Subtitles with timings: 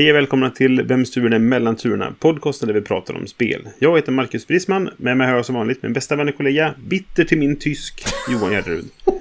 [0.00, 2.14] Hej och välkomna till Vems turen är mellan turerna?
[2.18, 3.68] Podcasten där vi pratar om spel.
[3.78, 4.90] Jag heter Marcus Brisman.
[4.96, 8.04] Med mig har jag som vanligt min bästa vän och kollega, bitter till min tysk,
[8.30, 8.84] Johan Gärderud.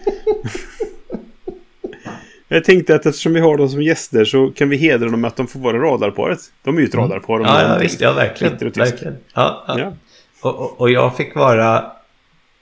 [2.47, 5.27] Jag tänkte att eftersom vi har dem som gäster så kan vi hedra dem med
[5.27, 6.39] att de får vara radarparet.
[6.63, 7.33] De är ju ett radarpar.
[7.33, 7.51] om Mm.
[7.51, 8.53] Ja, ja visst, ja verkligen.
[8.53, 8.93] Bitter och tysk.
[8.93, 9.17] verkligen.
[9.33, 9.79] Ja, ja.
[9.79, 9.93] Ja.
[10.41, 11.91] Och, och, och jag fick vara...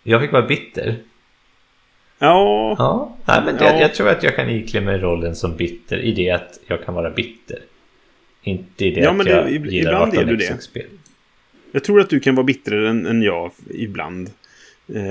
[0.03, 0.95] Jag fick vara bitter.
[2.19, 3.65] Ja, Ja, nej, men Ja.
[3.65, 6.85] Jag, jag tror att jag kan iklä mig rollen som bitter i det att jag
[6.85, 7.59] kan vara bitter.
[8.47, 10.61] Inte i det Ja, att men det- jag ib- gillar ibland är du 18 det.
[10.63, 10.85] spel
[11.71, 14.29] jag tror att du kan vara bittrare än, än jag ibland.
[14.95, 15.01] Eh,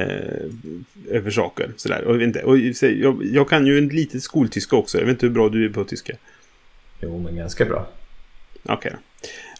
[1.11, 1.71] över saker.
[1.77, 2.05] Sådär.
[2.05, 4.99] Och, inte, och jag, jag kan ju en lite skoltyska också.
[4.99, 6.13] Jag vet inte hur bra du är på tyska.
[7.01, 7.89] Jo, men ganska bra.
[8.63, 8.99] Okej då.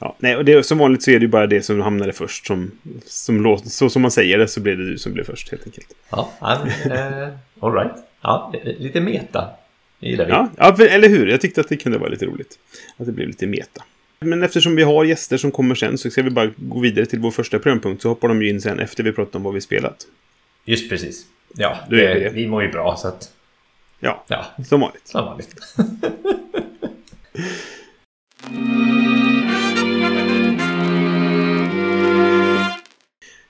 [0.01, 2.47] Ja, nej, och det, som vanligt så är det ju bara det som hamnade först
[2.47, 2.71] som,
[3.05, 5.67] som låter, så som man säger det så blir det du som blir först helt
[5.67, 5.95] enkelt.
[6.11, 7.29] Ja, men, eh,
[7.61, 7.93] all right.
[8.21, 9.51] Ja, lite meta.
[10.01, 10.31] Gillar vi.
[10.31, 11.27] Ja, ja, eller hur?
[11.27, 12.59] Jag tyckte att det kunde vara lite roligt.
[12.97, 13.85] Att det blev lite meta.
[14.19, 17.19] Men eftersom vi har gäster som kommer sen så ska vi bara gå vidare till
[17.19, 19.61] vår första programpunkt så hoppar de ju in sen efter vi pratat om vad vi
[19.61, 20.07] spelat.
[20.65, 21.27] Just precis.
[21.55, 22.31] Ja, det, det.
[22.31, 23.33] vi mår ju bra så att...
[24.01, 25.09] Ja, Ja, som vanligt.
[25.09, 25.55] som vanligt.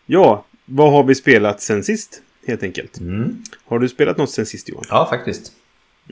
[0.06, 2.22] Ja, vad har vi spelat sen sist?
[2.46, 3.00] Helt enkelt.
[3.00, 3.42] Mm.
[3.64, 4.84] Har du spelat något sen sist Johan?
[4.88, 5.52] Ja, faktiskt.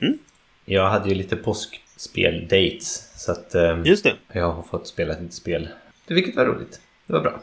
[0.01, 0.17] Mm.
[0.65, 3.11] Jag hade ju lite påskspel-dates.
[3.15, 4.13] Så att eh, Just det.
[4.31, 5.69] jag har fått spela lite spel.
[6.07, 6.79] Vilket var roligt.
[7.07, 7.41] Det var bra.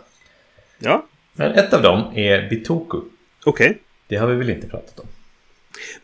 [0.79, 3.01] Ja, Men ett av dem är Bitoku.
[3.45, 3.79] okej.
[4.07, 5.07] Det har vi väl inte pratat om?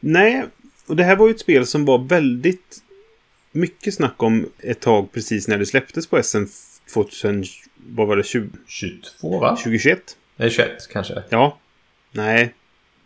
[0.01, 0.45] Nej,
[0.87, 2.79] och det här var ju ett spel som var väldigt
[3.53, 6.45] mycket snack om ett tag precis när det släpptes på SM
[6.95, 7.45] 2000,
[7.77, 9.57] vad var det, 20, 22 va?
[9.57, 10.17] 2021?
[10.37, 11.23] Eller 21 kanske?
[11.29, 11.59] Ja.
[12.13, 12.55] Nej.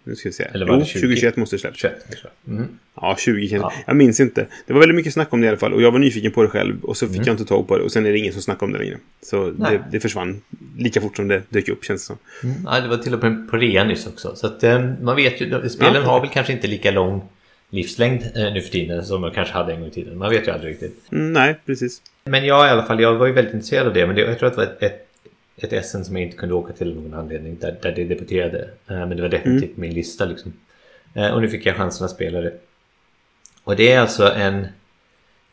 [0.05, 0.45] Nu ska vi se.
[0.53, 1.01] Eller var jo, det 20?
[1.01, 1.79] 2021 måste det släppas.
[1.79, 2.29] 21 kanske.
[2.49, 2.69] Mm.
[2.95, 3.69] Ja, 20 kanske.
[3.79, 3.83] Ja.
[3.87, 4.47] Jag minns inte.
[4.67, 5.73] Det var väldigt mycket snack om det i alla fall.
[5.73, 6.85] Och jag var nyfiken på det själv.
[6.85, 7.27] Och så fick Mm.
[7.27, 7.85] jag inte tag på det.
[7.85, 8.97] Och sen är det ingen som snackar om det längre.
[9.23, 10.43] Så det, det försvann
[10.79, 12.17] lika fort som det dök upp känns det som.
[12.51, 12.63] Mm.
[12.67, 14.37] Ja, det var till och med på rea nyss också.
[14.37, 16.01] Så att eh, man vet ju, spelen Ja.
[16.03, 17.23] har väl kanske inte lika lång
[17.71, 20.19] livslängd eh, nu för tiden som de kanske hade en gång i tiden.
[20.19, 21.13] Man vet ju aldrig riktigt.
[21.13, 22.03] Mm, nej, precis.
[22.25, 24.07] Men jag i alla fall, jag var ju väldigt intresserad av det.
[24.07, 25.09] Men det, jag tror att det var ett, ett,
[25.65, 27.57] ett SM som jag inte kunde åka till av någon anledning.
[27.61, 28.59] Där, där det debuterade.
[28.89, 30.53] Eh, Men det var definitivt min lista liksom.
[31.15, 32.53] Eh, Och nu fick jag chansen att spela det.
[33.65, 34.67] Och det är alltså en,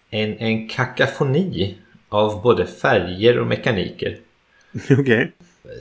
[0.09, 1.78] en, en kakafoni
[2.09, 4.18] av både färger och mekaniker.
[5.00, 5.31] Okej.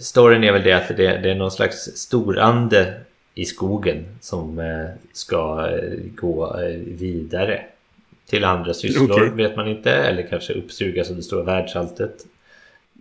[0.01, 3.01] Storyn är väl det att det, det är någon slags storande
[3.35, 5.69] i skogen som eh, ska
[6.15, 6.57] gå
[6.87, 7.65] vidare
[8.27, 9.31] till andra sysslor Okej.
[9.31, 12.15] vet man inte eller kanske uppsugas av det stora världsalltet.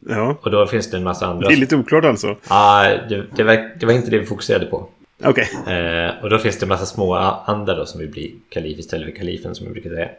[0.10, 0.38] Ja.
[0.42, 1.48] Och då finns det en massa andra...
[1.48, 2.36] Det är lite oklart alltså.
[2.48, 4.90] Ah, det, det, var, det var inte det vi fokuserade på.
[5.24, 5.48] Okej.
[5.68, 7.16] Eh, och då finns det en massa små
[7.46, 10.10] andra då som vill bli kalif istället för kalifen som jag brukar säga.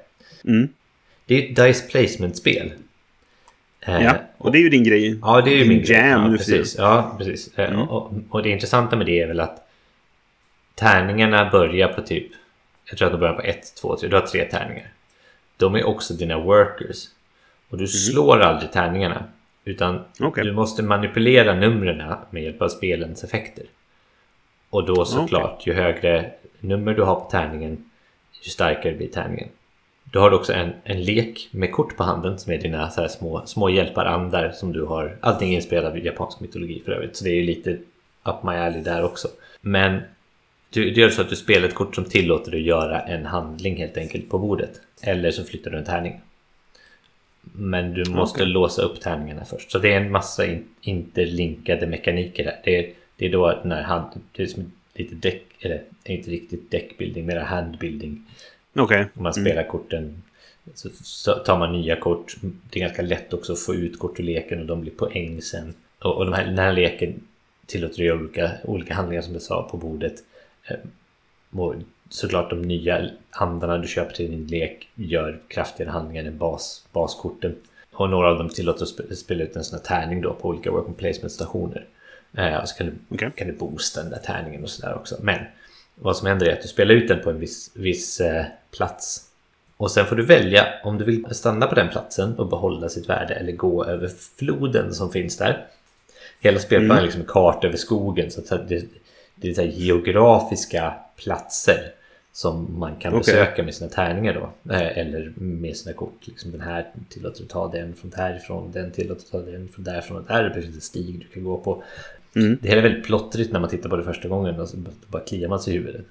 [0.44, 0.68] Mm.
[1.26, 2.72] Det är ett dice placement-spel.
[3.80, 5.18] Eh, Ja, och det är ju din grej.
[5.22, 5.96] Ja, det är ju din min grej.
[5.96, 6.58] jam ja, för tiden.
[6.58, 6.78] precis.
[6.78, 7.58] Ja, precis.
[7.58, 7.88] Eh, Mm.
[7.88, 9.68] Och, och det intressanta med det är väl att
[10.74, 12.26] tärningarna börjar på typ,
[12.90, 14.86] jag tror att de börjar på 1, 2, 3, du har tre tärningar.
[15.56, 17.04] De är också dina workers.
[17.70, 19.24] Och du slår aldrig tärningarna.
[19.68, 20.00] Utan.
[20.20, 20.44] Okej.
[20.44, 23.64] du måste manipulera numren med hjälp av spelens effekter.
[24.70, 26.30] Och då såklart, ju högre
[26.60, 27.90] nummer du har på tärningen,
[28.42, 29.48] ju starkare blir tärningen.
[30.04, 33.08] Då har du också en, en lek med kort på handen som är dina så
[33.08, 35.16] små, små hjälparandar som du har.
[35.20, 37.16] Allting är inspelat av japansk mytologi för övrigt.
[37.16, 37.70] Så det är ju lite
[38.24, 39.28] up my alley där också.
[39.60, 40.00] Men
[40.70, 43.26] du, det gör så att du spelar ett kort som tillåter dig att göra en
[43.26, 44.70] handling helt enkelt på bordet.
[45.02, 46.20] Eller så flyttar du en tärning.
[47.52, 48.52] Men du måste Okej.
[48.52, 49.70] låsa upp tärningarna först.
[49.70, 52.60] Så det är en massa in, interlinkade mekaniker där.
[52.64, 54.06] Det är, det är då den här hand...
[54.32, 55.44] Det är som lite däck...
[55.60, 58.26] Eller inte riktigt deckbuilding, mera handbuilding.
[58.76, 59.06] Okej.
[59.14, 60.22] Om man spelar korten
[60.74, 62.36] så, så tar man nya kort.
[62.70, 65.42] Det är ganska lätt också att få ut kort ur leken och de blir poäng
[65.42, 65.74] sen.
[65.98, 67.20] Och, och de här, den här leken
[67.66, 70.14] tillåter göra olika, olika handlingar som jag sa på bordet.
[70.68, 70.76] Eh,
[71.58, 71.74] och
[72.08, 77.56] såklart de nya handarna du köper till din lek gör kraftigare handlingar än bas, baskorten.
[77.92, 80.48] Och några av dem tillåter att sp- spela ut en sån här tärning då på
[80.48, 81.86] olika work and placement stationer.
[82.36, 83.30] Eh, och så kan du, Okej.
[83.36, 85.16] kan du boosta den där tärningen och sådär också.
[85.20, 85.38] Men
[85.94, 88.44] vad som händer är att du spelar ut den på en viss, viss eh,
[88.76, 89.24] plats.
[89.76, 93.08] Och sen får du välja om du vill stanna på den platsen och behålla sitt
[93.08, 95.66] värde eller gå över floden som finns där.
[96.40, 98.84] Hela spelplanen är liksom en karta över skogen så att det,
[99.34, 101.92] det är så geografiska platser
[102.38, 103.34] som man kan Okej.
[103.34, 104.72] besöka med sina tärningar då.
[104.74, 106.26] Eh, Eller med sina kort.
[106.26, 109.84] Liksom den här tillåter att ta den från därifrån, den tillåter att ta den från
[109.84, 110.24] därifrån.
[110.28, 111.82] Där finns en stig du kan gå på.
[112.36, 112.58] Mm.
[112.62, 114.76] Det här är väldigt plottrigt när man tittar på det första gången och så
[115.06, 116.06] bara kliar man sig i huvudet.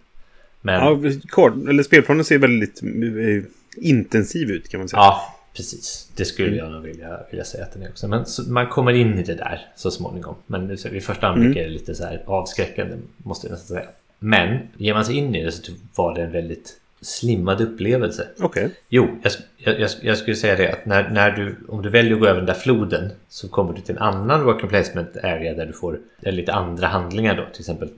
[0.61, 3.43] Men Ja, kort, eller spelplanen ser väldigt eh,
[3.77, 4.99] intensiv ut kan man säga.
[4.99, 6.09] Ja, precis.
[6.15, 8.07] Det skulle jag nog vilja, vilja säga att den är också.
[8.07, 10.35] Men så, man kommer in i det där så småningom.
[10.47, 13.89] Men vid första anblick är det lite så här avskräckande, måste jag nästan säga.
[14.19, 18.27] Men ger man sig in i det så var det en väldigt slimmad upplevelse.
[18.39, 18.69] Okej.
[18.89, 19.17] Jo,
[19.57, 22.27] jag, jag, jag, skulle säga det att när, när du, om du väljer att gå
[22.27, 25.73] över den där floden så kommer du till en annan worker placement area där du
[25.73, 27.45] får lite andra handlingar då.
[27.51, 27.89] Till exempel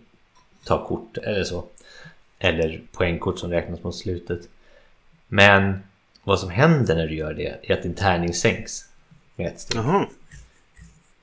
[0.64, 1.66] ta kort eller så.
[2.40, 4.40] Eller poängkort som räknas mot slutet.
[5.28, 5.80] Men
[6.24, 8.86] vad som händer när du gör det är att din tärning sänks
[9.36, 9.78] med ett steg.
[9.78, 10.08] Jaha.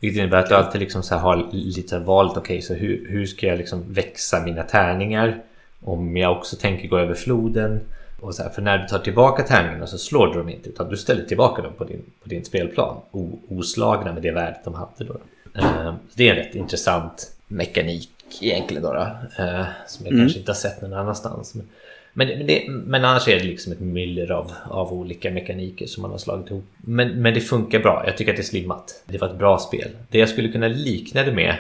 [0.07, 3.47] Vilket innebär att du alltid liksom så har lite valet, okej så hur, hur ska
[3.47, 5.43] jag liksom växa mina tärningar?
[5.81, 7.81] Om jag också tänker gå över floden.
[8.21, 10.89] Och så här, för när du tar tillbaka tärningarna så slår du dem inte utan
[10.89, 12.97] du ställer tillbaka dem på din, på din spelplan.
[13.11, 15.17] O, oslagna med det värdet de hade då.
[15.55, 18.11] Eh, det är en rätt intressant mekanik
[18.41, 18.93] egentligen då.
[18.93, 19.01] då
[19.43, 21.55] eh, som jag kanske inte har sett någon annanstans.
[21.55, 21.69] Men,
[22.19, 26.03] men, men, det, men annars är det liksom ett myller av, av olika mekaniker som
[26.03, 26.65] man har slagit ihop.
[26.77, 28.03] Men, men det funkar bra.
[28.07, 29.03] Jag tycker att det är slimmat.
[29.07, 29.91] Det var ett bra spel.
[30.11, 31.57] Det jag skulle kunna likna det med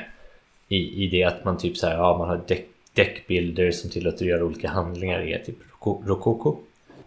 [0.68, 4.24] i, i det att man typ så här, ja, man har deck, deckbilder som tillåter
[4.24, 6.56] att göra olika handlingar är typ Roko- Rokoko.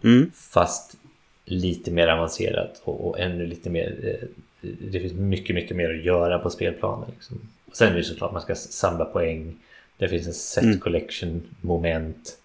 [0.04, 0.30] Mm.
[0.34, 0.96] Fast
[1.44, 4.28] lite mer avancerat och, och ännu lite mer eh,
[4.60, 7.10] Det finns mycket, mycket mer att göra på spelplanen.
[7.14, 7.40] Liksom.
[7.66, 9.56] Och sen är det såklart man ska samla poäng.
[9.96, 12.36] Det finns en set collection moment.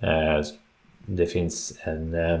[0.00, 0.44] Eh,
[1.06, 2.40] det finns en eh,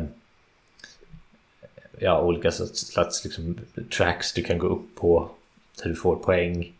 [1.98, 3.58] ja, olika slags liksom,
[3.96, 5.30] tracks du kan gå upp på
[5.72, 6.72] så du får poäng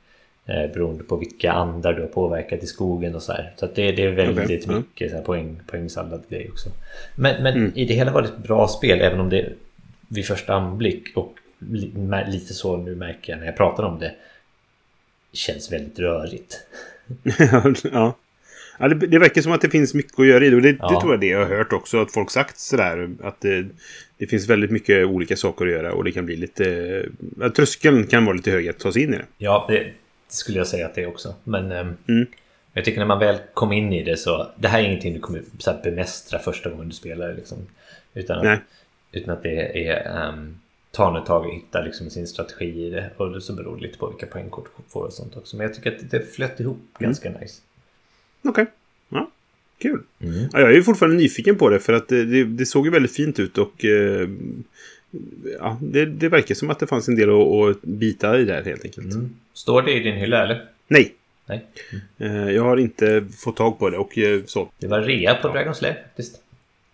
[0.47, 3.53] eh, beroende på vilka andar du har påverkat i skogen och så här.
[3.57, 4.73] Så det, det är väldigt ja.
[4.73, 6.71] mycket så här, poäng, poängsallad grej också.
[7.15, 9.53] Men, men i det hela var det ett bra spel även om det
[10.09, 11.93] vid första anblick och li,
[12.27, 14.15] lite så nu märker jag när jag pratar om det
[15.33, 16.67] känns väldigt rörigt.
[17.93, 18.15] ja.
[18.81, 20.57] Ja det, det verkar som att det finns mycket att göra i det.
[20.57, 21.01] Och det, det Ja.
[21.01, 22.03] tror jag det jag har hört också.
[22.03, 23.11] Att folk sagt sådär.
[23.23, 23.67] Att det,
[24.19, 25.93] det finns väldigt mycket olika saker att göra.
[25.93, 27.05] Och det kan bli lite...
[27.41, 29.25] Ja, tröskeln kan vara lite hög att ta sig in i det.
[29.39, 29.93] Ja, det
[30.29, 31.35] skulle jag säga att det är också.
[31.45, 32.27] Men ehm, Mm.
[32.73, 35.21] jag tycker när man väl kom in i det så det här är ingenting du
[35.21, 37.35] kommer så här, bemästra första gången du spelar.
[37.35, 37.59] Liksom.
[38.15, 38.55] Utan, Nej.
[38.55, 38.61] att,
[39.13, 40.59] utan att det är um,
[40.91, 43.11] ta ett tag och hitta liksom, sin strategi i det.
[43.17, 45.57] Och så beror det lite på vilka poängkort du får och sånt också.
[45.57, 47.61] Men jag tycker att det flöt ihop ganska nice.
[48.43, 48.67] Okej.
[49.09, 49.31] Ja.
[49.79, 50.03] Kul.
[50.21, 50.49] Mm.
[50.53, 51.81] Ja, jag är ju fortfarande nyfiken på det.
[51.81, 53.59] För att det, det, det såg ju väldigt fint ut.
[53.59, 53.85] Och...
[53.85, 54.29] Eh,
[55.59, 58.65] ja, det, det verkar som att det fanns en del att, att bita i där
[58.65, 59.15] helt enkelt.
[59.15, 59.37] Mm.
[59.53, 60.65] Står det i din hylla eller?
[60.89, 61.15] Nej.
[61.47, 61.67] Nej.
[62.19, 63.99] Eh, jag har inte fått tag på det.
[63.99, 64.71] Och eh, så.
[64.79, 66.43] Det var rea på Dragon's Lair faktiskt.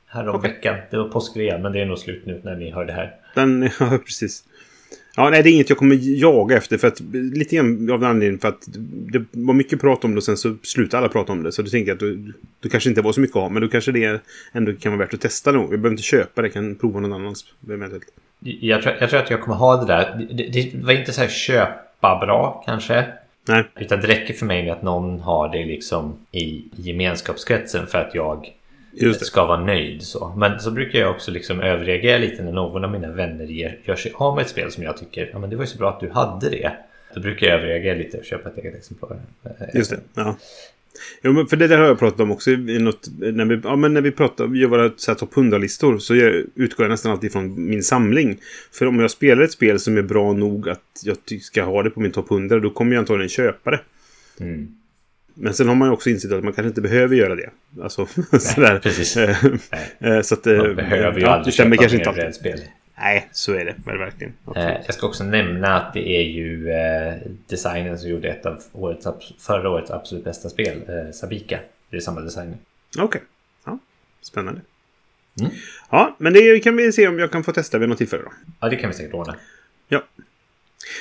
[0.06, 0.50] Här om Okej.
[0.50, 0.76] veckan.
[0.90, 3.14] Det var påskrea men det är nog slut nu när ni hör det här.
[3.34, 4.44] Den, ja, precis.
[5.18, 6.78] Ja, nej, det är inget jag kommer jaga efter.
[6.78, 8.68] För att, lite grann av den anledningen för att
[9.12, 11.52] det var mycket prat om det och sen så slutade alla prata om det.
[11.52, 13.48] Så du tänker att du, du kanske inte var så mycket ha.
[13.48, 14.20] Men då kanske det
[14.52, 15.62] ändå kan vara värt att testa nog.
[15.62, 17.44] Jag behöver inte köpa det, jag kan prova någon annans.
[18.40, 20.26] Jag tror, jag tror att jag kommer ha det där.
[20.32, 23.04] Det, det var inte så här köpa bra kanske.
[23.48, 27.98] Nej, Utan det räcker för mig med att någon har det liksom i gemenskapskretsen för
[27.98, 28.52] att jag.
[29.24, 30.03] Ska vara nöjd.
[30.03, 30.34] Så.
[30.36, 33.96] Men så brukar jag också liksom överreagera lite när någon av mina vänner ger, gör
[33.96, 35.91] sig av med ett spel som jag tycker ja, men det var ju så bra
[35.91, 36.72] att du hade det.
[37.15, 39.19] Då brukar jag överreagera lite och köpa ett eget exemplar.
[39.74, 40.00] Just det.
[40.15, 40.36] Ja.
[41.22, 42.50] Jo, men för det där har jag pratat om också.
[42.50, 45.98] I något, när, vi, ja, men när vi pratar, gör våra så här, topp 100-listor
[45.98, 48.38] så jag, utgår jag nästan alltid från min samling.
[48.72, 51.91] För om jag spelar ett spel som är bra nog att jag ska ha det
[51.91, 53.81] på min topp 100 då kommer jag antagligen köpa det.
[54.41, 54.69] Mm.
[55.38, 57.50] Men sen har man ju också insett att man kanske inte behöver göra det.
[57.82, 58.06] Alltså,
[58.38, 58.78] sådär.
[58.78, 59.16] precis.
[59.16, 59.36] Eh,
[59.72, 60.16] Nej.
[60.16, 60.46] eh, så att...
[60.46, 62.60] eh, Man behöver ju ja, aldrig köpa kanske inte brädspel.
[62.98, 64.32] Nej, så är det väl verkligen.
[64.44, 64.76] Absolut.
[64.86, 67.14] Jag ska också nämna att det är ju eh,
[67.48, 69.06] designen som gjorde ett av årets,
[69.38, 71.58] förra årets absolut bästa spel, eh, Sabika.
[71.90, 72.56] Det är samma designer.
[72.98, 73.20] Okej.
[73.64, 73.78] Ja,
[74.22, 74.60] spännande.
[75.40, 75.52] Mm.
[75.90, 78.32] Ja, men det kan vi se om jag kan få testa vid något tillfälle då.
[78.60, 79.36] Ja, det kan vi säkert ordna.
[79.88, 80.02] Ja.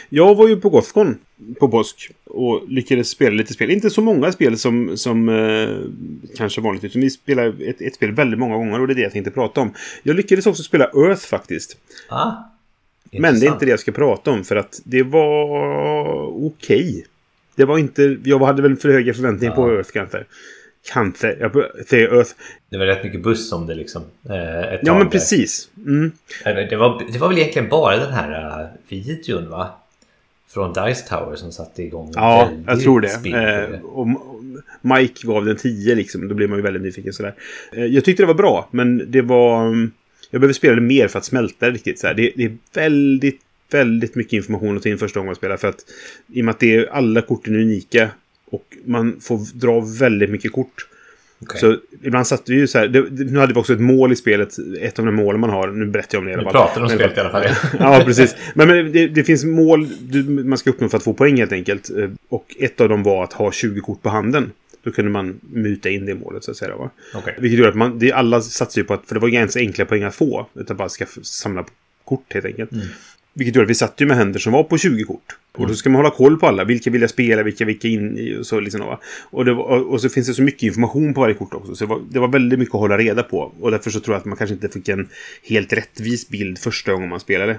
[0.10, 1.18] Jag var ju på Gothcon
[1.60, 3.72] på påsk och lyckades spela lite spel.
[3.72, 5.78] Inte så många spel som, som eh,
[6.38, 9.02] kanske vanligt, utan vi spelade ett, ett spel väldigt många gånger och det är det
[9.02, 9.74] jag tänkte prata om.
[10.04, 11.78] Jag lyckades också spela Earth faktiskt.
[12.10, 12.32] Ah,
[13.12, 17.06] Men det är inte det jag ska prata om för att det var okej.
[17.56, 18.18] Det var inte...
[18.24, 19.76] Jag hade väl för höga förväntningar på Ja.
[19.78, 20.24] Earth kanske.
[20.94, 21.52] Kante, jag
[21.88, 22.32] säger Earth.
[22.70, 24.02] Det var rätt mycket buss om det liksom.
[24.30, 25.70] Eh, Ja, men precis.
[25.78, 26.12] Mm.
[26.44, 29.70] Det var, det var väl egentligen bara den här uh, videon va?
[30.56, 32.12] Från Dice Tower som satte igång.
[32.16, 33.30] Ja, jag tror det.
[33.74, 34.08] Eh, och
[34.82, 36.28] Mike gav den 10 liksom.
[36.28, 37.36] Då blev man ju väldigt nyfiken sådär.
[37.74, 39.68] Eh, jag tyckte det var bra, men det var...
[39.68, 39.92] mm,
[40.30, 42.02] Jag behöver spela det mer för att smälta det riktigt.
[42.02, 45.58] Det, det är väldigt, väldigt mycket information att ta in första gången man spelar.
[45.58, 45.86] För att
[46.34, 48.10] i och med att det är, alla korten är unika
[48.52, 50.88] och man får dra väldigt mycket kort.
[51.50, 51.60] Okej.
[51.60, 52.88] Så ibland satt vi ju så här.
[52.88, 54.50] Det, nu hade vi också ett mål i spelet.
[54.82, 55.68] Ett av de målen man har.
[55.68, 56.52] Nu berättar jag om det i alla fall.
[56.52, 57.44] pratar de om Men- spelet i alla fall.
[57.80, 58.36] Ja, precis.
[58.54, 61.52] Men, men det, det finns mål du, man ska uppnå för att få poäng helt
[61.52, 61.90] enkelt.
[61.90, 64.52] Eh, Och ett av dem var att ha 20 kort på handen.
[64.84, 66.76] Då kunde man muta in det målet så att säga.
[66.76, 66.90] Va?
[67.16, 67.36] Okej.
[67.40, 69.86] Vilket gör att man, det, alla satsar ju på att, för det var ganska enkla
[69.86, 70.48] poäng att få.
[70.56, 71.66] Utan bara ska samla
[72.06, 72.72] kort helt enkelt.
[72.72, 72.86] Mm.
[73.38, 75.36] Vilket gör att vi satt ju med händer som var på 20 kort.
[75.52, 76.64] Och då ska man hålla koll på alla.
[76.64, 77.44] Vilka vill jag spela?
[77.44, 78.38] Vilka vilka in i?
[78.40, 79.00] Och så, liksom, va?
[79.06, 81.76] och, det var, och så finns det så mycket information på varje kort också.
[81.76, 83.54] Så det var, det var väldigt mycket att hålla reda på.
[83.60, 85.10] Och därför så tror jag att man kanske inte fick en
[85.44, 87.58] helt rättvis bild första gången man spelade.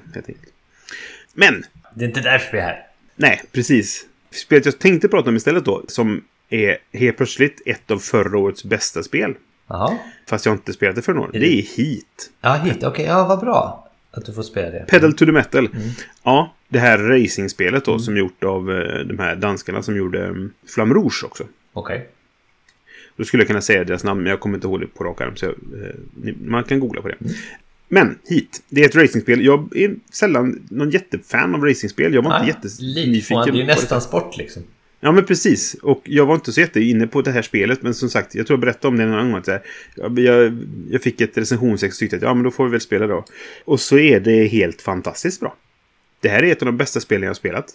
[1.34, 1.64] Men,
[1.94, 2.86] Det är inte därför vi är här.
[3.16, 4.06] nej, precis.
[4.30, 8.64] Spelet jag tänkte prata om istället då, som är helt plötsligt ett av förra årets
[8.64, 9.34] bästa spel.
[9.68, 9.98] Jaha.
[10.28, 11.32] Fast jag inte spelat det förra året.
[11.32, 12.30] Det är Heat.
[12.40, 12.84] Ja, hit.
[12.84, 13.85] Okej, ja vad bra.
[14.16, 14.84] Att du får spela det.
[14.88, 15.68] Pedal to the metal.
[16.22, 20.52] Ja, det här racingspelet då som gjort av eh, de här danskarna som gjorde um,
[20.74, 21.44] Flamme Rouge också.
[21.72, 22.08] Okej.
[23.16, 25.20] Då skulle jag kunna säga deras namn, men jag kommer inte ihåg det på rak
[25.20, 25.36] arm.
[25.36, 27.16] Så jag, eh, man kan googla på det.
[27.88, 29.44] Men Heat, det är ett racingspel.
[29.44, 32.14] Jag är sällan någon jättefan av racingspel.
[32.14, 33.44] Jag var inte Lite jättenyfiken.
[33.44, 33.66] Det är ju det.
[33.66, 34.62] nästan sport liksom.
[35.00, 35.74] Ja, men precis.
[35.74, 37.82] Och jag var inte så jätteinne på det här spelet.
[37.82, 39.42] Men som sagt, jag tror jag berättade om det någon gång.
[39.96, 40.58] Jag, jag,
[40.90, 43.24] jag fick ett recensionsex och tyckte att ja, men då får vi väl spela då.
[43.64, 45.54] Och så är det helt fantastiskt bra.
[46.20, 47.66] Det här är ett av de bästa spelen jag har spelat.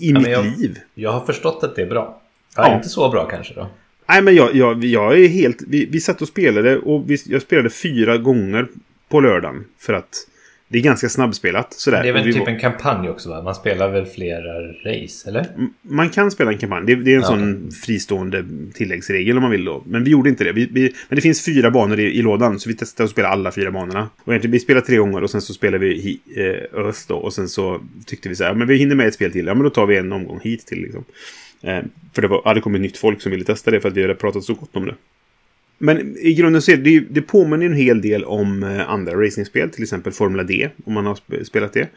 [0.00, 0.10] I.
[0.10, 0.78] Ja, mitt jag- liv.
[0.94, 2.22] Jag har förstått att det är bra.
[2.56, 2.76] Ja, Ja.
[2.76, 3.70] Inte så bra kanske då.
[4.08, 5.62] Nej, men jag, jag, jag är helt...
[5.68, 8.68] Vi, vi satt och spelade och vi, jag spelade fyra gånger
[9.08, 9.64] på lördagen.
[9.78, 10.26] För att
[10.72, 11.72] det är ganska snabbspelat.
[11.74, 12.02] Sådär.
[12.02, 13.42] Det är väl vi typ var- en kampanj också va?
[13.42, 15.46] Man spelar väl flera race, eller?
[15.82, 16.86] Man kan spela en kampanj.
[16.86, 19.82] Det, det är en Ja, sån fristående tilläggsregel om man vill då.
[19.86, 20.52] Men vi gjorde inte det.
[20.52, 22.58] Vi, vi, men det finns fyra banor i, i lådan.
[22.60, 24.08] Så vi testade att spela alla fyra banorna.
[24.24, 27.14] Och egentligen, vi spelade tre gånger och sen så spelade vi hi, eh, Earth då.
[27.16, 29.46] Och sen så tyckte vi så här, men vi hinner med ett spel till.
[29.46, 31.04] Ja, men då tar vi en omgång hit till liksom.
[31.62, 31.78] Eh,
[32.14, 34.14] för det var, hade kommit nytt folk som ville testa det för att vi hade
[34.14, 34.94] pratat så gott om det.
[35.82, 39.70] Men i grunden så är det, det påminner en hel del om eh, andra racingspel,
[39.70, 41.88] till exempel Formula D, om man har sp- spelat det.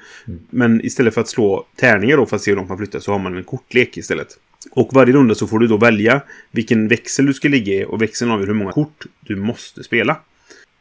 [0.49, 3.11] Men istället för att slå tärningar då för att se hur långt man flyttar så
[3.11, 4.27] har man en kortlek istället.
[4.71, 6.21] Och varje runda så får du då välja
[6.51, 10.17] vilken växel du ska ligga i och växeln avgör hur många kort du måste spela.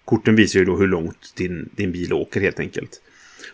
[0.05, 3.01] Korten visar ju då hur långt din, din bil åker helt enkelt.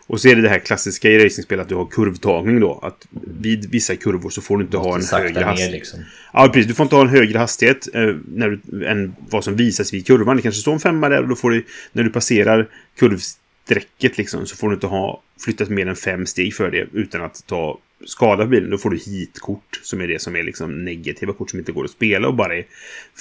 [0.08, 2.78] Och så är det det här klassiska i racingspel att du har kurvtagning då.
[2.82, 3.06] Att
[3.40, 5.72] vid vissa kurvor så får du inte ha en högre hastighet.
[5.72, 6.00] liksom.
[6.32, 6.68] Ja, precis.
[6.68, 10.06] Du får inte ha en högre hastighet eh, när du, än vad som visas vid
[10.06, 10.36] kurvan.
[10.36, 14.46] Det kanske står en femma där och då får du, när du passerar kurvsträcket liksom,
[14.46, 17.78] så får du inte ha flyttat mer än fem steg för det utan att ta
[18.04, 18.70] skada på bilen.
[18.70, 21.84] Då får du hitkort som är det som är liksom negativa kort som inte går
[21.84, 22.64] att spela och bara är,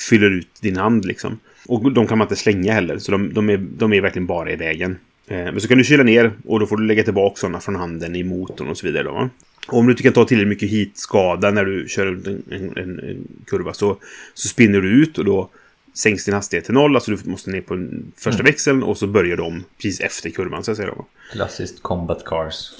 [0.10, 1.40] fyller ut din hand liksom.
[1.66, 4.52] Och de kan man inte slänga heller, så de, de, är, de är verkligen bara
[4.52, 4.98] i vägen.
[5.28, 7.76] Eh, Men så kan du kyla ner och då får du lägga tillbaka sådana från
[7.76, 9.04] handen i motorn och så vidare.
[9.04, 9.30] Då?
[9.68, 13.28] Och om du inte kan ta tillräckligt mycket hitskada när du kör en, en, en,
[13.46, 13.98] kurva så,
[14.34, 15.50] så spinner du ut och då
[15.94, 16.96] sänks din hastighet till noll.
[16.96, 20.72] Alltså du måste ner på första växeln och så börjar de precis efter kurvan så
[20.72, 20.90] att säga.
[20.90, 21.06] Då.
[21.32, 22.72] Klassiskt combat cars.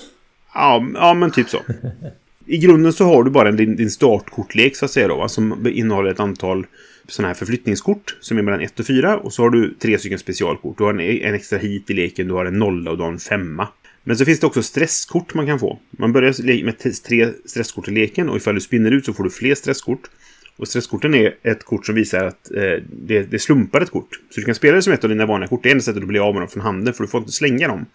[0.54, 1.58] Ja, ja, men typ så.
[2.50, 5.68] I grunden så har du bara din, din startkortlek så att säga då, va, som
[5.68, 6.66] innehåller ett antal
[7.08, 10.20] sådana här förflyttningskort som är mellan 1 och 4 och så har du tre stycken
[10.20, 10.78] specialkort.
[10.78, 13.12] Du har en, en extra hit i leken, du har en nolla och du har
[13.12, 13.68] en femma.
[14.04, 15.80] Men så finns det också stresskort man kan få.
[15.90, 19.30] Man börjar med tre stresskort i leken och ifall du spinner ut så får du
[19.30, 20.10] fler stresskort.
[20.58, 24.10] Och stresskorten är ett kort som visar att eh, det, det slumpar ett kort.
[24.30, 25.64] Så du kan spela det som ett av dina vanliga kort.
[25.64, 27.32] Det är enda sättet att bli av med dem från handen, för du får inte
[27.32, 27.86] slänga dem.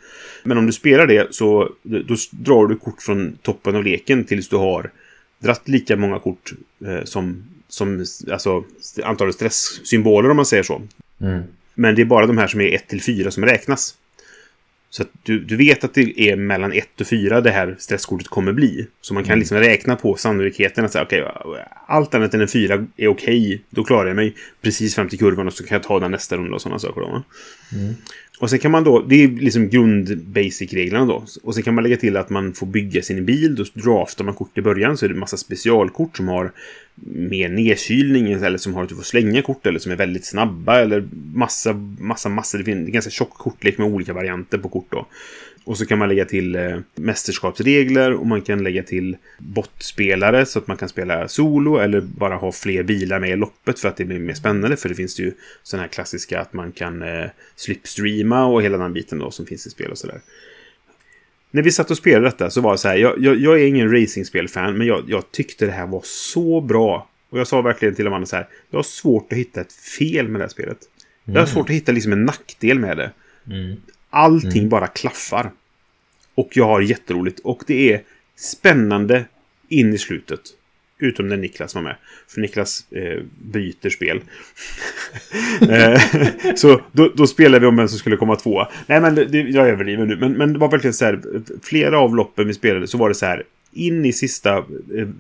[0.44, 4.48] Men om du spelar det så då, drar du kort från toppen av leken tills
[4.48, 4.90] du har
[5.38, 6.52] dratt lika många kort
[6.86, 8.64] eh, som, som alltså,
[9.04, 10.82] antalet stresssymboler om man säger så.
[11.20, 11.42] Mm.
[11.74, 13.94] Men det är bara de här som är 1 till 4 som räknas.
[14.94, 18.28] Så att du, du vet att det är mellan 1 och 4 det här stresskortet
[18.28, 18.86] kommer bli.
[19.00, 21.24] Så man kan liksom räkna på sannolikheten att säga okej,
[21.86, 23.62] allt annat än en 4 är okej.
[23.70, 26.36] Då klarar jag mig precis fram till kurvan och så kan jag ta den nästa
[26.36, 27.00] runda och sådana saker.
[27.00, 27.22] Då, va?
[28.40, 31.24] Och sen kan man då, det är liksom grund-basic-reglerna då.
[31.42, 33.54] Och sen kan man lägga till att man får bygga sin bil.
[33.54, 36.52] Då draftar man kort i början så är det en massa specialkort som har
[37.04, 40.80] mer nedkylning eller som har att du får slänga kort eller som är väldigt snabba
[40.80, 42.58] eller massa, massa, massa.
[42.58, 45.06] Det finns en ganska tjock kortlek med olika varianter på kort då.
[45.64, 50.58] Och så kan man lägga till eh, mästerskapsregler och man kan lägga till bottspelare så
[50.58, 53.96] att man kan spela solo eller bara ha fler bilar med i loppet för att
[53.96, 54.76] det blir mer spännande.
[54.76, 57.26] För det finns ju sådana här klassiska att man kan eh,
[57.56, 60.20] slipstreama och hela den biten då som finns i spel och sådär.
[61.50, 63.66] När vi satt och spelade detta så var det så här, jag, jag, jag är
[63.66, 67.08] ingen racingspelfan men jag, jag tyckte det här var så bra.
[67.30, 70.28] Och jag sa verkligen till Amanda så här, jag har svårt att hitta ett fel
[70.28, 70.78] med det här spelet.
[71.24, 73.10] Jag har svårt att hitta liksom en nackdel med det.
[73.46, 73.76] Mm.
[74.12, 75.50] Allting bara klaffar.
[76.34, 77.40] Och jag har jätteroligt.
[77.40, 78.02] Och det är
[78.36, 79.24] spännande
[79.68, 80.40] in i slutet.
[80.98, 81.96] Utom när Niklas var med.
[82.28, 84.20] För Niklas eh, byter spel.
[85.70, 86.00] Eh,
[86.56, 88.68] så då, då spelade vi om vem som skulle komma tvåa.
[88.86, 90.16] Nej, men det, det, jag överdriver nu.
[90.16, 91.20] Men, men det var verkligen så här.
[91.62, 93.44] Flera av loppen vi spelade så var det så här.
[93.72, 94.64] In i sista eh,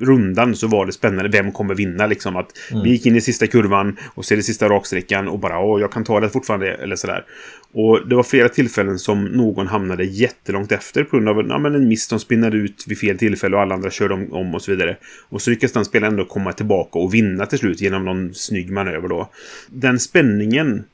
[0.00, 1.30] rundan så var det spännande.
[1.30, 2.36] Vem kommer vinna liksom?
[2.36, 2.50] Att
[2.84, 5.80] Vi gick in i sista kurvan och så är det sista raksträckan och bara åh,
[5.80, 7.24] jag kan ta det fortfarande eller sådär.
[7.72, 11.74] Och det var flera tillfällen som någon hamnade jättelångt efter på grund av ja, men
[11.74, 12.08] en miss.
[12.08, 14.96] De spinnade ut vid fel tillfälle och alla andra körde om, om och så vidare.
[15.28, 18.70] Och så lyckades den spelaren ändå komma tillbaka och vinna till slut genom någon snygg
[18.70, 19.30] manöver då.
[19.68, 20.84] Den spänningen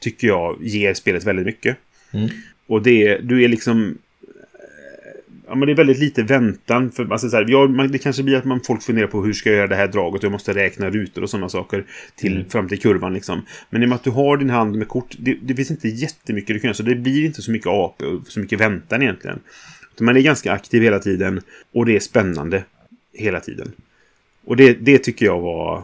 [0.00, 1.76] tycker jag ger spelet väldigt mycket.
[2.12, 2.28] Mm.
[2.66, 3.98] Och det, du är liksom
[5.48, 6.90] Ja, men det är väldigt lite väntan.
[6.90, 9.32] För, alltså, så här, ja, man, det kanske blir att man, folk funderar på hur
[9.32, 10.22] ska jag göra det här draget.
[10.22, 11.84] Jag måste räkna rutor och sådana saker
[12.16, 12.48] till, Mm.
[12.48, 13.14] fram till kurvan.
[13.14, 13.42] Liksom.
[13.70, 15.14] Men i och med att du har din hand med kort.
[15.18, 16.74] Det, det finns inte jättemycket du kan göra.
[16.74, 19.38] Så det blir inte så mycket AP och så mycket väntan egentligen.
[20.00, 21.40] Man är ganska aktiv hela tiden.
[21.72, 22.64] Och det är spännande
[23.12, 23.72] hela tiden.
[24.44, 25.82] Och det, det tycker jag var...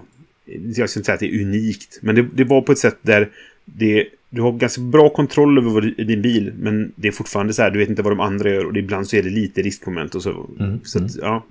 [0.77, 1.99] Jag ska inte säga att det är unikt.
[2.03, 3.29] Men det, det var på ett sätt där
[3.65, 6.53] det, du har ganska bra kontroll över din bil.
[6.59, 8.67] Men det är fortfarande så här, du vet inte vad de andra gör.
[8.67, 10.47] Och ibland så är det lite riskmoment och så.
[10.61, 11.45] Mm, Så att, ja.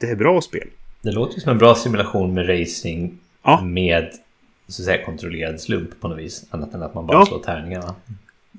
[0.00, 0.68] Jättebra spel.
[1.02, 3.60] Det låter ju som en bra simulation med racing Ja.
[3.64, 4.08] med
[4.68, 6.44] så att säga kontrollerad slump på något vis.
[6.50, 7.26] Annat än att man bara Ja.
[7.26, 7.94] slår tärningarna.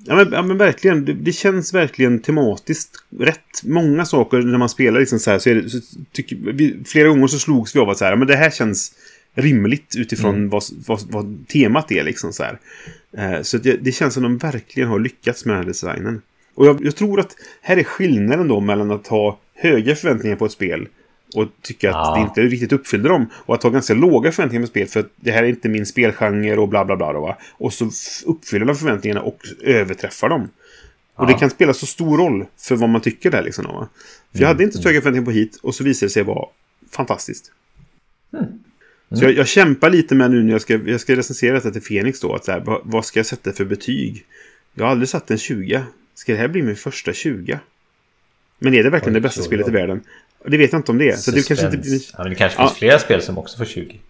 [0.06, 1.04] Ja men, ja, men verkligen.
[1.04, 3.62] Det, det känns verkligen tematiskt rätt.
[3.64, 5.70] Många saker när man spelar liksom så här så är det...
[5.70, 5.78] Så
[6.12, 8.94] tycker, vi, flera gånger så slogs vi av att så här, men det här känns
[9.34, 10.48] rimligt utifrån Mm.
[10.48, 12.58] vad, vad, vad temat är liksom så här.
[13.18, 16.22] Eh, så det, det känns som de verkligen har lyckats med den här designen.
[16.54, 20.44] Och jag, jag tror att här är skillnaden då mellan att ha höga förväntningar på
[20.46, 20.88] ett spel
[21.34, 22.14] och tycka att Ja.
[22.14, 23.26] det inte riktigt uppfyllde dem.
[23.34, 25.86] Och att ha ganska låga förväntningar på spel för att det här är inte min
[25.86, 27.12] spelgenre och bla bla bla.
[27.12, 27.36] Då, va?
[27.52, 27.90] Och så
[28.26, 30.42] uppfyller de förväntningarna och överträffar dem.
[31.14, 31.26] Och Ja.
[31.32, 33.64] det kan spela så stor roll för vad man tycker där liksom.
[33.64, 33.88] Då, va?
[34.32, 36.46] För jag hade inte så höga förväntningar på hit och så visade det sig vara
[36.90, 37.52] fantastiskt.
[39.16, 41.82] Så jag, jag kämpar lite med nu när jag ska, jag ska recensera detta till
[41.82, 42.34] Fenix då.
[42.34, 44.24] Att så här, vad, vad ska jag sätta för betyg?
[44.74, 45.82] Jag har aldrig satt en 20.
[46.14, 47.58] Ska det här bli min första 20?
[48.58, 49.74] Men är det verkligen Oj, det bästa oj, spelet i oj.
[49.74, 50.00] världen?
[50.46, 51.16] Det vet jag inte om det är.
[51.16, 52.68] Så det kanske inte ja, men det kanske Ja.
[52.68, 54.00] finns flera spel som också får 20.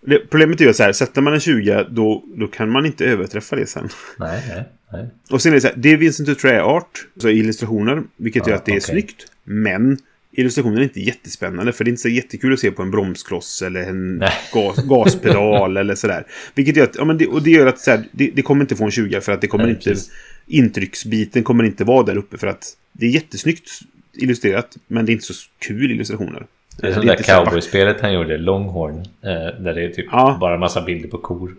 [0.00, 2.86] det, problemet är ju att så här, sätter man en 20 då, då kan man
[2.86, 3.88] inte överträffa det sen.
[4.18, 5.08] Nej, nej, nej.
[5.30, 8.50] Och sen är det så här, det är Vincent Trä Art, så illustrationer, vilket Ja,
[8.50, 9.26] gör att det är snyggt.
[9.44, 9.98] Men
[10.36, 13.62] illustrationen är inte jättespännande, för det är inte så jättekul att se på en bromskloss
[13.62, 16.26] eller en gas, gaspedal eller sådär.
[16.54, 18.60] Vilket gör att, ja, men det, och det gör att så här, det, det kommer
[18.64, 20.10] inte få en 20 för att det kommer Nej, inte, precis.
[20.46, 23.70] intrycksbiten kommer inte vara där uppe för att det är jättesnyggt
[24.16, 26.46] illustrerat, men det är inte så kul illustrationer.
[26.80, 28.98] Det är som det där cowboyspelet han gjorde, Longhorn.
[28.98, 30.36] Eh, där det är typ Ja.
[30.40, 31.54] bara massa bilder på kor.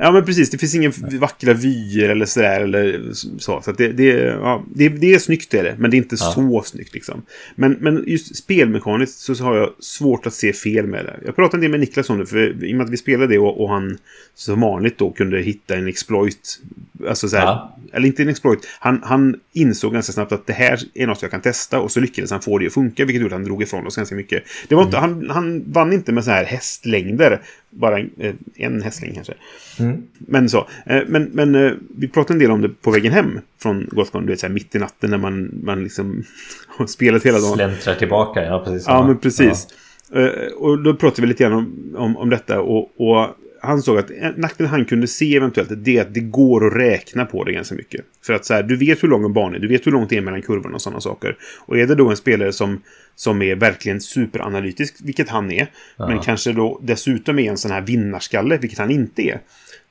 [0.00, 0.50] Ja, men precis.
[0.50, 2.60] Det finns inga vackra vyer eller sådär.
[2.60, 3.62] Eller så.
[3.62, 5.76] så det, det, ja, det, det är snyggt, är det.
[5.78, 6.32] Men det är inte Ja.
[6.34, 7.22] så snyggt liksom.
[7.54, 11.16] Men, men just spelmekaniskt så har jag svårt att se fel med det.
[11.24, 12.26] Jag pratade en del med Niklas om det.
[12.26, 13.98] För i och med att vi spelade det och, och han
[14.34, 16.60] som vanligt då kunde hitta en exploit.
[17.08, 17.74] Alltså så här, Ja.
[17.92, 18.66] Eller inte en exploit.
[18.80, 21.80] Han, han insåg ganska snabbt att det här är något jag kan testa.
[21.80, 23.04] Och så lyckades han få det att funka.
[23.04, 24.42] Vilket gjorde att han drog ifrån oss ganska mycket.
[24.68, 27.40] Det var inte, han, han vann inte med så här hästlängder.
[27.70, 29.34] Bara en, eh, en hästlängd kanske.
[29.80, 30.02] Mm.
[30.18, 30.68] Men så.
[30.86, 34.26] Eh, Men, men eh, vi pratade en del om det på vägen hem från Gothcon.
[34.26, 36.24] Du vet, så här, mitt i natten när man, man liksom
[36.68, 37.54] har spelat hela dagen.
[37.54, 38.84] Släntrar tillbaka, ja precis.
[38.88, 39.66] Ja, men precis.
[40.12, 42.60] Eh, Och då pratade vi lite grann om, om, om detta.
[42.60, 43.26] Och, och
[43.60, 46.76] han såg att en nackdelen han kunde se eventuellt det är att det går att
[46.76, 48.04] räkna på det ganska mycket.
[48.26, 50.10] För att så här, du vet hur lång en bana är, du vet hur långt
[50.10, 51.36] det är mellan kurvorna och sådana saker.
[51.66, 52.82] Och är det då en spelare som,
[53.14, 56.22] som är verkligen superanalytisk, vilket han är, men Ja.
[56.22, 59.40] kanske då dessutom är en sån här vinnarskalle, vilket han inte är.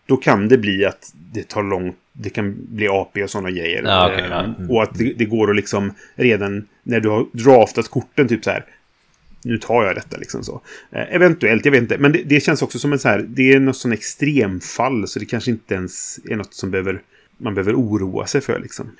[0.05, 3.83] Då kan det bli att det tar lång det kan bli AP och sådana grejer.
[3.83, 4.43] Ja, Eh, ja.
[4.43, 4.71] Mm.
[4.71, 8.49] Och att det, det går att liksom redan när du har draftat korten typ så
[8.49, 8.65] här.
[9.43, 10.61] Nu tar jag detta liksom så.
[10.91, 11.97] Eh, eventuellt, jag vet inte.
[11.97, 13.25] Men det, det känns också som en så här.
[13.27, 15.07] Det är något sån extremfall.
[15.07, 17.01] Så det kanske inte ens är något som behöver,
[17.37, 18.91] man behöver oroa sig för liksom.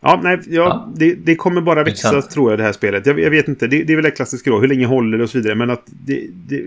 [0.00, 0.92] Ja, nej, ja, Ja.
[0.96, 2.32] Det, det kommer bara växa Intressant.
[2.32, 3.06] tror jag det här spelet.
[3.06, 4.60] Jag, jag vet inte, det, det är väl det klassiska då.
[4.60, 5.54] Hur länge håller det och så vidare.
[5.54, 5.88] Men att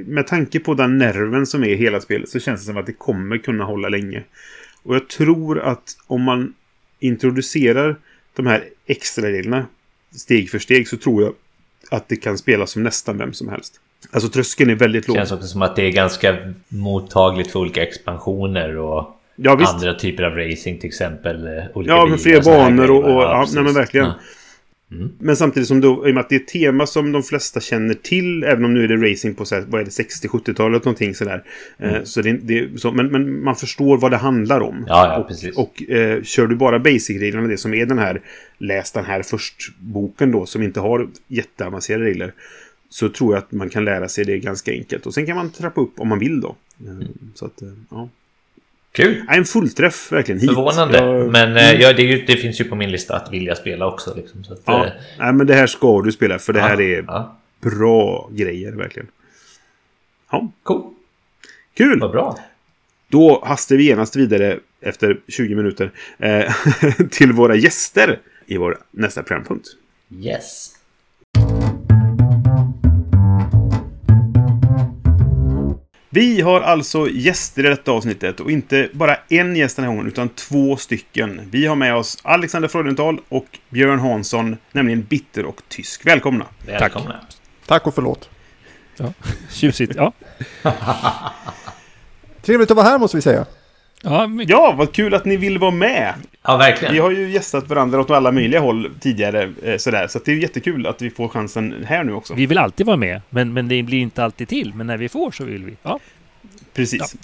[0.05, 2.85] med tanke på den nerven som är i hela spelet så känns det som att
[2.85, 4.23] det kommer kunna hålla länge.
[4.83, 6.53] Och jag tror att om man
[6.99, 7.95] introducerar
[8.35, 9.65] de här extra reglerna
[10.11, 11.33] steg för steg så tror jag
[11.91, 13.73] att det kan spelas som nästan vem som helst.
[14.11, 15.15] Alltså tröskeln är väldigt låg.
[15.17, 19.93] Det känns också som att det är ganska mottagligt för olika expansioner och Ja, andra
[19.93, 21.47] typer av racing till exempel.
[21.47, 23.03] eh, Olika Ja, med fler och banor och...
[23.03, 23.15] grejer.
[23.17, 23.55] och ja, precis.
[23.55, 24.05] nej, men verkligen.
[24.05, 24.13] Ja.
[25.19, 27.59] Men samtidigt som då, i och med att det är ett tema som de flesta
[27.59, 30.85] känner till, även om nu är det racing på så här, vad är det, 60-70-talet
[30.85, 31.43] någonting sådär.
[31.77, 34.75] Eh, så det, det, så, men, men man förstår vad det handlar om.
[34.75, 34.85] Mm.
[34.87, 35.57] Ja, ja, och, precis.
[35.57, 38.21] och eh, kör du bara basic-reglerna, det som är den här
[38.57, 42.33] läs den här först-boken då, som inte har jätteavancerade regler.
[42.89, 45.05] Så tror jag att man kan lära sig det ganska enkelt.
[45.05, 46.55] Och sen kan man trappa upp om man vill då.
[46.85, 47.07] Eh, Mm.
[47.35, 48.09] Så att, eh, ja.
[48.95, 49.25] Kul!
[49.29, 50.39] En fullträff verkligen.
[50.41, 50.49] Hit.
[50.49, 50.97] Förvånande.
[50.97, 53.55] Jag- Men eh, ja, det, är ju, det finns ju på min lista att vilja
[53.55, 54.15] spela också.
[54.15, 56.81] Liksom, så att, Ja, eh, nej, men det här ska du spela för det här
[56.81, 59.07] är Ja, bra grejer verkligen.
[60.31, 60.93] Ja, cool.
[61.73, 61.99] kul!
[61.99, 62.39] Vad bra.
[63.07, 66.53] Då hastar vi genast vidare efter 20 minuter eh,
[67.11, 69.67] till våra gäster i vår nästa programpunkt.
[70.21, 70.74] Yes.
[76.15, 80.07] Vi har alltså gäster i detta avsnittet och inte bara en gäst den här gången
[80.07, 81.41] utan två stycken.
[81.51, 86.05] Vi har med oss Alexander Freudenthal och Björn Hansson, nämligen Bitter och Tysk.
[86.05, 86.45] Välkomna!
[86.65, 87.19] Välkomna.
[87.65, 88.29] Tack och förlåt.
[89.51, 89.95] Tjusigt.
[89.95, 90.13] Ja.
[92.41, 93.45] Trevligt att vara här måste vi säga.
[94.01, 94.29] Ja.
[94.47, 96.13] Ja, vad kul att ni vill vara med!
[96.47, 96.93] Ja, verkligen.
[96.93, 100.07] Vi har ju gästat varandra åt alla möjliga håll tidigare, eh, sådär.
[100.07, 102.33] Så att det är jättekul att vi får chansen här nu också.
[102.33, 104.73] Vi vill alltid vara med, men, men det blir inte alltid till.
[104.73, 105.77] Men när vi får så vill vi.
[105.83, 105.99] Ja.
[106.73, 107.15] Precis.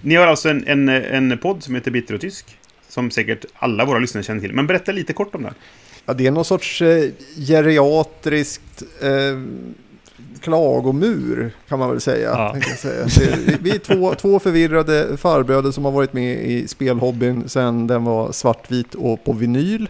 [0.00, 2.56] Ni har alltså en, en, en podd som heter Bitter och Tysk.
[2.88, 4.52] Som säkert alla våra lyssnare känner till.
[4.52, 5.54] Men berätta lite kort om den.
[6.06, 9.08] Ja, det är någon sorts eh, geriatriskt eh,
[10.40, 12.30] klagomur kan man väl säga.
[12.30, 12.56] Ja.
[12.76, 13.36] säga.
[13.60, 18.32] Vi är två, två förvirrade farbröder som har varit med i spelhobbyn sedan den var
[18.32, 19.88] svartvit och på vinyl.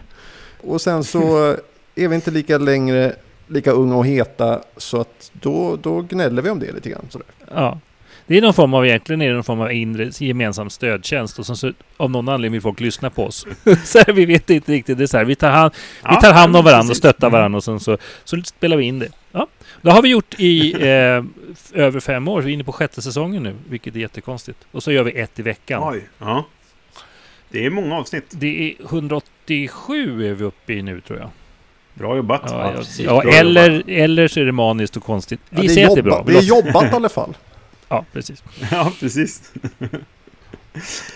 [0.61, 1.55] Och sen så
[1.95, 3.15] är vi inte lika längre
[3.47, 7.05] lika unga och heta så att då, då gnäller vi om det lite grann.
[7.09, 7.27] Sådär.
[7.53, 7.79] ja.
[8.27, 11.45] Det är någon form av, egentligen är det någon form av inre gemensam stödtjänst och
[11.45, 13.47] sen så av någon anledning vill folk lyssna på oss.
[13.85, 14.97] så här, vi vet inte riktigt.
[14.97, 15.73] Det är så här, vi tar hand,
[16.09, 18.99] vi tar hand om varandra och stöttar varandra och sen så, så spelar vi in
[18.99, 19.09] det.
[19.87, 21.23] Det har vi gjort i eh,
[21.73, 22.41] över fem år.
[22.41, 24.57] Vi är inne på sjätte säsongen nu, vilket är jättekonstigt.
[24.71, 25.83] Och så gör vi ett i veckan.
[25.85, 26.07] Oj.
[26.19, 26.45] Ja.
[27.49, 28.25] Det är många avsnitt.
[28.29, 31.29] Det är 187 är vi uppe i nu tror jag.
[31.93, 32.41] Bra jobbat.
[32.45, 35.39] Ja, Ja, ja, Bra eller, eller så är det maniskt och konstigt.
[35.49, 36.23] Vi Ja, säger att det är bra.
[36.27, 37.37] det är jobbat i alla fall.
[37.89, 38.43] Ja, precis.
[38.71, 39.53] Ja, precis.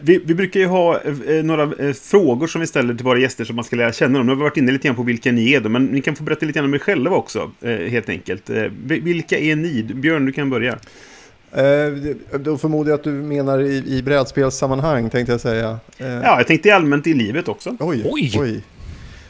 [0.01, 3.45] Vi, vi brukar ju ha eh, några eh, frågor som vi ställer till våra gäster
[3.45, 4.27] som man ska lära känna dem.
[4.27, 6.15] Nu har vi varit inne lite grann på vilka ni är då, men ni kan
[6.15, 8.49] få berätta lite grann om er själva också, eh, helt enkelt.
[8.49, 9.83] Eh, vi- vilka är ni?
[9.83, 10.71] Björn, du kan börja.
[11.53, 15.79] Eh, då förmodar jag att du menar i, i brädspelssammanhang tänkte jag säga.
[15.97, 17.75] Eh, Ja, jag tänkte allmänt i livet också.
[17.79, 18.35] Oj, Oj!
[18.39, 18.63] oj.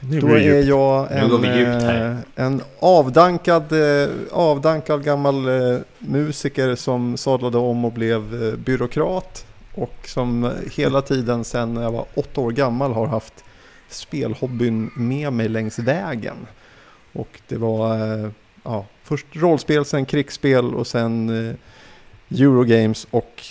[0.10, 0.68] Nu Då är djupt.
[0.68, 2.18] jag Nu går en, vi djupt här.
[2.36, 3.72] eh, en avdankad,
[4.04, 9.46] eh, avdankad gammal eh, musiker som sadlade om och blev eh, byråkrat.
[9.76, 13.44] Och som hela tiden sedan jag var åtta år gammal har haft
[13.90, 16.48] spelhobbyn med mig längs vägen.
[17.14, 18.30] Och det var eh,
[18.64, 21.56] ja, först rollspel, sen krigsspel och sen eh,
[22.40, 23.08] Eurogames.
[23.12, 23.44] Och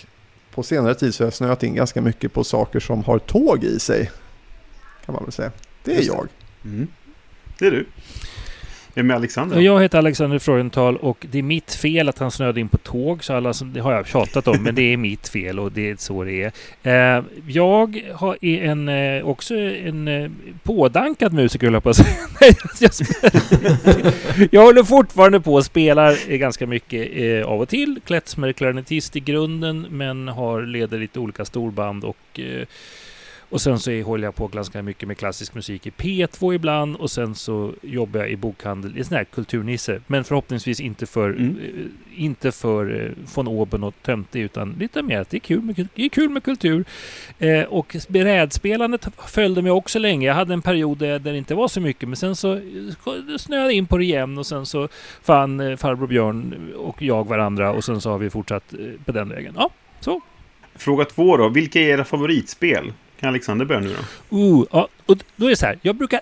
[0.55, 3.65] på senare tid så har jag snöat in ganska mycket på saker som har tåg
[3.65, 4.11] i sig.
[5.05, 5.53] Kan man väl säga.
[5.85, 6.29] Det är jag.
[6.65, 6.89] Mm.
[7.59, 7.87] Det är du.
[8.95, 9.57] Vem är Alexander?
[9.57, 12.79] Och Jag heter Alexander Freudenthal och det är mitt fel att han snöade in på
[12.79, 13.25] tåg.
[13.25, 15.91] Så alla som, det har jag tjatat om, men det är mitt fel och det
[15.91, 17.17] är så det är.
[17.17, 20.31] Eh, jag har, är en, eh, också en eh,
[20.63, 22.09] pådankad musiker, höll jag på att säga.
[22.81, 22.91] Jag,
[24.51, 28.01] jag håller fortfarande på och spelar eh, ganska mycket eh, av och till.
[28.07, 32.67] Klezmer-klarinettist i grunden, men har leder lite olika storband och eh,
[33.51, 37.11] och sen så håller jag på ganska mycket med klassisk musik i P2 ibland och
[37.11, 40.01] sen så jobbar jag i bokhandel, i sån här kulturnisse.
[40.07, 41.59] Men förhoppningsvis inte för, Mm.
[41.59, 45.61] eh, inte för eh, von oben och töntig utan lite mer att det är kul
[45.63, 46.85] med, det är kul med kultur.
[47.39, 50.27] Eh, och brädspelandet följde mig också länge.
[50.27, 52.61] Jag hade en period där, det inte var så mycket men sen så eh,
[53.39, 54.89] snöade jag in på det igen och sen så
[55.23, 59.29] fann eh, farbror Björn och jag varandra och sen så har vi fortsatt på den
[59.29, 59.55] vägen.
[59.59, 60.21] Ja, så.
[60.75, 61.49] Fråga två då.
[61.49, 62.93] Vilka är era favoritspel?
[63.21, 63.95] Kan Alexander börja nu
[64.31, 64.37] då?
[64.37, 65.79] Uh, ja, och då är det så här.
[65.83, 66.21] Jag brukar,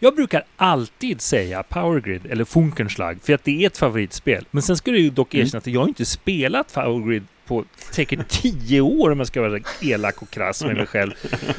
[0.00, 4.46] jag brukar alltid säga Power Grid eller Funkenschlag för att det är ett favoritspel.
[4.50, 5.46] Men sen ska du ju dock Mm.
[5.46, 9.60] erkänna att jag inte spelat Power Grid på säkert tio år om jag ska vara
[9.80, 11.12] elak och krass med mig själv.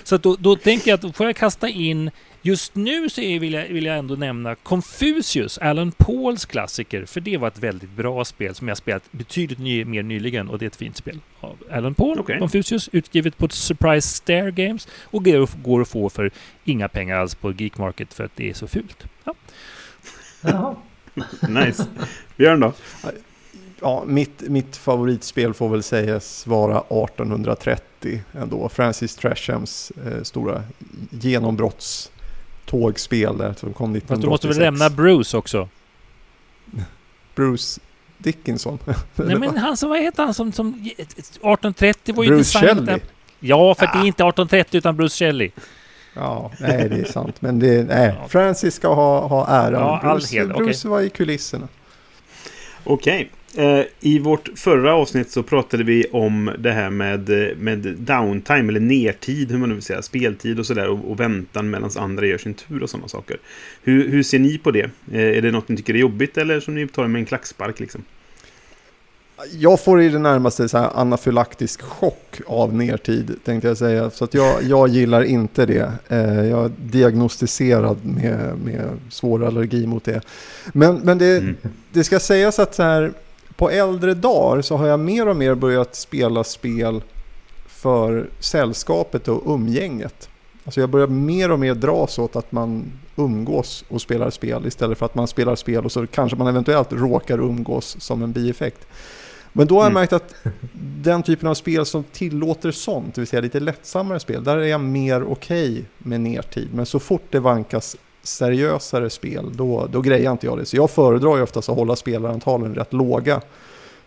[0.04, 2.12] Så att då, då tänker jag att då får jag kasta in
[2.47, 7.21] Just nu så är, vill, jag, vill jag ändå nämna Confucius, Alan Pauls klassiker, för
[7.21, 10.65] det var ett väldigt bra spel som jag spelat betydligt ny, mer nyligen och det
[10.65, 12.39] är ett fint spel av Alan Paul, Okej.
[12.39, 16.32] Confucius, utgivet på Surprise Stare Games och går, går att få för
[16.63, 19.06] inga pengar alls på Geek Market för att det är så fult.
[19.23, 19.34] Ja.
[20.41, 20.76] Jaha.
[21.50, 21.86] Nice.
[22.38, 22.73] Björn då?
[23.82, 28.70] Ja, mitt, mitt favoritspel får väl sägas vara 1830 ändå.
[28.70, 30.63] Francis Treshams eh, stora
[31.10, 34.08] genombrottstågspel där som kom 1986.
[34.08, 35.70] Fast du måste väl nämna Bruce också?
[37.36, 37.82] Bruce
[38.18, 38.80] Dickinson.
[39.16, 42.60] Nej men han som, vad heter han som, som 1830 var ju Bruce.
[42.60, 43.00] Shelley.
[43.40, 45.52] Ja, för att det är inte 1830 utan Bruce Shelley.
[46.13, 47.42] Ja, nej det är sant.
[47.42, 48.16] Men det, nej.
[48.30, 49.82] Francis ska ha, ha äran.
[49.82, 51.68] Ja, all Bruce, heder, Bruce var i kulisserna.
[52.84, 53.32] Okej.
[53.58, 58.70] Eh, I vårt förra avsnitt så pratade vi om det här med, eh, med downtime,
[58.70, 62.26] eller nertid, hur man nu vill säga, speltid och sådär, och, och väntan medan andra
[62.26, 63.38] gör sin tur och sådana saker.
[63.84, 64.89] Hur, hur ser ni på det?
[65.12, 67.80] Eh, är det något ni tycker är jobbigt eller som ni tar med en klackspark
[67.80, 68.02] liksom?
[69.60, 74.10] Jag får i det närmaste så här anafylaktisk chock av nertid, tänkte jag säga.
[74.10, 75.91] Så att jag, jag gillar inte det.
[76.50, 80.22] Jag är diagnostiserad med, med svår allergi mot det.
[80.74, 81.56] Men, men det, Mm.
[81.91, 83.12] det ska sägas att så här,
[83.58, 87.02] på äldre dagar så har jag mer och mer börjat spela spel
[87.67, 90.30] för sällskapet och umgänget.
[90.65, 94.98] Alltså jag börjar mer och mer dras åt att man umgås och spelar spel istället
[94.98, 98.88] för att man spelar spel och så kanske man eventuellt råkar umgås som en bieffekt.
[99.54, 100.02] Men då har jag Mm.
[100.02, 100.36] märkt att
[101.02, 104.65] den typen av spel som tillåter sånt, det vill säga lite lättsammare spel, där är
[104.65, 106.70] jag mer okej med nertid.
[106.74, 107.96] Men så fort det vankas
[108.28, 110.66] seriösare spel, då, då grejar inte jag det.
[110.66, 113.42] Så jag föredrar ju oftast att hålla spelarantalen rätt låga.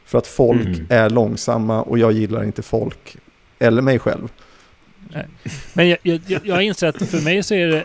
[0.04, 0.86] För att folk Mm.
[0.88, 3.16] är långsamma och jag gillar inte folk,
[3.58, 4.28] eller mig själv.
[5.72, 7.84] Men jag, jag, jag- jag inser att för mig så är det...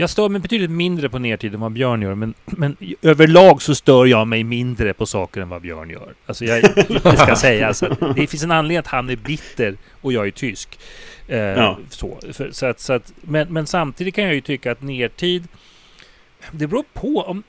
[0.00, 3.74] Jag stör mig betydligt mindre på nertid än vad Björn gör, men, men överlag så
[3.74, 6.14] stör jag mig mindre på saker än vad Björn gör.
[6.26, 10.12] Alltså jag, det ska sägas att det finns en anledning att han är bitter och
[10.12, 10.78] jag är tysk.
[11.28, 11.78] Eh, Ja.
[11.90, 15.48] så, för, så att, så att, men, men samtidigt kan jag ju tycka att nertid...
[16.50, 17.42] Det beror på om...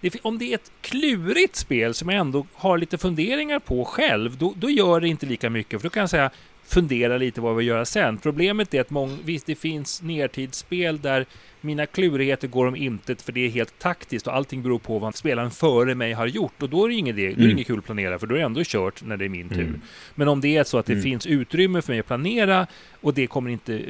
[0.00, 4.36] Det, om det är ett klurigt spel som jag ändå har lite funderingar på själv,
[4.36, 5.80] då, då gör det inte lika mycket.
[5.80, 6.30] För då kan jag säga,
[6.64, 8.18] fundera lite vad vi gör sen.
[8.18, 11.26] Problemet är att mång, visst, det finns nertidsspel där
[11.60, 15.14] mina klurigheter går om intet för det är helt taktiskt och allting beror på vad
[15.14, 16.62] spelaren före mig har gjort.
[16.62, 17.50] Och då är det inget, det, då är det Mm.
[17.56, 19.60] inget kul att planera för då är det ändå kört när det är min tur.
[19.62, 19.80] Mm.
[20.14, 21.02] Men om det är så att det Mm.
[21.02, 22.66] finns utrymme för mig att planera
[23.00, 23.82] och det kommer inte eh,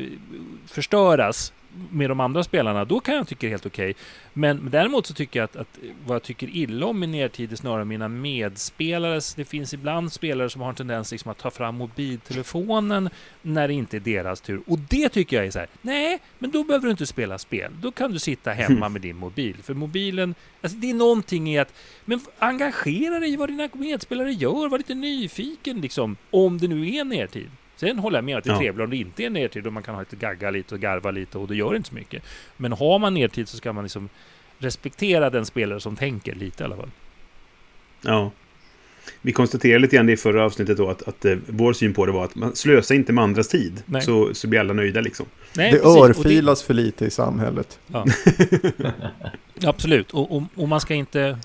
[0.66, 1.52] förstöras
[1.90, 3.94] med de andra spelarna, då kan jag tycka det är helt okej.
[4.32, 7.52] Men, men däremot så tycker jag att, att vad jag tycker illa om med nertid
[7.52, 9.20] är snarare mina medspelare.
[9.36, 13.10] Det finns ibland spelare som har en tendens liksom att ta fram mobiltelefonen
[13.42, 14.60] när det inte är deras tur.
[14.66, 17.72] Och det tycker jag är så här, nej, men då behöver du inte spela spel.
[17.80, 19.56] Då kan du sitta hemma med din mobil.
[19.62, 24.32] För mobilen, alltså det är någonting i att, men engagera dig i vad dina medspelare
[24.32, 27.50] gör, var lite nyfiken liksom, om det nu är nertid.
[27.80, 28.58] Sen håller jag med att det är Ja.
[28.58, 31.10] trevligt om det inte är nertid och man kan ha lite gagga lite och garva
[31.10, 32.22] lite och det gör inte så mycket.
[32.56, 34.08] Men har man nertid så ska man liksom
[34.58, 36.90] respektera den spelare som tänker lite i alla fall.
[38.02, 38.30] Ja.
[39.22, 42.06] Vi konstaterade lite grann det i förra avsnittet då att, att eh, vår syn på
[42.06, 43.82] det var att man slösar inte med andras tid.
[43.86, 44.02] Nej.
[44.02, 45.26] Så, så blir alla nöjda liksom.
[45.56, 45.96] Nej, det precis.
[46.18, 47.78] Örfilas för lite i samhället.
[47.86, 48.04] Ja.
[49.64, 51.38] Absolut, och, och, och man ska inte...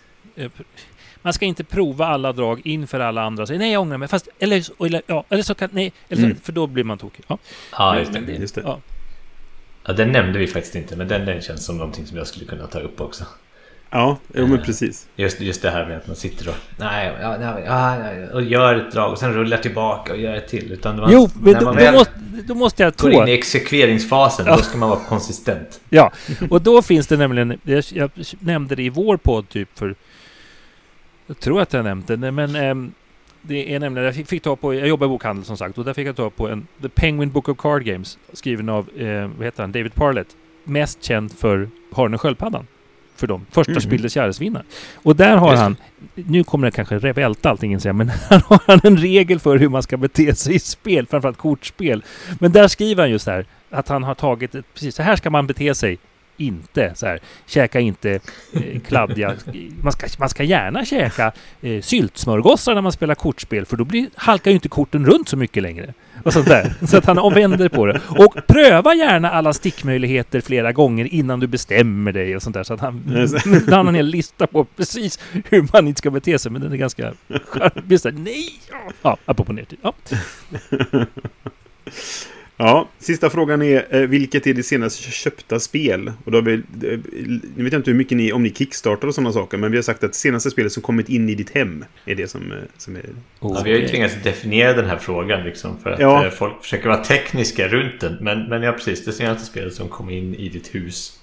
[1.23, 3.97] eh, Man ska inte prova alla drag inför alla andra och säga nej jag ångrar
[3.97, 4.07] mig.
[4.07, 5.69] Fast, eller, så- eller, ja, eller så kan...
[5.71, 6.37] Nej, eller så, Mm.
[6.43, 7.25] för då blir man tokig.
[7.27, 7.37] Ja.
[7.71, 8.21] Ja, just det.
[8.21, 8.61] Men Just det.
[8.65, 8.79] Ja.
[9.85, 12.45] Ja, den nämnde vi faktiskt inte, men den, den känns som någonting som jag skulle
[12.45, 13.23] kunna ta upp också.
[13.89, 15.07] Ja, jo, men precis.
[15.15, 17.97] Just, just det här med att man sitter och, nej, ja, nej, ja,
[18.33, 20.71] och gör ett drag och sen rullar tillbaka och gör ett till.
[20.71, 22.13] Utan man, Jo, men när då, man då, väl måste,
[22.47, 23.31] då måste jag går in i tå.
[23.31, 24.55] exekveringsfasen, Ja.
[24.55, 25.79] då ska man vara konsistent.
[25.89, 26.11] Ja,
[26.49, 27.59] och då finns det nämligen...
[27.63, 28.09] Jag, jag
[28.39, 29.95] nämnde det i vår podd typ för...
[31.27, 32.55] Jag tror att jag nämnt det, men...
[32.55, 32.93] ehm,
[33.45, 35.85] det är nämligen, jag fick, fick ta på, jag jobbar i bokhandel som sagt och
[35.85, 39.27] där fick jag ta på en The Penguin Book of Card Games skriven av, eh,
[39.37, 40.27] vad heter han, David Parlett.
[40.63, 42.67] Mest känd för Harne Sköldpaddan.
[43.15, 43.45] För dem.
[43.51, 43.81] Första Mhm.
[43.81, 44.63] Spildes Jahresvinnare.
[44.95, 45.75] Och där har han,
[46.15, 49.69] nu kommer det kanske välta allting inser men här har han en regel för hur
[49.69, 52.03] man ska bete sig i spel, framförallt kortspel.
[52.39, 55.29] Men där skriver han just här att han har tagit, ett, precis så här ska
[55.29, 55.97] man bete sig
[56.37, 58.19] inte så här, käka inte
[58.53, 59.35] eh, kladdiga...
[59.83, 64.09] Man ska, man ska gärna käka eh, syltsmörgåsar när man spelar kortspel för då blir,
[64.15, 65.93] halkar ju inte korten runt så mycket längre.
[66.23, 66.73] Och sånt där.
[66.87, 68.01] Så att han omvänder på det.
[68.09, 72.63] Och pröva gärna alla stickmöjligheter flera gånger innan du bestämmer dig och sånt där.
[72.63, 73.03] Så att han,
[73.65, 75.19] han har en hel lista på precis
[75.49, 76.51] hur man inte ska bete sig.
[76.51, 77.13] Men den är ganska
[77.47, 78.19] charmig.
[78.19, 78.59] Nej!
[79.01, 79.79] Ja, apropå nertid.
[79.81, 79.93] Ja.
[82.57, 86.11] Ja, sista frågan är eh, vilket är det senaste köpta spel?
[86.25, 86.99] Och då har vi, eh,
[87.55, 89.77] nu vet jag inte hur mycket ni, om ni kickstartar och sådana saker, men vi
[89.77, 92.57] har sagt att senaste spelet som kommit in i ditt hem är det som, eh,
[92.77, 93.05] som är...
[93.39, 96.29] Ja, vi har ju tvingats definiera den här frågan liksom för att Ja.
[96.31, 98.17] folk försöker vara tekniska runt den.
[98.21, 99.05] Men, men ja, precis.
[99.05, 101.19] Det senaste spelet som kom in i ditt hus.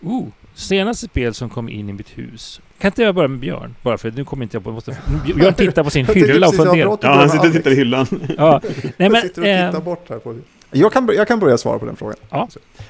[0.00, 2.60] Oh, senaste spel som kom in i mitt hus.
[2.82, 3.74] Kan inte jag börja med Björn?
[3.82, 4.72] Bara för nu kommer inte jag på...
[4.72, 4.96] Måste,
[5.36, 6.98] Björn tittar på sin Jag hylla och jag funderar.
[7.02, 8.06] Ja, han sitter och tittar i hyllan.
[8.38, 8.60] Ja.
[8.82, 10.38] Nej, Jag men, sitter och tittar eh, bort här på.
[10.70, 12.16] Jag kan, jag kan börja svara på den frågan.
[12.30, 12.48] Ja.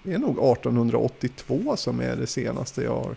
[0.02, 3.16] det är nog 1882 som är det senaste jag har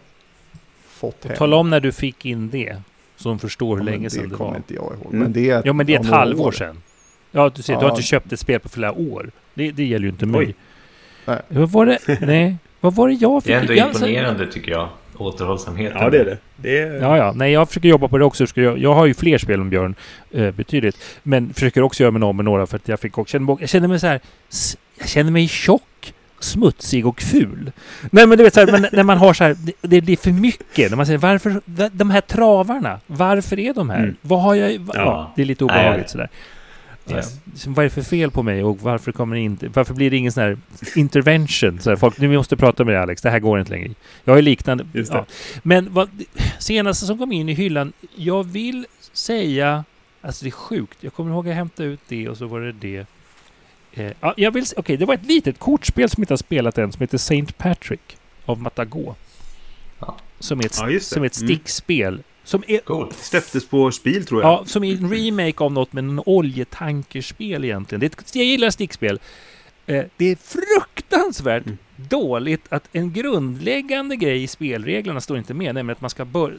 [0.87, 1.37] fått hem.
[1.37, 2.81] tala om när du fick in det.
[3.15, 4.57] Så de förstår hur Ja, länge sedan det kommer var.
[4.57, 5.05] inte jag ihåg.
[5.05, 5.19] Mm.
[5.19, 6.51] Men det är, Ja, men det är ett halvår år.
[6.51, 6.81] sedan.
[7.31, 7.89] Ja, du ser, du har Ja.
[7.89, 9.31] inte köpt ett spel på flera år.
[9.53, 10.39] Det, det gäller ju inte mig.
[10.47, 10.55] Oj.
[11.25, 11.41] Nej.
[11.47, 12.19] Vad var det?
[12.21, 13.49] Nej, vad var det jag fick?
[13.51, 14.89] Det är ändå imponerande tycker jag.
[15.21, 16.01] Återhållsamheten.
[16.01, 16.37] Ja, det är det.
[16.55, 17.01] det är...
[17.01, 17.33] Ja, ja.
[17.35, 18.45] Nej, jag försöker jobba på det också.
[18.55, 19.95] Jag, har ju fler spel än Björn,
[20.31, 20.97] eh, betydligt.
[21.23, 23.31] Men försöker också göra mig av med några för att jag fick också...
[23.31, 24.19] känner- Jag känner mig så här...
[24.99, 27.71] Jag känner mig tjock, smutsig och ful.
[28.11, 29.55] Nej, men du vet så här, men när man har så här...
[29.59, 30.89] Det, det blir för mycket.
[30.89, 31.61] När man säger varför...
[31.91, 33.99] De här travarna, varför är de här?
[33.99, 34.15] Mm.
[34.21, 34.79] Vad har jag...
[34.79, 35.01] Va, ja.
[35.01, 35.31] Ja.
[35.35, 35.75] det är lite Nej.
[35.79, 36.29] obehagligt sådär.
[37.11, 37.33] Yes.
[37.65, 39.67] Eh, Vad är det för fel på mig och varför kommer det inte...
[39.67, 40.57] Varför blir det ingen sån här
[40.95, 41.79] intervention?
[41.79, 43.89] Så här, folk, nu måste prata med dig Alex, det här går inte längre.
[44.23, 44.85] Jag ju liknande...
[44.93, 45.25] Ja.
[45.63, 46.09] Men vad,
[46.59, 49.83] senaste som kom in i hyllan, jag vill säga...
[50.21, 50.97] Alltså det är sjukt.
[51.01, 53.05] Jag kommer ihåg att jag hämtade ut det och så var det det.
[53.93, 54.65] Eh, ja, jag vill...
[54.77, 57.57] Okej, det var ett litet kortspel som jag inte har spelat än som heter Saint
[57.57, 59.15] Patrick av Matago.
[59.99, 60.17] Ja.
[60.39, 61.47] Som är ett, Ja, som är ett Mm.
[62.47, 63.17] Som är Coolt.
[63.17, 64.51] Släpptes på Spiel, tror jag.
[64.51, 67.99] Ja, som är en remake av något med en oljetankerspel egentligen.
[67.99, 69.19] Det är ett, jag gillar stickspel.
[69.85, 71.77] Eh, det är fruktansvärt Mm.
[71.95, 76.57] dåligt att en grundläggande grej i spelreglerna står inte med, nämligen att man ska börja...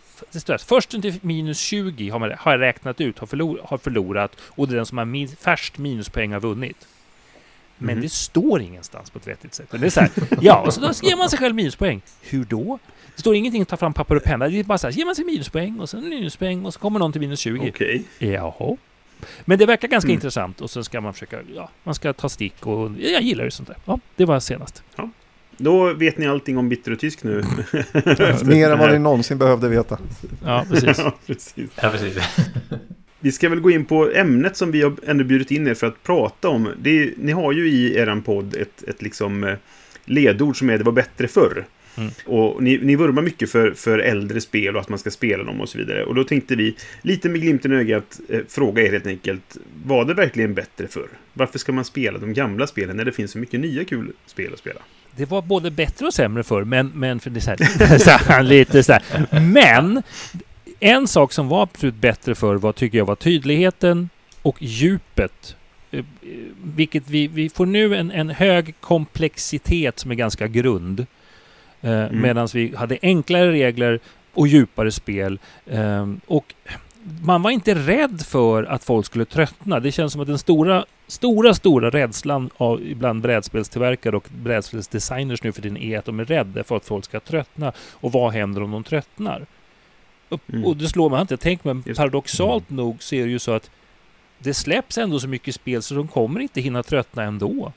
[0.58, 4.68] Först till minus 20 har man har jag räknat ut, har, förlor, har förlorat och
[4.68, 6.88] det är den som har min, färst minuspoäng har vunnit.
[7.78, 8.02] Men Mhm.
[8.02, 9.66] det står ingenstans på ett vettigt sätt.
[9.70, 10.10] Det är så här,
[10.40, 12.00] ja, och så då ger man sig själv minuspoäng.
[12.20, 12.78] Hur då?
[13.16, 14.48] Det står ingenting att ta fram papper och penna.
[14.48, 16.98] Det är bara så här, ger man sig minuspoäng och sen minuspoäng och så kommer
[16.98, 17.70] någon till minus 20.
[17.74, 18.04] Okej.
[18.18, 18.76] Jaha.
[19.44, 20.14] Men det verkar ganska Mm.
[20.14, 23.50] intressant och sen ska man försöka, ja, man ska ta stick och jag gillar ju
[23.50, 23.76] sånt där.
[23.84, 24.82] Ja, det var senast.
[25.56, 27.42] Då vet ni allting om bitter och tysk nu.
[28.44, 29.98] Mer än vad ni någonsin behövde veta.
[30.44, 30.98] Ja, precis.
[31.04, 31.54] ja, precis.
[31.82, 32.16] Ja, precis.
[33.20, 35.86] Vi ska väl gå in på ämnet som vi har ändå bjudit in er för
[35.86, 36.66] att prata om.
[36.66, 39.56] Är, ni har ju i eran podd ett, ett liksom eh,
[40.04, 41.64] ledord som är det var bättre förr.
[41.96, 42.10] Mm.
[42.26, 45.60] Och ni, ni vurmar mycket för, för äldre spel och att man ska spela dem
[45.60, 46.04] och så vidare.
[46.04, 49.56] Och då tänkte vi, lite med glimten i ögat, eh, fråga er helt enkelt.
[49.84, 51.08] Var det verkligen bättre förr?
[51.32, 54.52] Varför ska man spela de gamla spelen när det finns så mycket nya kul spel
[54.52, 54.80] att spela?
[55.16, 58.82] Det var både bättre och sämre för men, men för det är så här, lite
[58.82, 59.40] så här.
[59.40, 60.02] Men
[60.80, 64.08] en sak som var absolut bättre för var, tycker jag, var tydligheten
[64.42, 65.56] och djupet.
[65.90, 66.04] Eh, eh,
[66.62, 71.00] Vilket vi, vi får nu en, en hög komplexitet som är ganska grund.
[71.00, 71.06] Eh,
[71.90, 72.20] Mm.
[72.20, 74.00] Medan vi hade enklare regler
[74.34, 75.38] och djupare spel.
[75.66, 76.54] Eh, och
[77.22, 79.80] man var inte rädd för att folk skulle tröttna.
[79.80, 85.52] Det känns som att den stora, stora, stora rädslan av ibland brädspelstillverkare och brädspelsdesigners nu
[85.52, 87.72] för tiden är att de är rädda för att folk ska tröttna.
[87.92, 89.46] Och vad händer om de tröttnar?
[90.52, 90.64] Mm.
[90.64, 91.98] och det slår man inte tänkt, men Just.
[91.98, 93.70] paradoxalt nog så är det ju så att
[94.38, 97.72] det släpps ändå så mycket spel så de kommer inte hinna tröttna ändå.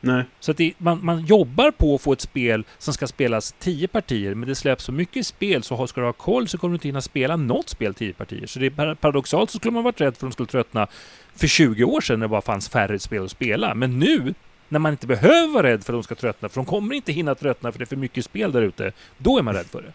[0.00, 0.24] Nej.
[0.40, 3.88] Så att det, man, man jobbar på att få ett spel som ska spelas 10
[3.88, 6.72] partier, men det släpps så mycket spel så har- ska du ha koll så kommer
[6.72, 8.46] du inte hinna spela något spel 10 partier.
[8.46, 10.86] Så det är par- paradoxalt så skulle man varit rädd för att de skulle tröttna
[11.34, 13.74] för 20 år sedan när det bara fanns färre spel att spela.
[13.74, 14.34] Men nu,
[14.68, 17.12] när man inte behöver vara rädd för att de ska tröttna, för de kommer inte
[17.12, 19.82] hinna tröttna för det är för mycket spel där ute, då är man rädd för
[19.82, 19.92] det.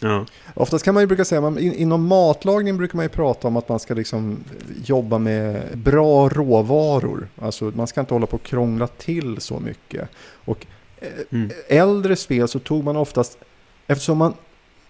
[0.00, 0.26] Ja.
[0.54, 3.56] Oftast kan man ju brukar säga, man, in, inom matlagning brukar man ju prata om
[3.56, 4.38] att man ska liksom
[4.84, 7.28] jobba med bra råvaror.
[7.42, 10.08] Alltså man ska inte hålla på och krångla till så mycket.
[10.44, 10.66] Och
[10.98, 11.50] eh, Mm.
[11.68, 13.38] äldre spel så tog man oftast,
[13.86, 14.34] eftersom man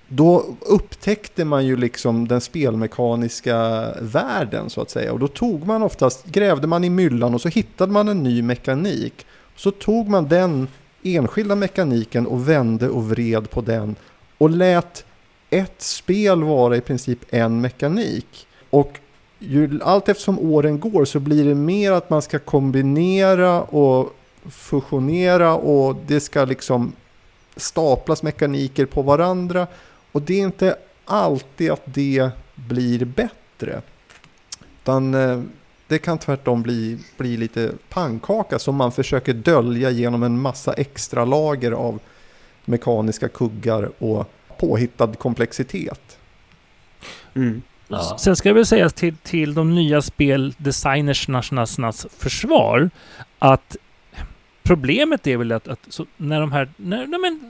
[0.08, 5.12] då upptäckte man ju liksom den spelmekaniska världen så att säga.
[5.12, 8.42] Och då tog man oftast, grävde man i myllan och så hittade man en ny
[8.42, 9.26] mekanik.
[9.56, 10.68] Så tog man den
[11.02, 13.96] enskilda mekaniken och vände och vred på den
[14.44, 15.04] och lät
[15.50, 18.46] ett spel vara i princip en mekanik.
[18.70, 19.00] Och
[19.38, 24.16] ju, allt eftersom åren går så blir det mer att man ska kombinera och
[24.50, 26.92] fusionera och det ska liksom
[27.56, 29.66] staplas mekaniker på varandra.
[30.12, 33.82] Och det är inte alltid att det blir bättre.
[34.82, 35.42] Utan eh,
[35.88, 41.24] det kan tvärtom bli, bli lite pannkaka som man försöker dölja genom en massa extra
[41.24, 41.98] lager av
[42.64, 46.18] mekaniska kuggar och påhittad komplexitet.
[47.34, 47.62] Mm.
[47.88, 48.18] Ja.
[48.18, 52.90] Sen ska det väl sägas till, till de nya speldesignersnas försvar
[53.38, 53.76] att
[54.62, 57.40] problemet är väl att, att så, när de här, när, när, men,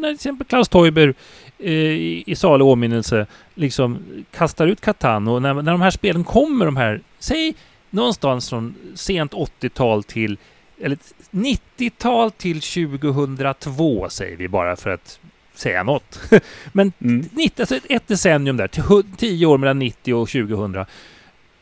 [0.00, 1.14] när till exempel Klaus Teuber
[1.58, 3.98] eh, i, i salig åminnelse liksom
[4.30, 7.54] kastar ut Catan och när, när de här spelen kommer, de här, säg
[7.90, 10.38] någonstans från sent 80-tal till
[10.80, 10.98] eller
[11.30, 15.20] 90-tal till 2002 säger vi bara för att
[15.58, 16.20] säga något.
[16.72, 17.28] Men mm.
[17.32, 18.68] 90, alltså ett decennium där,
[19.16, 20.84] 10 år mellan 90 och 2000.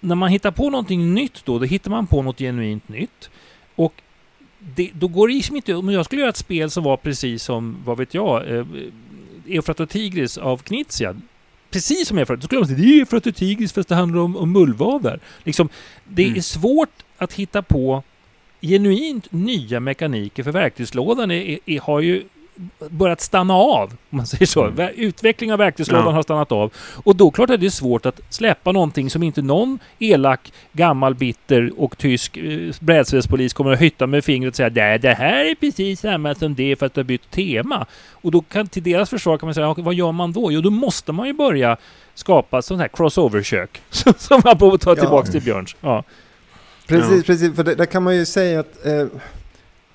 [0.00, 3.30] När man hittar på någonting nytt då, då hittar man på något genuint nytt.
[3.74, 4.02] Och
[4.58, 5.74] det, då går det liksom inte...
[5.74, 8.66] Om jag skulle göra ett spel som var precis som, vad vet jag, eh,
[9.48, 11.16] Eufrat och Tigris av Knizia.
[11.70, 14.20] Precis som Eufrat, då skulle man säga det är Eufrat och Tigris fast det handlar
[14.20, 15.20] om, om mullvadar.
[15.44, 15.68] Liksom,
[16.04, 16.36] det mm.
[16.36, 18.02] är svårt att hitta på
[18.60, 22.24] genuint nya mekaniker för verktygslådan är, är, har ju
[22.90, 24.64] börjat stanna av, om man säger så.
[24.64, 24.90] Mm.
[24.96, 26.12] Utveckling av verktygslådan ja.
[26.12, 26.72] har stannat av.
[27.04, 31.80] Och då klart är det svårt att släppa någonting som inte någon elak, gammal, bitter
[31.80, 35.54] och tysk eh, brädspelspolis kommer att hytta med fingret och säga Nej, det här är
[35.54, 37.86] precis samma som det för att du har bytt tema.
[38.10, 40.52] Och då kan till deras försvar kan man säga, vad gör man då?
[40.52, 41.76] Jo, då måste man ju börja
[42.14, 43.82] skapa sån här crossover-kök.
[44.18, 45.32] som man får ta tillbaka ja.
[45.32, 45.76] till Björns.
[45.80, 46.04] Ja.
[46.86, 47.22] Precis, ja.
[47.26, 47.56] precis.
[47.56, 49.06] För det, där kan man ju säga att eh,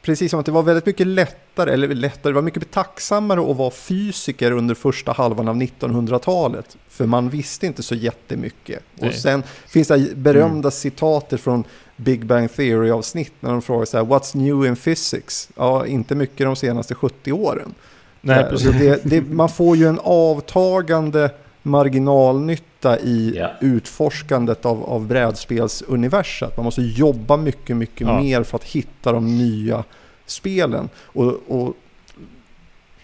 [0.01, 3.57] precis som att det var väldigt mycket lättare, eller lättare, det var mycket tacksammare att
[3.57, 6.77] vara fysiker under första halvan av 1900-talet.
[6.89, 8.83] För man visste inte så jättemycket.
[8.95, 9.09] Nej.
[9.09, 10.71] Och sen finns det berömda mm.
[10.71, 11.63] citatet från
[11.95, 15.49] Big Bang Theory-avsnitt när de frågar så här, What's new in physics?
[15.55, 17.73] Ja, inte mycket de senaste 70 åren.
[18.21, 21.31] Nej, eh, så det, det, man får ju en avtagande
[21.63, 23.51] marginalnytta i yeah.
[23.61, 26.57] utforskandet av, av brädspelsuniversat.
[26.57, 28.21] Man måste jobba mycket, mycket ja.
[28.21, 29.83] mer för att hitta de nya
[30.25, 30.89] spelen.
[30.95, 31.73] Och, och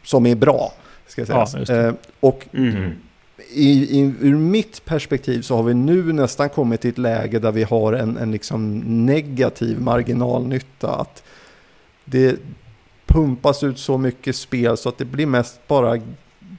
[0.04, 0.74] som är bra,
[1.08, 1.66] ska jag säga.
[1.68, 2.92] Ja, eh, och mm.
[3.54, 7.52] i, i, ur mitt perspektiv så har vi nu nästan kommit till ett läge där
[7.52, 10.96] vi har en, en liksom negativ marginalnytta.
[10.96, 11.24] Att
[12.06, 12.40] det
[13.06, 16.02] pumpas ut så mycket spel så att det blir mest bara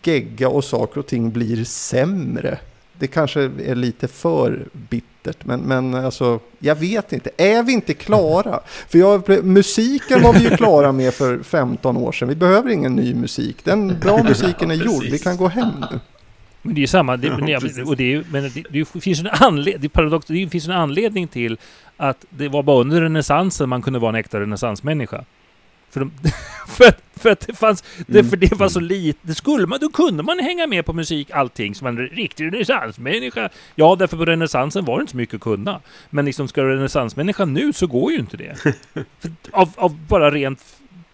[0.03, 2.59] gegga och saker och ting blir sämre.
[2.99, 7.31] Det kanske är lite för bittert, men, men alltså, jag vet inte.
[7.37, 8.61] Är vi inte klara?
[8.89, 12.29] För jag, musiken var vi ju klara med för 15 år sedan.
[12.29, 13.65] Vi behöver ingen ny musik.
[13.65, 15.05] Den bra musiken är gjord.
[15.05, 16.01] Vi kan gå hem nu.
[16.67, 19.27] Men det är ju samma, det, ja, och det, är, men det, det, finns en
[19.27, 21.59] anled, det, paradox, det finns en anledning till
[21.97, 25.25] att det var bara under renässansen man kunde vara en äkta renässansmänniska.
[25.97, 26.13] För, de,
[26.69, 27.85] för, att, för att det fanns...
[28.07, 28.31] Det, mm.
[28.31, 29.19] för det var så lite...
[29.23, 33.49] Det skulle man, då kunde man hänga med på musik, allting, som en riktig renässansmänniska.
[33.75, 35.81] Ja, därför på renässansen var det inte så mycket att kunna.
[36.11, 38.57] Men liksom, ska du renässansmänniska nu så går ju inte det.
[38.93, 39.05] För,
[39.51, 40.61] av, av bara rent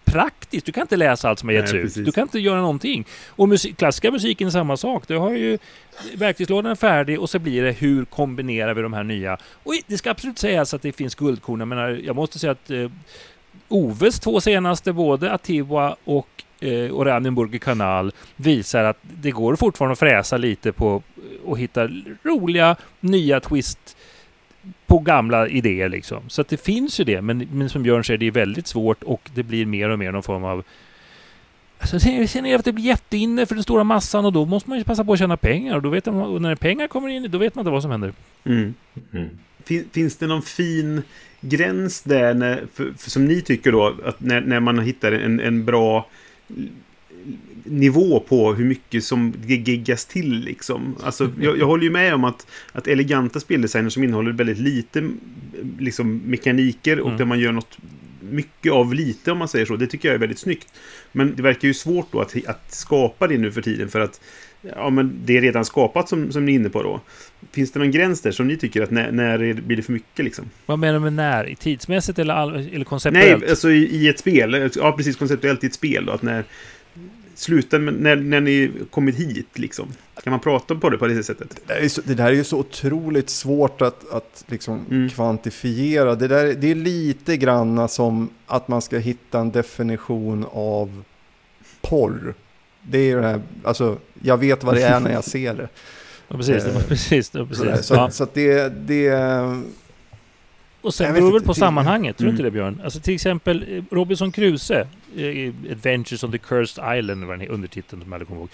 [0.05, 0.65] praktiskt.
[0.65, 2.05] Du kan inte läsa allt som har getts ut.
[2.05, 3.05] Du kan inte göra någonting.
[3.27, 5.07] Och musik, klassiska musiken är samma sak.
[5.07, 5.57] Du har ju
[6.15, 9.37] verktygslådan är färdig och så blir det hur kombinerar vi de här nya.
[9.63, 11.59] Och det ska absolut sägas att det finns guldkorn.
[11.59, 12.89] Jag menar, jag måste säga att eh,
[13.73, 19.99] Oves två senaste, både Atiwa och eh, Oranienburger kanal, visar att det går fortfarande att
[19.99, 21.89] fräsa lite på eh, och hitta
[22.23, 23.97] roliga nya twist
[24.87, 26.29] på gamla idéer liksom.
[26.29, 29.03] Så att det finns ju det, men, men som Björn säger, det är väldigt svårt
[29.03, 30.63] och det blir mer och mer någon form av
[31.79, 34.69] Alltså, sen är det att det blir jätteinne för den stora massan och då måste
[34.69, 37.09] man ju passa på att tjäna pengar och då vet man, och när pengar kommer
[37.09, 38.13] in, då vet man inte vad som händer.
[38.43, 38.73] Mm.
[39.13, 39.29] Mm.
[39.91, 41.01] Finns det någon fin
[41.41, 45.39] gräns där, när, för, för som ni tycker då, att när, när man hittar en,
[45.39, 46.09] en bra
[47.63, 50.95] nivå på hur mycket som giggas till liksom.
[51.03, 55.09] Alltså, jag, jag håller ju med om att, att eleganta speldesigner som innehåller väldigt lite
[55.79, 57.17] liksom, mekaniker och mm.
[57.17, 57.77] där man gör något
[58.31, 59.75] mycket av lite om man säger så.
[59.75, 60.67] Det tycker jag är väldigt snyggt.
[61.11, 64.21] Men det verkar ju svårt då att, att skapa det nu för tiden för att
[64.75, 67.01] ja, men det är redan skapat som, som ni är inne på då.
[67.51, 70.25] Finns det någon gräns där som ni tycker att när, när blir det för mycket
[70.25, 70.45] liksom?
[70.65, 71.55] Vad menar du med när?
[71.59, 73.41] Tidsmässigt eller, all, eller konceptuellt?
[73.41, 74.71] Nej, alltså i, i, ett spel.
[74.75, 75.15] Ja, precis.
[75.15, 76.11] Konceptuellt i ett spel då.
[76.11, 76.43] Att när,
[77.35, 79.87] slutar med, när, när ni kommit hit liksom?
[80.23, 81.61] Kan man prata på det på det sättet?
[81.67, 85.09] Det, är så, det där är ju så otroligt svårt att, att liksom Mm.
[85.09, 86.15] kvantifiera.
[86.15, 91.03] Det, där, det är lite granna som att man ska hitta en definition av
[91.81, 92.33] porr.
[92.81, 95.67] Det är ju det här, alltså jag vet vad det är när jag ser det.
[96.27, 96.65] Ja, precis.
[96.65, 97.85] Eh, precis, precis.
[97.85, 98.09] så, Ja.
[98.11, 99.11] så att det, det,
[100.81, 102.53] Och sen beror det väl inte, på det- sammanhanget, tror du inte Mm.
[102.53, 102.81] det Björn?
[102.83, 108.01] Alltså till exempel eh, Robinson Crusoe, eh, Adventures on the Cursed Island, var den undertiteln
[108.01, 108.49] som jag hade kommit ihåg.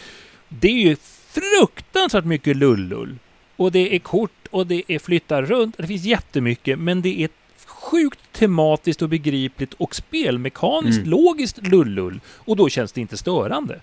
[0.49, 0.95] Det är ju
[1.29, 3.15] fruktansvärt mycket lullull.
[3.55, 5.77] Och det är kort och det är flyttar runt.
[5.77, 7.29] Det finns jättemycket, men det är
[7.65, 11.09] sjukt tematiskt och begripligt och spelmekaniskt Mm.
[11.09, 12.19] logiskt lullull.
[12.27, 13.79] Och då känns det inte störande.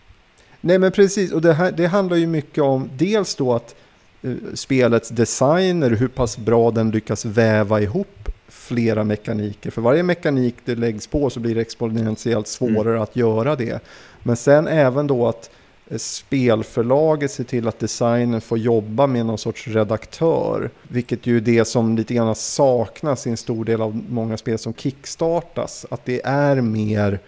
[0.61, 3.75] Nej men precis, och det, här, det handlar ju mycket om dels då att
[4.23, 9.71] eh, spelets designer, hur pass bra den lyckas väva ihop flera mekaniker.
[9.71, 13.81] För varje mekanik det läggs på så blir det exponentiellt svårare att göra det.
[14.23, 15.51] Men sen även då att
[15.87, 20.71] eh, spelförlaget ser till att designen får jobba med någon sorts redaktör.
[20.89, 24.59] Vilket ju är det som lite grann saknas i en stor del av många spel
[24.59, 25.87] som kickstartas.
[25.91, 27.19] Att det är mer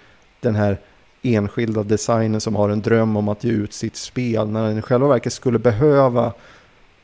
[0.41, 0.79] den här
[1.23, 4.83] enskilda designen som har en dröm om att ge ut sitt spel när den i
[4.83, 6.33] själva verket skulle behöva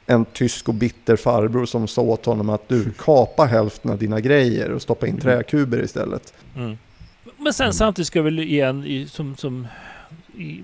[0.06, 4.20] en tysk och bitter farbror som sa åt honom att du kapa hälften av dina
[4.20, 6.34] grejer och stoppa in träkuber istället.
[6.56, 6.78] Mm.
[7.36, 9.66] Men sen samtidigt ska jag väl igen som, som
[10.36, 10.60] i,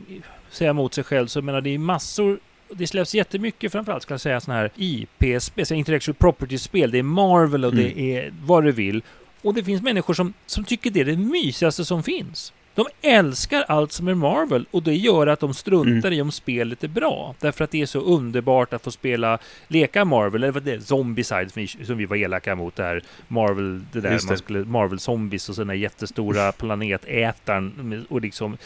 [0.51, 2.39] säga emot sig själv så jag menar det är massor
[2.75, 6.91] det släpps jättemycket framförallt ska jag säga sådana här IP-spel, så intellectual property-spel.
[6.91, 9.03] Det är Marvel och det är vad du vill.
[9.43, 12.53] Och det finns människor som, som tycker det är det mysigaste som finns.
[12.81, 16.85] De älskar allt som är Marvel och det gör att de struntar i om spelet
[16.85, 17.35] är bra.
[17.41, 20.81] Därför att det är så underbart att få spela, leka Marvel, eller vad det är,
[20.81, 23.03] Zombicide som vi, som vi var elaka mot där.
[23.29, 24.31] Marvel, det där Just det.
[24.31, 28.57] man skulle, Marvel Zombies och så den där jättestora planetätaren och liksom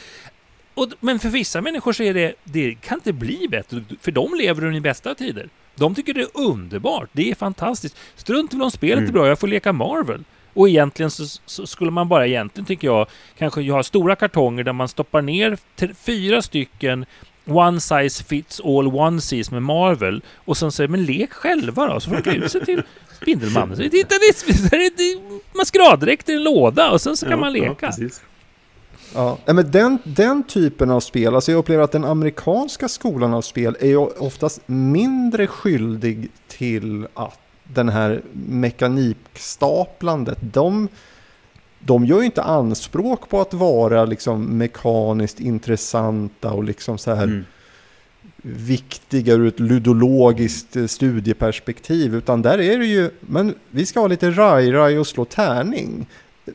[0.75, 4.35] och, men för vissa människor så är det, det kan inte bli bättre, för de
[4.35, 5.49] lever under bästa tider.
[5.75, 7.97] De tycker det är underbart, det är fantastiskt.
[8.17, 9.09] Strunt väl om spelet Mm.
[9.09, 10.25] är bra, jag får leka Marvel.
[10.55, 13.07] Och egentligen så, så skulle man bara egentligen, tycker jag,
[13.39, 15.59] kanske ha stora kartonger där man stoppar ner
[15.95, 17.07] fyra stycken
[17.47, 22.11] One size fits all onesies med Marvel och sen säger men lek själva då, så
[22.11, 22.83] får du ut sig till
[23.23, 23.77] Spindelmannen.
[23.77, 27.55] Titta, det är, det är, maskeraddräkt i en låda och sen så kan Ja, man
[27.55, 27.93] ja, leka.
[29.15, 33.35] Ja, nej, men den, den typen av spel, alltså jag upplever att den amerikanska skolan
[33.35, 40.89] av spel är ju oftast mindre skyldig till att den här mekanikstaplandet, de,
[41.79, 47.25] de gör ju inte anspråk på att vara liksom mekaniskt intressanta och liksom så här
[47.25, 47.45] Mm.
[48.43, 52.15] viktiga ur ett ludologiskt eh, studieperspektiv.
[52.15, 56.07] Utan där är det ju, men vi ska ha lite raj-raj och slå tärning.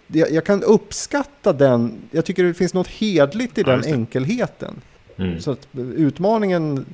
[0.07, 4.81] Jag, jag kan uppskatta den, jag tycker det finns något hedligt i Ja, den enkelheten.
[5.17, 5.41] Mm.
[5.41, 6.85] Så att utmaningen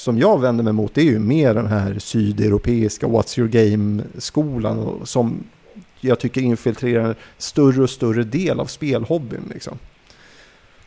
[0.00, 5.00] som jag vänder mig mot det är ju mer den här sydeuropeiska What's Your Game-skolan
[5.04, 5.44] som
[6.00, 9.50] jag tycker infiltrerar en större och större del av spelhobbyn.
[9.54, 9.78] Liksom.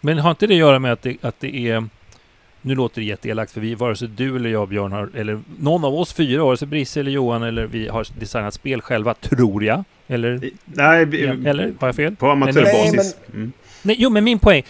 [0.01, 1.89] Men har inte det att göra med att det, att det är...
[2.61, 5.86] Nu låter det jätteelakt för vi, vare sig du eller jag Björn har, eller någon
[5.86, 9.64] av oss fyra, vare sig Brisse eller Johan eller vi har designat spel själva, tror
[9.64, 9.84] jag.
[10.07, 10.51] Eller?
[10.66, 11.01] Nej,
[11.45, 11.74] eller?
[11.80, 12.16] Har jag fel?
[12.16, 13.16] på amatörbasis.
[13.34, 13.51] Mm.
[13.82, 14.64] Nej, jo, men min poäng...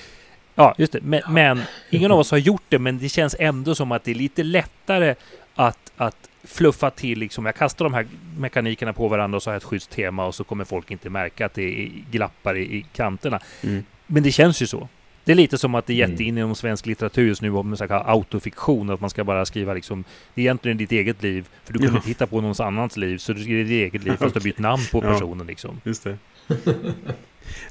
[0.56, 1.00] Ja, just det.
[1.02, 4.12] Men, men ingen av oss har gjort det, men det känns ändå som att det
[4.12, 5.16] är lite lättare
[5.56, 7.46] att, att fluffa till liksom.
[7.46, 10.36] Jag kastar de här mekanikerna på varandra och så har jag ett schysst tema och
[10.36, 13.40] så kommer folk inte märka att det är glappar i, i kanterna.
[13.64, 13.84] Mm.
[14.08, 14.88] Men det känns ju så.
[15.26, 16.12] Det är lite som att det är Mm.
[16.12, 19.74] jättein inom svensk litteratur just nu om så här autofiktion, att man ska bara skriva
[19.74, 21.96] liksom, det är egentligen ditt eget liv, för du kommer Ja.
[21.98, 24.44] inte hitta på någons annans liv, så du skriver ditt eget liv fast du har
[24.44, 25.14] bytt namn på Ja.
[25.14, 25.82] personen liksom.
[25.84, 26.18] Just det.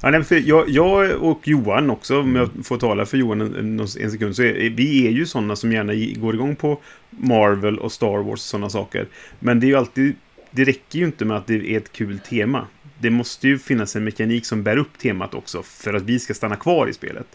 [0.01, 3.79] ja, nej, för jag, jag och Johan också, om jag får tala för Johan en,
[3.79, 6.79] en, sekund, så är, vi är ju sådana som gärna går igång på
[7.09, 9.07] Marvel och Star Wars och sådana saker.
[9.39, 10.15] Men det är ju alltid,
[10.51, 12.67] det räcker ju inte med att det är ett kul tema.
[12.99, 16.33] Det måste ju finnas en mekanik som bär upp temat också för att vi ska
[16.33, 17.27] stanna kvar i spelet.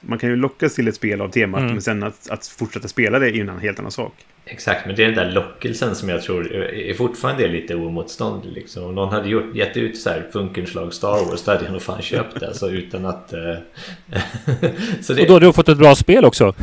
[0.00, 1.72] Man kan ju lockas till ett spel av temat, Mm.
[1.72, 4.12] men sen att, att fortsätta spela det är ju en helt annan sak.
[4.44, 8.52] Exakt, men det är den där lockelsen som jag tror är fortfarande är lite oemotståndlig.
[8.52, 8.84] Liksom.
[8.84, 11.82] Om någon hade gjort, gett ut så här funkenslag Star Wars, då hade jag nog
[11.82, 12.46] fan köpt det.
[12.48, 13.32] Alltså, utan att...
[13.32, 13.38] eh,
[15.00, 16.54] så det, Och då har du fått ett bra spel också.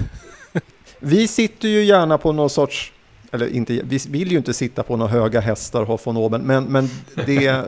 [1.00, 2.94] Vi sitter ju gärna på någon sorts,
[3.32, 6.42] eller inte, vi vill ju inte sitta på några höga hästar och ha von oben,
[6.42, 6.90] men, men
[7.26, 7.64] det,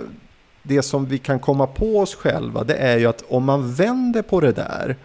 [0.63, 4.21] det som vi kan komma på oss själva, det är ju att om man vänder
[4.21, 4.95] på det där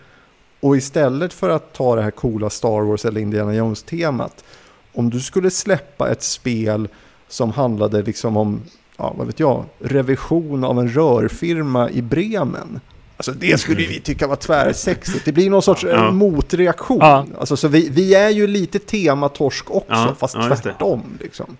[0.64, 4.44] och istället för att ta det här coola Star Wars eller Indiana Jones-temat,
[4.92, 6.88] om du skulle släppa ett spel
[7.28, 8.62] som handlade liksom om,
[8.96, 12.80] ja vad vet jag, revision av en rörfirma i Bremen.
[13.16, 15.24] Alltså det skulle vi tycka var tvärsexigt.
[15.24, 16.10] Det blir någon sorts eh, Ja.
[16.10, 16.98] motreaktion.
[17.00, 17.26] Ja.
[17.38, 21.02] Alltså, så vi, vi är ju lite tematorsk också, Ja, fast ja, tvärtom.
[21.20, 21.56] Liksom.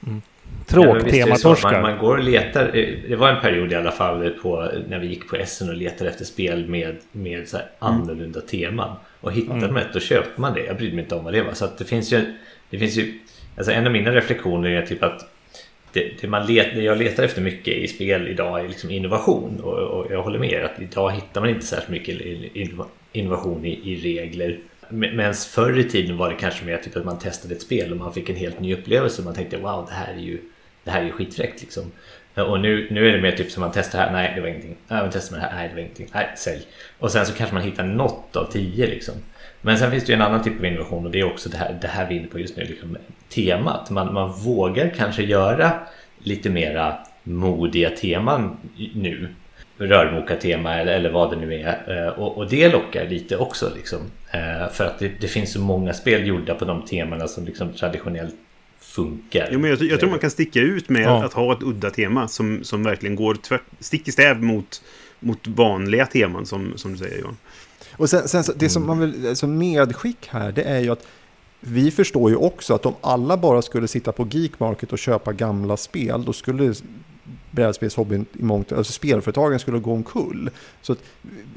[0.00, 0.08] Ja,
[0.70, 1.72] Tråktematorskar.
[1.72, 2.76] Man, man går och letar.
[2.76, 5.74] eh, Det var en period i alla fall på, när vi gick på Essen och
[5.74, 8.96] letade efter spel med, med så här annorlunda teman.
[9.20, 10.64] Och hittade man ett då köpte man det.
[10.64, 11.52] Jag brydde mig inte om vad det var.
[11.52, 12.20] Så att det finns ju...
[12.70, 13.18] Det finns ju
[13.56, 15.26] alltså en av mina reflektioner är typ att
[15.92, 19.60] det, det, man let, det jag letar efter mycket i spel idag är liksom innovation.
[19.62, 23.64] Och, och jag håller med er att idag hittar man inte särskilt mycket in- innovation
[23.64, 24.58] i, i regler.
[24.88, 27.96] Medan förr i tiden var det kanske mer typ att man testade ett spel och
[27.98, 29.22] man fick en helt ny upplevelse.
[29.22, 30.38] Man tänkte wow, det här är ju,
[30.84, 31.92] det här är ju skitfräckt liksom.
[32.34, 34.48] Eh, och nu, nu är det mer typ som man testar här, nej det var
[34.48, 34.76] ingenting.
[34.88, 36.08] Nej, man testar med det här, nej det var ingenting.
[36.14, 36.62] Nej, sälj.
[36.98, 39.14] Och sen så kanske man hittar något av tio liksom.
[39.62, 41.56] Men sen finns det ju en annan typ av innovation och det är också det
[41.56, 42.96] här, det här vi är inne på just nu, liksom,
[43.28, 43.90] temat.
[43.90, 45.72] Man, man vågar kanske göra
[46.18, 48.56] lite mera modiga teman
[48.94, 49.34] nu.
[49.78, 52.06] Rörmokartema eller, eller vad det nu är.
[52.06, 53.98] Eh, och, och det lockar lite också liksom.
[54.30, 57.72] Eh, för att det, det finns så många spel gjorda på de temana som liksom
[57.72, 58.34] traditionellt
[58.90, 59.48] funkar.
[59.52, 61.24] Jo, men jag, jag tror man kan sticka ut med Ja.
[61.24, 64.82] att ha ett udda tema som, som verkligen går tvärt, stick i stäv mot,
[65.20, 67.36] mot vanliga teman som, som du säger Johan.
[67.92, 71.06] Och sen, sen så- det som man vill, alltså medskick här, det är ju att
[71.60, 75.32] vi förstår ju också att om alla bara skulle sitta på Geek Market och köpa
[75.32, 76.74] gamla spel, då skulle
[77.50, 80.50] brädspelshobbyn i mångt, alltså spelföretagen skulle gå omkull.
[80.82, 80.98] Så att,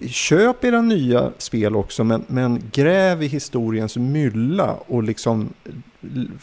[0.07, 5.49] köp era nya spel också, men, men gräv i historiens mylla och liksom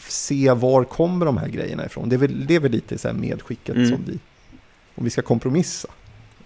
[0.07, 2.09] se var kommer de här grejerna ifrån.
[2.09, 3.89] Det är väl, det är väl lite så här medskicket Mm.
[3.89, 4.19] som vi,
[4.95, 5.87] om vi ska kompromissa.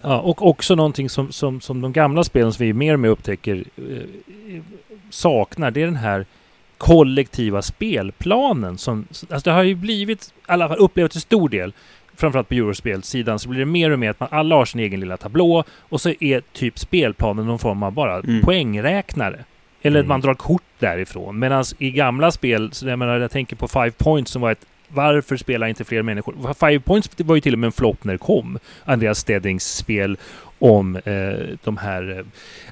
[0.02, 3.08] Ja, och också någonting som, som, som de gamla spelen som vi mer och mer
[3.08, 4.62] upptäcker eh,
[5.10, 6.26] saknar, det är den här
[6.78, 8.78] kollektiva spelplanen.
[8.78, 11.72] Som, alltså det har ju blivit, i alla fall upplevt till stor del,
[12.16, 15.00] framförallt på Eurospelsidan, så blir det mer och mer att man alla har sin egen
[15.00, 18.40] lilla tablå och så är typ spelplanen någon form av bara Mm.
[18.42, 19.44] poängräknare.
[19.86, 20.08] Eller Mm.
[20.08, 21.38] man drar kort därifrån.
[21.38, 24.66] Medan i gamla spel, så jag menar jag tänker på Five Points som var ett
[24.88, 26.54] varför spelar inte fler människor?
[26.60, 28.58] Five Points var ju till och med en flopp när det kom.
[28.84, 30.16] Andreas Steddings spel
[30.58, 32.24] om eh, de här eh,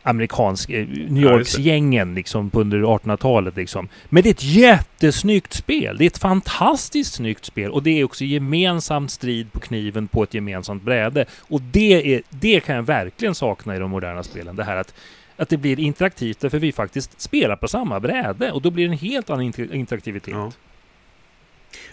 [0.02, 1.62] amerikanska eh, New Ja, Yorks just det.
[1.62, 3.88] gängen liksom under 1800-talet liksom.
[4.08, 5.96] Men det är ett jättesnyggt spel.
[5.98, 10.22] Det är ett fantastiskt snyggt spel och det är också gemensam strid på kniven på
[10.22, 11.24] ett gemensamt bräde.
[11.38, 14.56] Och det, är, det kan jag verkligen sakna i de moderna spelen.
[14.56, 14.94] Det här att
[15.36, 18.92] att det blir interaktivt därför vi faktiskt spelar på samma bräde och då blir det
[18.92, 20.34] en helt annan inter- interaktivitet.
[20.34, 20.52] Ja.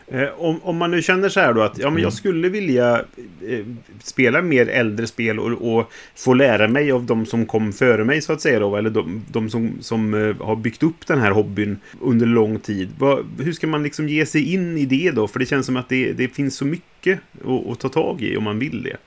[0.07, 2.03] Eh, om, om man nu känner så här då att ja, men Mm.
[2.03, 3.05] jag skulle vilja
[3.47, 3.65] eh,
[4.03, 8.21] spela mer äldre spel och, och få lära mig av de som kom före mig
[8.21, 11.31] så att säga då, eller de, de som, som eh, har byggt upp den här
[11.31, 12.89] hobbyn under lång tid.
[12.97, 15.27] Vad, hur ska man liksom ge sig in i det då?
[15.27, 18.37] För det känns som att det, det finns så mycket att, att ta tag i
[18.37, 18.97] om man vill det.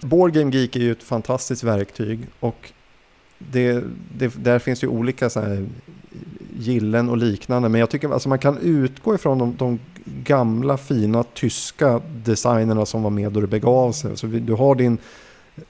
[0.00, 2.72] Board Game Geek är ju ett fantastiskt verktyg och
[3.52, 3.84] det,
[4.18, 5.66] det, där finns ju olika så här
[6.58, 7.68] gillen och liknande.
[7.68, 13.02] Men jag tycker alltså man kan utgå ifrån de, de gamla fina tyska designerna som
[13.02, 14.16] var med då det begav sig.
[14.16, 14.98] Så vi, du har din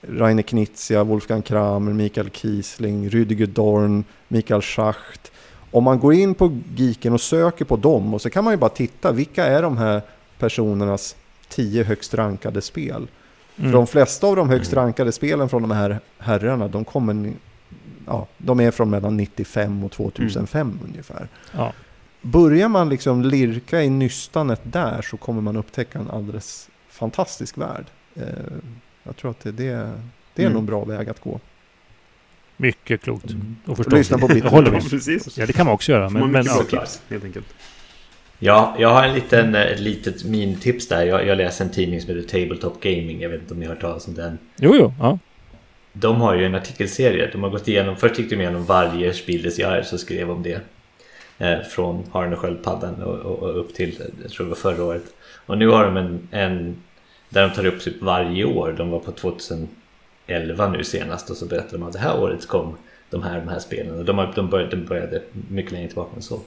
[0.01, 5.33] Rainer Knizia, Wolfgang Kramer, Mikael Kiesling, Rüdiger Dorn, Mikael Schacht.
[5.71, 8.57] Om man går in på Geeken och söker på dem och så kan man ju
[8.57, 10.03] bara titta vilka är de här
[10.39, 11.17] personernas
[11.49, 13.09] tio högst rankade spel.
[13.57, 13.71] Mm.
[13.71, 17.33] För de flesta av de högst rankade spelen från de här herrarna, de kommer...
[18.11, 21.29] Ja, de är från mellan 95 och 2005 ungefär.
[21.57, 21.73] Ja.
[22.23, 27.85] Börjar man liksom lirka i nystanet där så kommer man upptäcka en alldeles fantastisk värld.
[28.17, 28.23] Eh,
[29.03, 29.93] jag tror att det, det,
[30.35, 30.53] det är Mm.
[30.53, 31.41] nog en bra väg att gå.
[32.57, 33.25] Mycket klokt.
[33.65, 33.93] Och Och förstås.
[33.95, 34.83] lyssna på Jag håller med.
[34.91, 35.39] precis.
[35.39, 36.11] Ja, det kan man också göra.
[36.11, 36.63] Men, men ja.
[36.71, 37.47] tips, helt enkelt.
[38.39, 41.05] Ja, jag har en liten, eh, ett litet minitips där.
[41.07, 43.21] Jag, jag läser en tidning som heter Tabletop Gaming.
[43.21, 44.39] Jag vet inte om ni har hört talas om den.
[44.57, 44.93] Jo, jo.
[44.99, 45.19] Ja.
[45.93, 47.31] De har ju en artikelserie.
[47.33, 50.61] De har gått igenom, först gick de igenom varje Spieles Jahr så skrev om det.
[51.39, 54.85] Eh, från Haren och Sköldpaddan och, och, och upp till, jag tror det var förra
[54.85, 55.03] året.
[55.47, 56.77] Och nu har de en, en
[57.29, 58.75] där de tar upp typ varje år.
[58.79, 62.77] De var på 2011 nu senast och så berättade de att det här året kom
[63.11, 63.99] de här, de här spelen.
[63.99, 66.41] Och de, har, de, började, de började mycket längre tillbaka än så.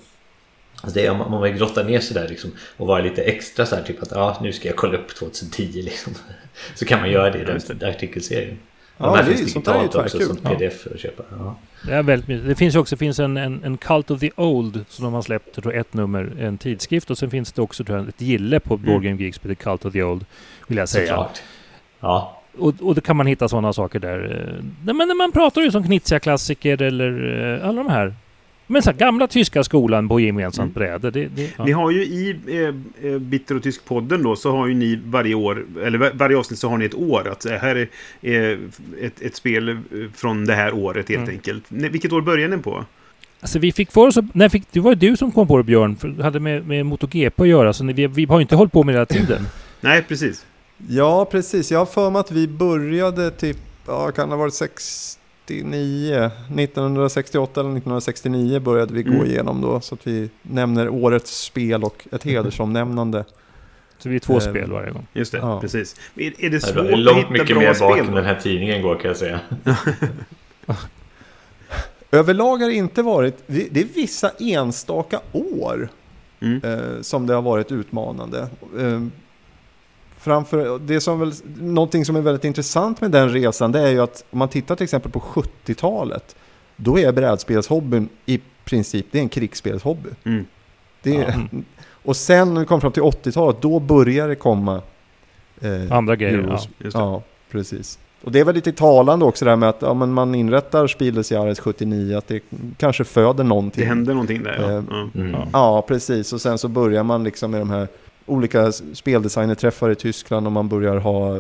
[0.82, 3.76] Alltså det man- man vill grotta ner sig där liksom, och vara lite extra så
[3.76, 6.14] här typ att ja, nu ska jag kolla upp 2010 liksom.
[6.76, 8.60] Så kan man göra det i den artikelserien.
[8.98, 10.36] Ja, de här det är- finns sånt där är ju digitalt också tvärkul.
[10.38, 11.24] som pdf att köpa.
[11.40, 11.56] Ja.
[11.88, 12.48] Det, är väldigt mycket.
[12.48, 15.22] det finns ju också finns en, en, en Cult of the Old som de har
[15.22, 18.60] släppt, tror ett nummer, en tidskrift och sen finns det också tror jag, ett gille
[18.60, 18.86] på Mm.
[18.86, 20.26] Board Game Geeks som heter Cult of the Old.
[20.68, 21.08] Vill jag säga.
[21.08, 21.42] Såklart.
[22.00, 24.56] Ja, Och, och då kan man hitta sådana saker där.
[24.84, 28.16] men när man pratar ju som Knizia-klassiker eller eh, alla de här.
[28.68, 30.90] Men så här, gamla tyska skolan på gemensamt Mm.
[31.02, 31.12] bräde.
[31.12, 31.66] Det, det, ja.
[31.66, 35.36] Ni har ju i eh, eh, Bitter och Tysk-podden då så har ju ni varje
[35.36, 37.28] år, eller var- varje avsnitt så har ni ett år.
[37.32, 37.90] Att här är
[38.52, 38.58] eh,
[39.02, 39.76] ett, ett spel eh,
[40.16, 41.30] från det här året helt Mm.
[41.36, 41.64] enkelt.
[41.70, 42.86] Vilket år börjar ni på?
[43.40, 45.64] Alltså vi fick för oss när fick, Det var ju du som kom på det
[45.64, 47.74] Björn, för det hade med, med MotoGP att göra.
[47.74, 49.48] Så vi, vi har ju inte hållit på med det hela tiden.
[49.82, 50.46] Nej, precis.
[50.90, 51.72] Ja, precis.
[51.72, 53.58] Jag har för mig att vi började typ,
[53.88, 55.23] ja, kan det ha varit 69?
[55.52, 59.26] 1968 eller 1969 började vi gå Mm.
[59.26, 59.80] igenom då.
[59.82, 63.26] Så att vi nämner årets spel och ett hedersomnämnande.
[63.98, 65.08] Så vi är två Eh, spel varje gång.
[65.14, 65.62] Just det, Ja.
[65.62, 65.96] precis.
[66.16, 68.26] Är, är det Det svårt var att långt hitta mycket mer spel bak än den
[68.26, 69.40] här tidningen går kan jag säga.
[72.12, 75.90] Överlag har det inte varit, det det är vissa enstaka år
[76.40, 76.62] Mm.
[76.64, 78.48] eh, som det har varit utmanande.
[78.80, 79.02] Eh,
[80.24, 84.00] framför, det som väl, någonting som är väldigt intressant med den resan det är ju
[84.00, 86.36] att om man tittar till exempel på 70-talet
[86.76, 90.10] då är brädspelshobbyn i princip det är en krigsspelshobby.
[90.24, 90.46] Mm.
[91.02, 91.60] Det är, Ja.
[92.06, 94.82] Och sen när vi kom fram till 80-talet då börjar det komma
[95.62, 96.38] eh, Andra grejer.
[96.38, 96.44] Ja.
[96.44, 96.70] Euros.
[96.78, 97.04] Just det.
[97.04, 98.00] Ja, precis.
[98.24, 100.88] Och det är väl lite talande också det här med att ja, men man inrättar
[100.88, 102.44] Spielesjahres 79, att det
[102.78, 103.82] kanske föder någonting.
[103.84, 104.70] Det händer någonting där, ja.
[104.70, 105.22] Eh, ja.
[105.22, 105.36] Mm.
[105.54, 106.34] Ja, precis.
[106.34, 107.88] Och sen så börjar man liksom med de här
[108.26, 111.40] olika speldesignerträffar i Tyskland och man börjar ha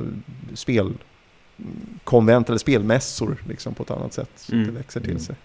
[0.53, 4.29] spelkonvent eller spelmässor liksom på ett annat sätt.
[4.35, 4.65] Så Mm.
[4.67, 5.35] det växer till sig.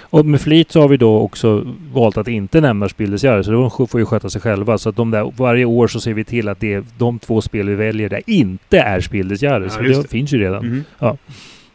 [0.00, 3.70] Och med flit så har vi då också valt att inte nämna Spildesjärre, så de
[3.88, 4.78] får ju sköta sig själva.
[4.78, 7.40] Så att de där, varje år så ser vi till att det är de två
[7.42, 9.64] spel vi väljer där inte är Spildesjärre.
[9.64, 10.08] Ja, så det, det.
[10.08, 10.66] finns ju redan.
[10.66, 10.84] Mhm.
[10.98, 11.16] Ja.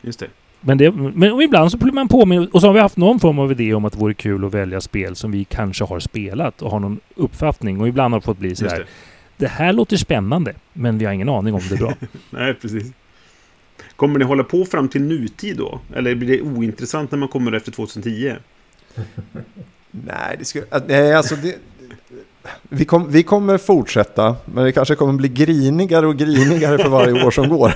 [0.01, 0.28] Just det.
[0.62, 3.39] Men, det, men ibland så blir man påminn och så har vi haft någon form
[3.39, 6.62] av idé om att det vore kul att välja spel som vi kanske har spelat
[6.62, 7.82] och har någon uppfattning.
[7.82, 8.78] Och ibland har det fått bli Just sådär.
[8.78, 8.86] det.
[9.38, 9.47] Det.
[9.47, 11.93] här låter spännande, men vi har ingen aning om det är bra.
[12.30, 12.91] Nej, precis.
[13.95, 15.80] Kommer ni hålla på fram till nutid då?
[15.95, 18.34] Eller blir det ointressant när man kommer efter 2010?
[19.91, 21.55] Nej, det skulle, nej, alltså det,
[22.69, 27.25] vi, kom, vi kommer fortsätta, men det kanske kommer bli grinigare och grinigare för varje
[27.25, 27.73] år som går.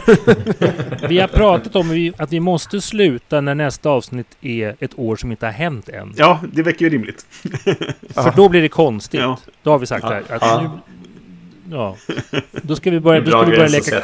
[1.07, 5.31] Vi har pratat om att vi måste sluta när nästa avsnitt är ett år som
[5.31, 6.13] inte har hänt än.
[6.17, 7.25] Ja, det verkar ju rimligt.
[8.13, 9.19] För då blir det konstigt.
[9.21, 9.37] Ja.
[9.63, 10.13] Då har vi sagt Ja.
[10.13, 10.35] här.
[10.35, 10.79] Att Ja.
[11.67, 11.95] Nu, ja.
[12.51, 14.01] Då ska vi börja, då ska vi börja leka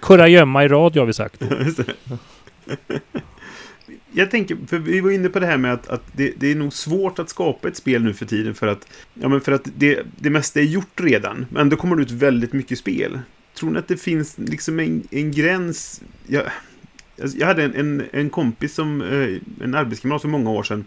[0.00, 1.42] kurragömma i radio har vi sagt.
[4.16, 6.54] Jag tänker, för vi var inne på det här med att, att det, det är
[6.54, 9.68] nog svårt att skapa ett spel nu för tiden för att, ja, men för att
[9.76, 11.46] det, det mesta är gjort redan.
[11.50, 13.20] Men då kommer det ut väldigt mycket spel.
[13.54, 16.02] Tror ni att det finns liksom en, en gräns?
[16.26, 16.42] Jag,
[17.22, 20.84] alltså, jag hade en, en, en kompis som, eh, en arbetskamrat för många år sedan,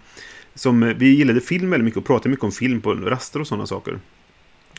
[0.55, 3.47] som eh, vi gillade film väldigt mycket och pratade mycket om film på raster och
[3.47, 3.99] sådana saker.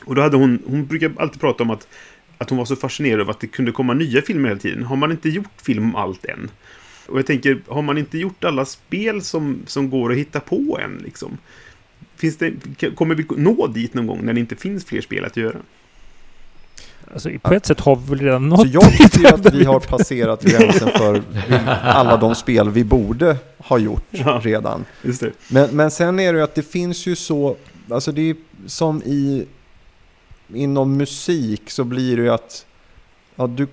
[0.05, 1.89] Och då hade hon, hon brukar alltid prata om att,
[2.39, 4.83] att hon var så fascinerad av att det kunde komma nya filmer hela tiden.
[4.83, 6.51] Har man inte gjort film om allt än?
[7.09, 10.79] Och jag tänker, har man inte gjort alla spel som, som går att hitta på
[10.85, 11.39] än liksom?
[12.17, 12.53] Finns det,
[12.95, 15.57] kommer vi nå dit någon gång när det inte finns fler spel att göra?
[17.13, 19.65] Alltså, på ett sätt har vi väl redan Så nått jag tycker ju att vi
[19.65, 21.23] har passerat gränsen för
[21.83, 24.41] alla de spel vi borde ha gjort Ja.
[24.45, 24.85] redan.
[25.03, 25.33] Just det.
[25.51, 27.57] Men, men sen är det ju att det finns ju så,
[27.91, 28.37] alltså det är
[28.67, 29.47] som i,
[30.55, 32.67] inom musik så blir det ju att,
[33.37, 33.67] ja, du,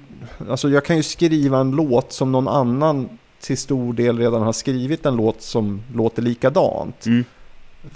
[0.50, 3.10] alltså jag kan ju skriva en låt som någon annan
[3.40, 7.06] till stor del redan har skrivit en låt som låter likadant.
[7.06, 7.24] Mm.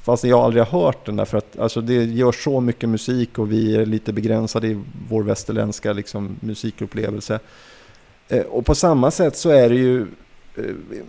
[0.02, 3.52] Fast jag aldrig har hört den därför att alltså, det gör så mycket musik och
[3.52, 7.40] vi är lite begränsade i vår västerländska liksom, musikupplevelse.
[8.28, 10.02] Eh, och på samma sätt så är det ju
[10.58, 10.64] eh,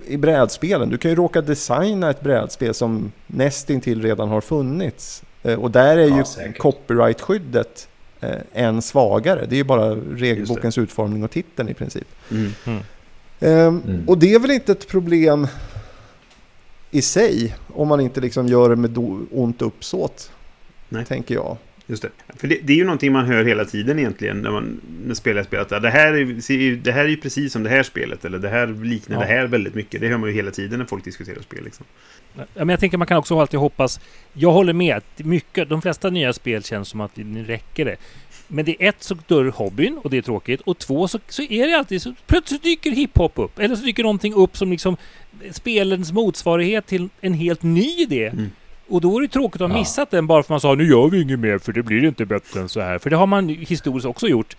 [0.07, 0.89] i brädspelen.
[0.89, 5.23] Du kan ju råka designa ett brädspel som nästintill redan har funnits.
[5.43, 6.59] Eh, och där är Ja, ju säkert.
[6.59, 7.89] copyright-skyddet
[8.21, 9.47] eh, än svagare.
[9.49, 12.09] Det är ju bara regelbokens utformning och titeln i princip.
[12.31, 12.53] Mm.
[12.67, 12.79] Ehm,
[13.41, 14.05] Mm.
[14.07, 15.47] Och det är väl inte ett problem
[16.91, 18.99] i sig om man inte liksom gör det med
[19.31, 20.33] ont uppsåt.
[20.89, 21.05] Nej.
[21.05, 21.57] Tänker jag.
[21.87, 22.11] Just det.
[22.37, 25.43] För det, det är ju någonting man hör hela tiden egentligen när man när spelar
[25.43, 25.69] spelet.
[25.69, 28.25] Det här, är, det här är ju precis som det här spelet.
[28.25, 29.21] Eller det här liknar Ja.
[29.21, 30.01] det här väldigt mycket.
[30.01, 31.65] Det hör man ju hela tiden när folk diskuterar spel.
[31.65, 31.87] Liksom.
[32.37, 34.01] Ja, men jag tänker man kan också alltid hoppas.
[34.33, 34.97] Jag håller med.
[34.97, 37.97] att Mycket, de flesta nya spel känns som att nu räcker det.
[38.53, 40.61] Men det är ett så dör hobbyn och det är tråkigt.
[40.61, 43.59] Och två så, så är det alltid så plötsligt dyker hiphop upp.
[43.59, 44.97] Eller så dyker någonting upp som liksom
[45.53, 48.27] spelens motsvarighet till en helt ny idé.
[48.27, 48.51] Mm.
[48.89, 49.81] Och då är det tråkigt att ha Ja.
[49.81, 52.05] missat den bara för att man sa nu gör vi inget mer för det blir
[52.05, 52.99] inte bättre än så här.
[52.99, 54.57] För det har man historiskt också gjort.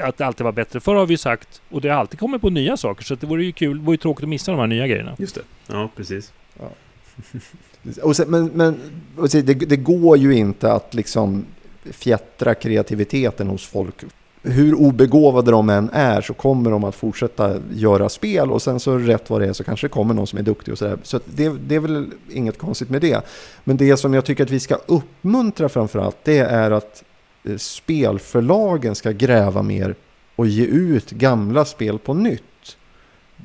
[0.00, 1.60] Att det alltid var bättre förr har vi ju sagt.
[1.68, 3.04] Och det har alltid kommit på nya saker.
[3.04, 4.86] Så att det vore ju kul, det vore ju tråkigt att missa de här nya
[4.86, 5.16] grejerna.
[5.18, 5.40] Just det.
[5.66, 6.32] Ja, precis.
[8.02, 8.80] Och sen, men men
[9.16, 11.44] och se, det, det går ju inte att liksom
[11.92, 14.04] fjättra kreativiteten hos folk
[14.48, 18.98] hur obegåvade de än är så kommer de att fortsätta göra spel och sen så
[18.98, 20.98] rätt vad det är så kanske det kommer någon som är duktig och sådär.
[21.02, 23.20] Så, det, det är väl inget konstigt med det.
[23.64, 27.04] Men det som jag tycker att vi ska uppmuntra framförallt det är att
[27.44, 29.94] eh, spelförlagen ska gräva mer
[30.36, 32.42] och ge ut gamla spel på nytt.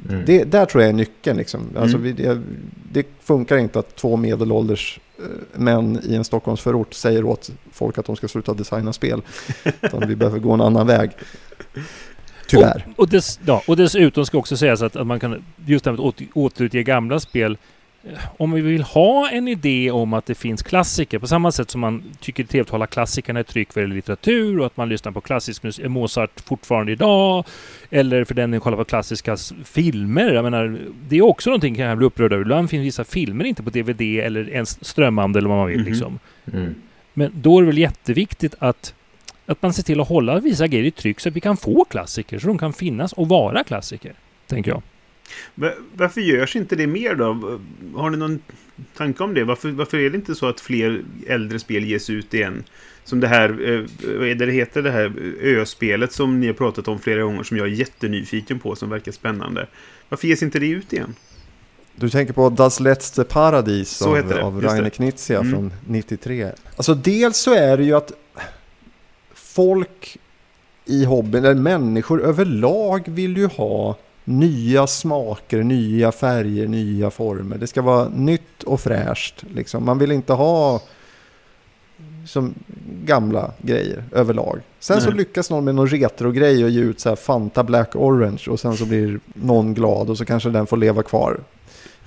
[0.10, 0.26] Mm.
[0.26, 1.38] Det, där tror jag är nyckeln.
[1.38, 1.62] Liksom.
[1.78, 2.16] Alltså, Mm.
[2.16, 2.42] vi, det,
[2.92, 8.06] det funkar inte att två medelålders eh, män i en Stockholmsförort säger åt folk att
[8.06, 9.22] de ska sluta designa spel.
[9.82, 11.12] Utan vi behöver gå en annan väg.
[12.48, 12.88] Tyvärr.
[12.96, 15.92] Och, och, dess, ja, och dessutom ska också sägas att, att man kan, just det
[15.92, 17.58] här med att åter, återutge gamla spel.
[18.38, 21.82] Om vi vill ha en idé om att det finns klassiker, på samma sätt som
[21.82, 24.78] man tycker det är trevligt att hålla klassikerna i tryck vad gäller litteratur och att
[24.78, 27.46] man lyssnar på klassisk musik, Mozart fortfarande idag,
[27.90, 30.34] eller för den som kollar på klassiska filmer.
[30.34, 30.80] Jag menar,
[31.10, 32.42] det är också någonting kan jag bli upprörd över.
[32.42, 35.80] Ibland finns vissa filmer inte på DVD eller ens strömmande eller vad man vill.
[35.80, 35.90] Mhm.
[35.90, 36.20] Liksom.
[36.54, 36.76] Mm.
[37.14, 38.94] Men då är det väl jätteviktigt att,
[39.46, 41.86] att man ser till att hålla vissa grejer i tryck så att vi kan få
[41.86, 44.14] klassiker, så de kan finnas och vara klassiker.
[44.48, 44.82] Tänker jag.
[45.56, 47.60] Va- Varför görs inte det mer då?
[47.96, 48.40] Har ni någon
[48.98, 49.44] tanke om det?
[49.44, 52.64] Varför, varför är det inte så att fler äldre spel ges ut igen?
[53.04, 53.82] Som det här, eh,
[54.20, 57.44] vad är det det heter, det här ö-spelet som ni har pratat om flera gånger
[57.44, 59.68] som jag är jättenyfiken på, som verkar spännande.
[60.10, 61.16] Varför ges inte det ut igen?
[61.96, 64.62] Du tänker på Das letzte Paradis av, av.
[64.62, 65.52] Rainer Knizia Mm.
[65.52, 66.52] från 93.
[66.76, 68.12] Alltså dels så är det ju att
[69.34, 70.18] folk
[70.86, 77.58] i hobbyn, eller människor överlag vill ju ha nya smaker, nya färger, nya former.
[77.58, 79.44] Det ska vara nytt och fräscht.
[79.54, 79.86] Liksom.
[79.86, 80.82] Man vill inte ha
[82.26, 82.54] som
[83.06, 84.60] gamla grejer överlag.
[84.80, 85.18] Sen så Nej.
[85.18, 88.78] lyckas någon med någon retro-grej och ge ut så här Fanta Black Orange och sen
[88.78, 91.40] så blir någon glad och så kanske den får leva kvar.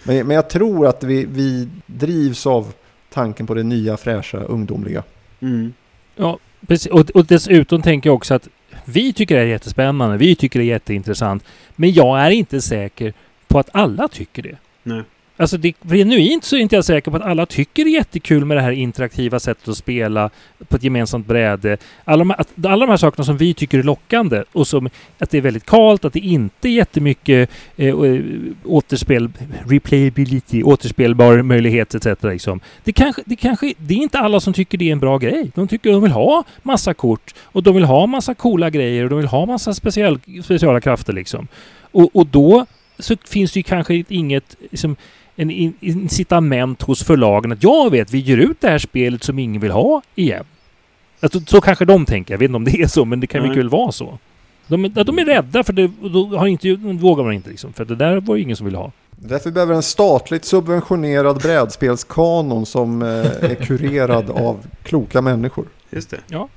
[0.02, 2.72] Men, men jag tror att vi, vi drivs av
[3.12, 5.02] tanken på det nya, fräscha, ungdomliga.
[5.40, 5.72] Mm.
[6.16, 6.92] Ja, precis.
[6.92, 8.48] Och, och dessutom tänker jag också att
[8.84, 11.44] vi tycker det är jättespännande, vi tycker det är jätteintressant.
[11.76, 13.12] Men jag är inte säker
[13.48, 14.56] på att alla tycker det.
[14.82, 15.02] Nej.
[15.36, 18.44] Alltså det, genuint så är inte jag säker på att alla tycker det är jättekul
[18.44, 20.30] med det här interaktiva sättet att spela
[20.68, 21.76] på ett gemensamt bräde.
[22.04, 24.88] Alla de, här, att, alla de här sakerna som vi tycker är lockande och som
[25.18, 28.20] att det är väldigt kalt, att det inte är jättemycket eh, eh
[28.64, 29.30] återspel,
[29.68, 32.22] replayability, återspelbar möjlighet etc.
[32.22, 32.60] Liksom.
[32.84, 35.50] Det, kanske, det, kanske, det är inte alla som tycker det är en bra grej.
[35.54, 39.10] De tycker de vill ha massa kort och de vill ha massa coola grejer och
[39.10, 41.48] de vill ha massa speciella krafter liksom.
[41.92, 42.66] Och, och då
[42.98, 44.96] så finns det ju kanske inget liksom,
[45.36, 49.38] en in- incitament hos förlagen att jag vet, vi ger ut det här spelet som
[49.38, 50.44] ingen vill ha igen.
[51.20, 52.34] Alltså, så kanske de tänker.
[52.34, 54.18] Jag vet inte om det är så, men det kan mycket väl vara så.
[54.66, 57.72] De, de är rädda för det, då har inte, vågar man inte liksom.
[57.72, 58.92] För det där var ju ingen som ville ha.
[59.10, 63.08] Därför behöver vi en statligt subventionerad brädspelskanon som eh,
[63.50, 65.66] är kurerad av kloka människor.
[65.90, 66.20] Just det.
[66.28, 66.48] Ja.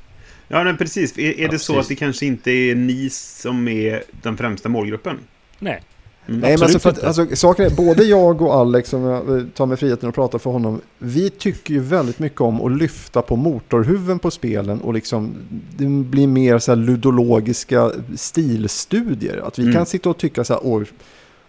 [0.48, 1.18] Ja, men precis.
[1.18, 1.86] Är, är Ja, det så precis.
[1.86, 5.18] att det kanske inte är ni som är den främsta målgruppen?
[5.60, 5.82] Nej.
[6.28, 6.40] Mm.
[6.40, 9.66] Nej, men alltså, för att, alltså, saken är, både jag och Alex, som jag tar
[9.66, 13.36] mig friheten att prata för honom, vi tycker ju väldigt mycket om att lyfta på
[13.36, 15.36] motorhuven på spelen och liksom,
[15.78, 19.38] det blir mer så här ludologiska stilstudier.
[19.48, 19.76] Att vi Mm.
[19.76, 20.88] kan sitta och tycka så här,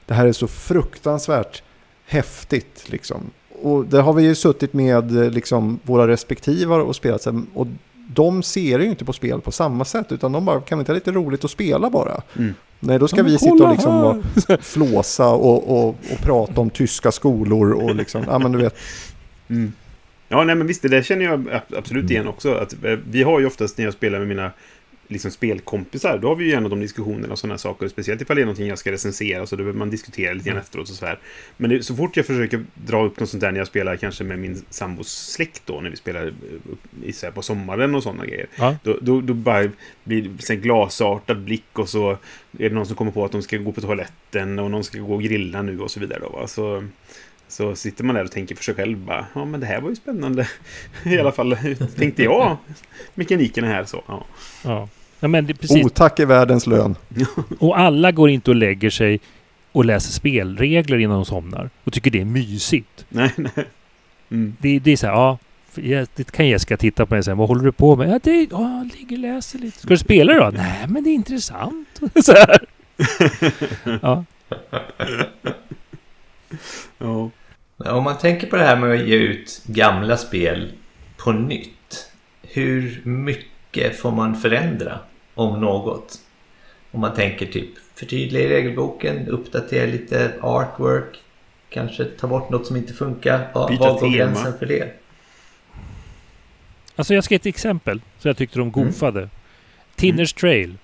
[0.07, 1.63] det här är så fruktansvärt
[2.07, 3.21] häftigt liksom.
[3.63, 7.43] Och där har vi ju suttit med eh, liksom, våra respektivar och spelat så här,
[7.55, 7.67] och
[8.15, 10.93] de ser ju inte på spel på samma sätt utan de bara, kan vi inte
[10.93, 12.21] ha lite roligt att spela bara?
[12.37, 12.55] Mm.
[12.81, 14.57] Nej, då ska Ja, vi sitta och liksom här.
[14.63, 18.77] flåsa och, och, och prata om tyska skolor och liksom, ja men du vet.
[19.51, 19.73] Mm.
[20.29, 22.55] Ja, nej men visst, det där känner jag ab- absolut igen också.
[22.55, 24.51] Att, eh, vi har ju oftast när jag spelar med mina
[25.09, 27.89] liksom, spelkompisar, då har vi ju gärna de diskussionerna och sådana saker.
[27.89, 30.59] Speciellt ifall det är någonting jag ska recensera, så då behöver man diskutera lite grann
[30.59, 31.19] efteråt och så här.
[31.57, 34.25] Men det, så fort jag försöker dra upp något sånt där när jag spelar kanske
[34.25, 36.33] med min sambos släkt då, när vi spelar eh,
[36.73, 38.47] upp i, så här, på sommaren och sådana grejer.
[38.57, 38.77] Ja.
[38.83, 39.71] Då, då, då bara
[40.05, 42.11] blir det här glasartad blick och så
[42.59, 44.99] är det någon som kommer på att de ska gå på toaletten och någon ska
[44.99, 46.21] gå och grilla nu och så vidare.
[46.21, 46.47] Då, va?
[46.47, 46.85] Så,
[47.49, 49.91] så sitter man där och tänker för sig själv bara, ja men det här var
[49.91, 50.49] ju spännande.
[51.05, 51.57] I alla fall
[51.97, 52.57] tänkte jag.
[53.15, 54.05] Mekaniken är här så.
[54.07, 54.27] Ja.
[54.65, 54.89] Ja.
[55.21, 55.87] Ja men det, är precis.
[55.87, 56.97] Otack är världens lön.
[57.59, 59.21] Och alla går inte och lägger sig
[59.73, 63.07] och läser spelregler innan de somnar och tycker det är mysigt.
[63.09, 63.67] Nej, nej.
[64.31, 64.57] Mm.
[64.61, 65.39] Det, det är så här, ja.
[66.15, 67.37] Det kan Jessica titta på mig sen.
[67.37, 68.11] Vad håller du på med?
[68.11, 69.79] Ja, det, ja, jag ligger och läser lite.
[69.79, 70.51] Ska du spela då?
[70.51, 72.01] Nej, men det är intressant.
[72.25, 72.59] Så här.
[74.03, 74.25] Ja.
[76.99, 77.31] Ja.
[77.77, 80.73] Om man tänker på det här med att ge ut gamla spel
[81.17, 82.11] på nytt.
[82.43, 84.99] Hur mycket får man förändra
[85.39, 86.19] om något?
[86.91, 91.17] Om man tänker typ förtydliga i regelboken, uppdatera lite artwork,
[91.71, 93.49] kanske ta bort något som inte funkar.
[93.55, 94.93] Vad Byta vad går gränsen för det?
[96.97, 98.01] Alltså jag ska ge ett exempel.
[98.19, 98.73] Så jag tyckte de Mm.
[98.73, 99.29] goofade.
[99.97, 100.75] Tinners Trail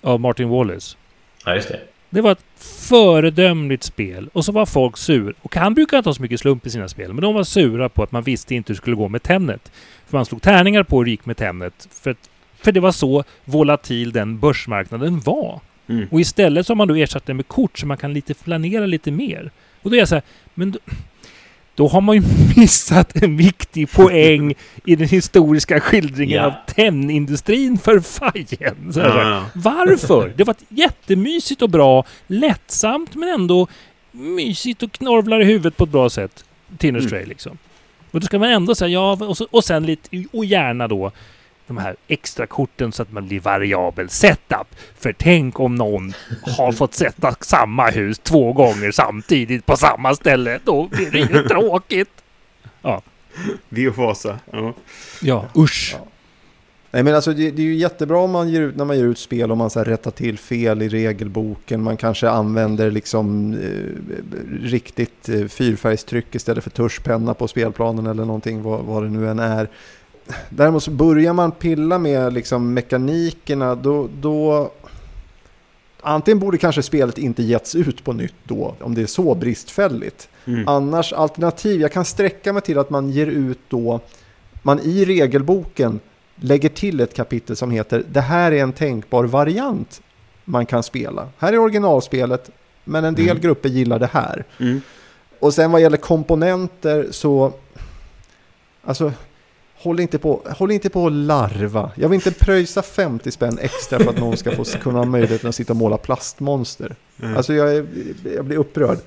[0.00, 0.96] av Martin Wallace.
[1.44, 1.80] Ja, just det.
[2.10, 4.28] Det var ett föredömligt spel.
[4.32, 5.34] Och så var folk sur.
[5.42, 7.12] Och han brukar inte ha så mycket slump i sina spel.
[7.12, 9.72] Men de var sura på att man visste inte hur det skulle gå med Tennet.
[10.06, 11.88] För man slog tärningar på hur det gick med Tennet.
[11.90, 12.30] För, att-
[12.62, 15.60] för det var så volatil den börsmarknaden var.
[15.88, 16.08] Mm.
[16.10, 18.86] Och istället så har man då ersatt det med kort så man kan lite planera
[18.86, 19.50] lite mer.
[19.82, 20.22] Och då är jag så här,
[20.54, 20.78] men då,
[21.74, 22.22] då har man ju
[22.56, 24.54] missat en viktig poäng
[24.84, 26.46] i den historiska skildringen Ja.
[26.46, 28.92] av tennindustrin för fajen.
[28.94, 30.32] Ja, varför?
[30.36, 33.68] Det var jättemysigt och bra, lättsamt men ändå
[34.10, 36.44] mysigt och knorvlar i huvudet på ett bra sätt.
[36.78, 37.28] Tinners Mm.
[37.28, 37.58] Liksom.
[38.10, 41.12] Och då ska man ändå säga ja, och, så, och sen lite, och gärna då
[41.74, 44.66] de här extra korten så att man blir variabel setup.
[44.98, 46.12] För tänk om någon
[46.56, 50.60] har fått sätta samma hus två gånger samtidigt på samma ställe.
[50.64, 52.10] Då blir det ju tråkigt.
[53.68, 54.38] Vi och Fasa.
[54.50, 54.74] Ja.
[55.22, 55.96] Ja, usch.
[56.90, 59.04] Nej men alltså det, det är ju jättebra om man ger ut, när man ger
[59.04, 61.82] ut spel och man så här rättar till fel i regelboken.
[61.82, 68.62] Man kanske använder liksom eh, riktigt eh, fyrfärgstryck istället för tuschpenna på spelplanen eller någonting
[68.62, 69.68] vad, vad det nu än är.
[70.48, 74.70] Däremot så börjar man pilla med liksom mekanikerna då, då
[76.04, 80.28] Antingen borde kanske spelet inte getts ut på nytt då, om det är så bristfälligt.
[80.44, 80.68] Mm.
[80.68, 84.00] Annars alternativ, jag kan sträcka mig till att man ger ut då,
[84.62, 86.00] man i regelboken
[86.34, 90.02] lägger till ett kapitel som heter Det här är en tänkbar variant
[90.44, 91.28] man kan spela.
[91.38, 92.50] Här är originalspelet,
[92.84, 93.40] men en del Mm.
[93.40, 94.44] grupper gillar det här.
[94.58, 94.80] Mm.
[95.38, 97.52] Och sen vad gäller komponenter så,
[98.84, 99.12] alltså,
[99.82, 101.90] håll inte på, håll inte på att larva.
[101.94, 105.48] Jag vill inte pröjsa 50 spänn extra för att någon ska få kunna ha möjligheten
[105.48, 106.94] att sitta och måla plastmonster.
[107.22, 107.36] Mm.
[107.36, 107.86] Alltså jag, är,
[108.34, 108.98] jag blir upprörd.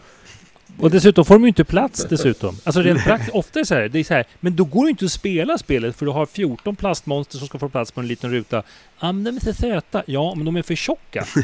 [0.79, 2.57] Och dessutom får de ju inte plats dessutom.
[2.63, 4.83] Alltså rent praktiskt, ofta är det så här, det är så här, men då går
[4.83, 8.01] det inte att spela spelet för du har 14 plastmonster som ska få plats på
[8.01, 8.63] en liten ruta.
[8.99, 10.03] Ja, men de är så söta.
[10.05, 11.25] Ja, men de är för tjocka.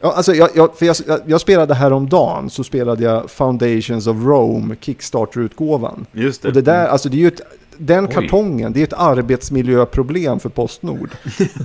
[0.00, 4.16] Ja, alltså jag, jag, för jag, jag, jag spelade häromdagen så spelade jag Foundations of
[4.16, 6.06] Rome, Kickstarter-utgåvan.
[6.12, 6.48] Just det.
[6.48, 7.40] Och det där, alltså det är ju ett,
[7.78, 8.12] den Oj.
[8.14, 11.10] kartongen, det är ett arbetsmiljöproblem för Postnord.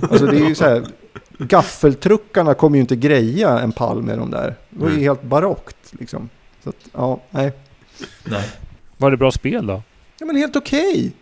[0.02, 0.84] Alltså det är ju så här,
[1.38, 4.54] gaffeltruckarna kommer ju inte greja en pall med de där.
[4.70, 5.02] Det var ju Mm.
[5.04, 6.28] helt barockt liksom.
[6.64, 7.52] Så att, ja, nej.
[8.24, 8.50] Nej.
[8.96, 9.82] Var det bra spel då?
[10.18, 11.12] Ja men helt okej.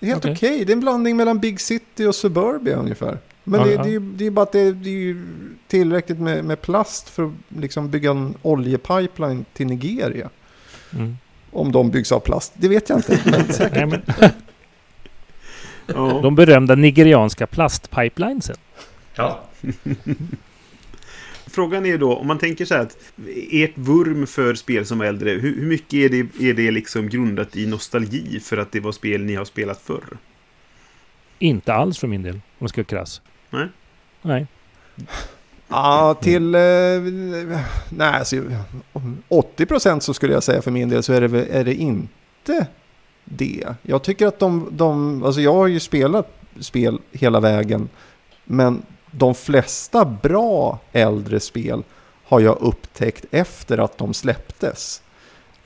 [0.00, 0.32] Helt okej.
[0.32, 0.64] Okej.
[0.64, 3.18] Det är en blandning mellan Big City och Suburbia ungefär.
[3.44, 5.26] Men det, det, är ju- det är bara att det, det är ju
[5.68, 10.30] tillräckligt med, med plast för att liksom bygga en oljepipeline till Nigeria.
[10.92, 11.16] Mm.
[11.52, 13.20] Om de byggs av plast, det vet jag inte.
[13.24, 13.44] Men.
[13.72, 14.02] Nej, men
[16.22, 18.56] de berömda nigerianska plastpipelinesen.
[19.14, 19.44] Ja.
[21.46, 22.96] Frågan är då, om man tänker så här att
[23.50, 27.08] ert vurm för spel som är äldre, hur, hur mycket är det, är det liksom
[27.08, 30.18] grundat i nostalgi för att det var spel ni har spelat förr?
[31.38, 33.22] Inte alls för min del, om jag ska vara krass.
[33.50, 33.68] Nej.
[34.22, 34.46] Nej.
[35.70, 36.54] Ja, till...
[36.54, 36.60] Eh,
[37.88, 38.36] nej, alltså,
[39.28, 42.66] 80 procent så skulle jag säga för min del så är det, är det inte
[43.24, 43.74] det.
[43.82, 45.22] Jag tycker att de, de...
[45.24, 47.88] Alltså jag har ju spelat spel hela vägen.
[48.44, 51.82] Men de flesta bra äldre spel
[52.24, 55.02] har jag upptäckt efter att de släpptes.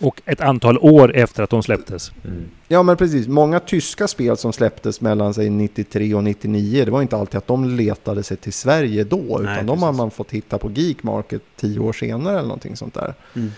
[0.04, 2.12] Och ett antal år efter att de släpptes.
[2.24, 2.44] Mm.
[2.68, 7.02] Ja men precis, många tyska spel som släpptes mellan sig 93 och 99, det var
[7.02, 9.98] inte alltid att de letade sig till Sverige då, utan Nej, de har precis.
[9.98, 13.14] man fått hitta på Geek Market tio år senare eller någonting sånt där.
[13.34, 13.50] Mm.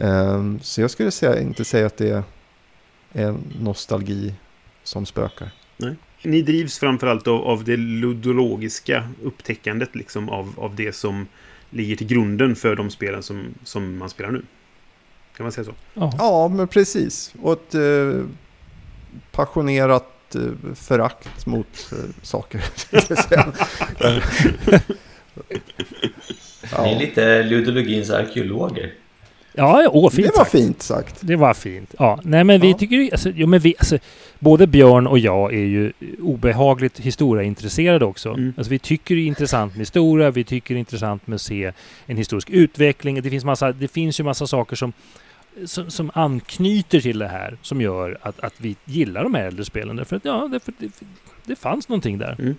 [0.00, 2.24] Ehm, så jag skulle säga, inte säga att det
[3.12, 4.34] är nostalgi
[4.82, 5.50] som spökar.
[6.22, 11.26] Ni drivs framförallt av, av det ludologiska upptäckandet liksom av, av det som
[11.70, 14.42] ligger till grunden för de spelen som, som man spelar nu.
[15.36, 15.74] Kan man säga så?
[15.94, 16.12] Ja.
[16.18, 17.34] Ja, men precis.
[17.42, 18.24] Och ett eh,
[19.32, 22.60] passionerat eh, förakt mot eh, saker.
[23.28, 23.52] säga.
[25.50, 25.60] Ni
[26.72, 28.92] är ja, lite ludologins arkeologer.
[29.58, 30.50] Ja, ja, åh, fint det var sagt.
[30.50, 31.16] fint sagt.
[31.20, 31.94] Det var fint.
[31.98, 32.78] Ja, nej men vi Ja.
[32.78, 33.98] tycker alltså, jo, men vi, alltså,
[34.38, 38.28] både Björn och jag är ju obehagligt historiaintresserade också.
[38.28, 38.54] Mm.
[38.56, 41.40] Alltså vi tycker det är intressant med historia, vi tycker det är intressant med att
[41.40, 41.72] se
[42.06, 43.22] en historisk utveckling.
[43.22, 44.92] Det finns, massa, det finns ju massa saker som,
[45.64, 49.64] som, som anknyter till det här, som gör att, att vi gillar de här äldre
[49.64, 49.96] spelen.
[49.96, 50.88] Därför att, ja, det,
[51.44, 52.36] det fanns någonting där.
[52.38, 52.54] Mm.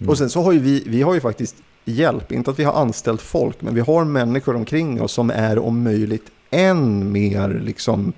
[0.00, 0.10] Mm.
[0.10, 2.72] Och sen så har ju vi, vi har ju faktiskt hjälp, inte att vi har
[2.72, 8.12] anställt folk, men vi har människor omkring oss som är om möjligt än mer liksom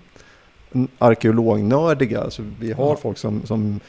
[0.98, 2.20] arkeolognördiga.
[2.20, 2.96] Alltså vi har Ja.
[3.02, 3.80] folk som, som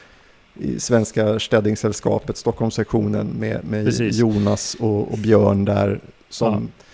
[0.54, 3.92] i Svenska Städningssällskapet, Stockholmssektionen med, med.
[4.12, 6.84] Jonas och, och Björn där som Ja.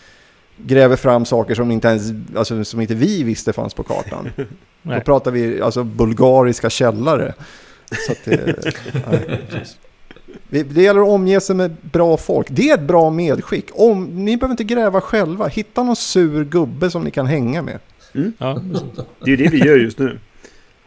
[0.67, 2.03] Gräver fram saker som inte ens,
[2.37, 4.31] alltså, som inte vi visste fanns på kartan.
[4.37, 4.45] Då
[4.83, 5.01] Nej.
[5.01, 7.35] pratar vi alltså bulgariska källare.
[8.07, 8.65] Så att det,
[9.11, 9.77] nej, precis.
[10.49, 12.47] Vi- Det gäller att omge sig med bra folk.
[12.51, 13.67] Det är ett bra medskick.
[13.73, 15.47] Om, ni behöver inte gräva själva.
[15.49, 17.79] Hitta någon sur gubbe som ni kan hänga med.
[18.39, 18.63] Ja,
[19.25, 20.19] Det är ju det vi gör just nu.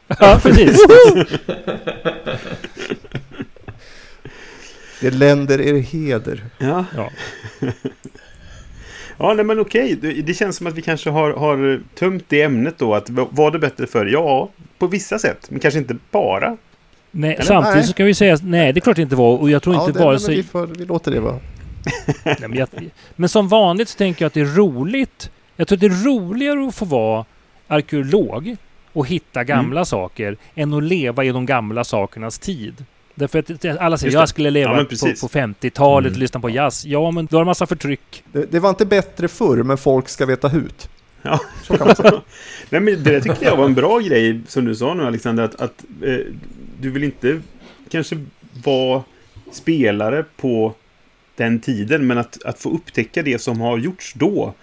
[0.07, 0.77] ja precis.
[5.01, 6.45] Det länder er heder.
[6.57, 7.09] Ja, Ja.
[9.21, 9.95] Ja nej, men okej.
[10.01, 12.95] Det, det känns som att vi kanske har, har tömt det ämnet då.
[12.95, 15.47] Att var det bättre för Ja, på vissa sätt.
[15.49, 16.57] Men kanske inte bara.
[17.11, 17.43] Nej, Eller?
[17.43, 17.87] samtidigt Nej.
[17.87, 19.37] så kan vi säga att nej, det är klart det inte var.
[19.37, 20.35] Och jag tror Ja, inte det, vare men sig...
[20.35, 21.39] vi, får, vi låter det vara.
[22.25, 22.67] Nej, men, jag,
[23.15, 25.31] men som vanligt så tänker jag att det är roligt.
[25.55, 27.25] Jag tror att det är roligare att få vara
[27.67, 28.55] arkeolog
[28.93, 29.85] och hitta gamla Mm.
[29.85, 32.85] saker än att leva i de gamla sakernas tid.
[33.15, 36.19] Därför att alla säger jag skulle Ja, leva men på, på 50-talet och Mm.
[36.19, 36.85] lyssna på jazz.
[36.85, 38.23] Ja, men då har det massa förtryck.
[38.33, 40.89] Det, det var inte bättre förr, men folk ska veta hut.
[41.21, 41.39] Ja.
[41.63, 42.11] Så kan man säga.
[42.69, 45.43] Nej, men det tyckte jag var en bra grej som du sa nu Alexander.
[45.43, 46.15] Att, att eh,
[46.81, 47.41] du vill inte
[47.89, 48.25] kanske
[48.63, 49.03] vara
[49.51, 50.73] spelare på
[51.35, 52.07] den tiden.
[52.07, 54.53] Men att, att få upptäcka det som har gjorts då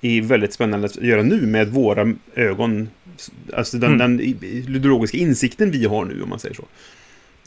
[0.00, 2.88] är väldigt spännande att göra nu med våra ögon.
[3.56, 4.16] Alltså den, Mm.
[4.16, 4.34] den
[4.66, 6.64] ludologiska insikten vi har nu om man säger så.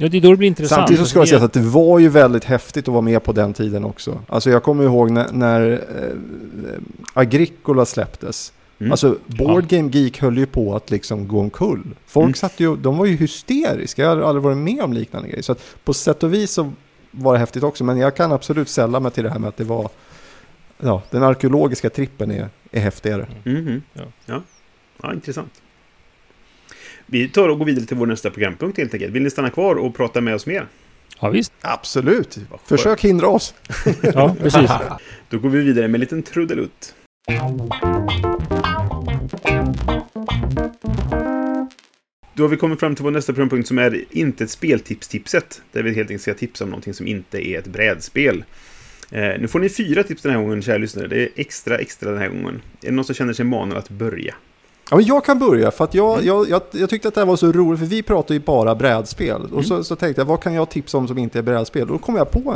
[0.01, 0.79] Ja, det är då det blir intressant.
[0.79, 3.23] Samtidigt så ska jag Det- säga att det var ju väldigt häftigt att vara med
[3.23, 4.19] på den tiden också.
[4.27, 6.79] Alltså jag kommer ihåg när, när eh,
[7.13, 8.53] Agricola släpptes.
[8.79, 8.91] Mm.
[8.91, 11.83] Alltså Board Game Geek höll ju på att liksom gå omkull.
[12.05, 12.33] Folk Mm.
[12.33, 14.01] satt ju, de var ju hysteriska.
[14.01, 15.41] Jag har aldrig varit med om liknande grejer.
[15.43, 16.71] Så att på sätt och vis så
[17.11, 17.83] var det häftigt också.
[17.83, 19.89] Men jag kan absolut sälla mig till det här med att det var,
[20.79, 23.27] ja, den arkeologiska trippen är, är häftigare.
[23.43, 23.81] Mhm.
[23.93, 24.01] Ja.
[24.25, 24.41] Ja.
[25.03, 25.60] ja, intressant.
[27.13, 29.13] Vi tar och går vidare till vår nästa programpunkt helt enkelt.
[29.13, 30.67] Vill ni stanna kvar och prata med oss mer?
[31.19, 31.53] Ja, visst.
[31.61, 32.37] Absolut.
[32.65, 33.53] Försök hindra oss.
[34.13, 34.71] Ja, precis.
[35.29, 36.95] Då går vi vidare med en liten trudelutt.
[42.33, 45.61] Då har vi kommit fram till vår nästa programpunkt som är inte ett speltips-tipset.
[45.71, 48.43] Där vi helt enkelt ska tipsa om någonting som inte är ett brädspel.
[49.11, 51.07] Eh, nu får ni fyra tips den här gången, kära lyssnare.
[51.07, 52.61] Det är extra, extra den här gången.
[52.81, 54.35] Är det någon som känner sig manad att börja?
[54.91, 57.25] Ja, men jag kan börja för att jag, jag, jag, jag tyckte att det här
[57.25, 59.41] var så roligt för vi pratar ju bara brädspel.
[59.53, 61.81] Och så, så tänkte jag, vad kan jag tipsa om som inte är brädspel?
[61.81, 62.55] Och då kom jag på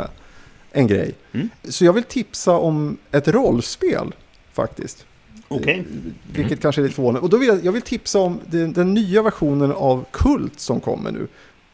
[0.72, 1.14] en grej.
[1.32, 1.48] Mm.
[1.64, 4.14] Så jag vill tipsa om ett rollspel
[4.52, 5.06] faktiskt.
[5.48, 5.84] Okej.
[6.32, 7.20] Vilket kanske är lite förvånande.
[7.20, 10.80] Och då vill jag, jag vill tipsa om den, den nya versionen av Kult som
[10.80, 11.26] kommer nu.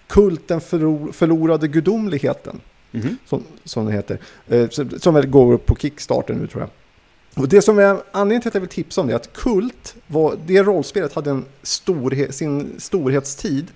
[0.06, 2.60] Kult den förlor, förlorade gudomligheten
[2.94, 3.16] Mhm.
[3.26, 4.18] som, som det heter.
[4.48, 6.70] Eh, som, väl går på Kickstarter nu tror jag.
[7.37, 9.95] Och det som är anledningen till att jag vill tipsa om det är att Kult,
[10.07, 13.66] var, det rollspelet hade en storhet, sin storhetstid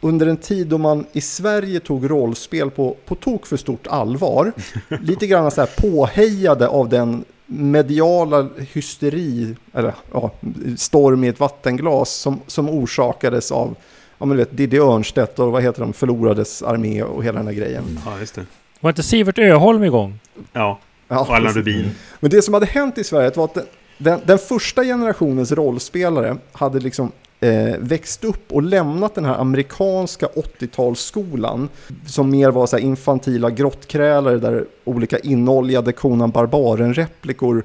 [0.00, 4.52] under en tid då man i Sverige tog rollspel på, på tok för stort allvar.
[5.00, 10.30] Lite grann så här påhejade av den mediala hysteri, eller ja,
[10.76, 13.76] storm i ett vattenglas som, som orsakades av
[14.18, 17.46] ja, men du vet, Diddy Örnstedt och vad heter de, förlorades armé och hela den
[17.46, 17.84] här grejen.
[18.06, 18.46] Ja, just det.
[18.80, 20.18] Var inte Sivert Öholm igång?
[20.52, 20.78] Ja,
[21.14, 21.52] Ja, och Allan.
[21.52, 21.90] Rubin.
[22.20, 23.66] Men det som hade hänt i Sverige var att den,
[23.98, 30.26] den, den första generationens rollspelare hade liksom eh, växt upp och lämnat den här amerikanska
[30.26, 31.68] 80-talsskolan
[32.06, 37.62] som mer var så infantila grottkrälare där olika inoljade Conan Barbaren-replikor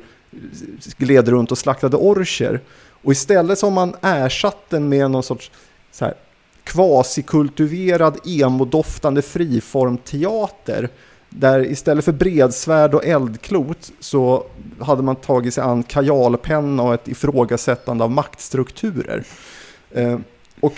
[0.97, 2.59] gled runt och slaktade orcher.
[3.01, 5.51] Och istället så har man ersatt den med någon sorts
[5.91, 6.13] så här,
[6.63, 10.89] kvasikultiverad emodoftande friformteater
[11.29, 14.45] där istället för bredsvärd och eldklot så
[14.79, 19.23] hade man tagit sig an kajalpenna och ett ifrågasättande av maktstrukturer.
[19.91, 20.19] Eh,
[20.59, 20.73] och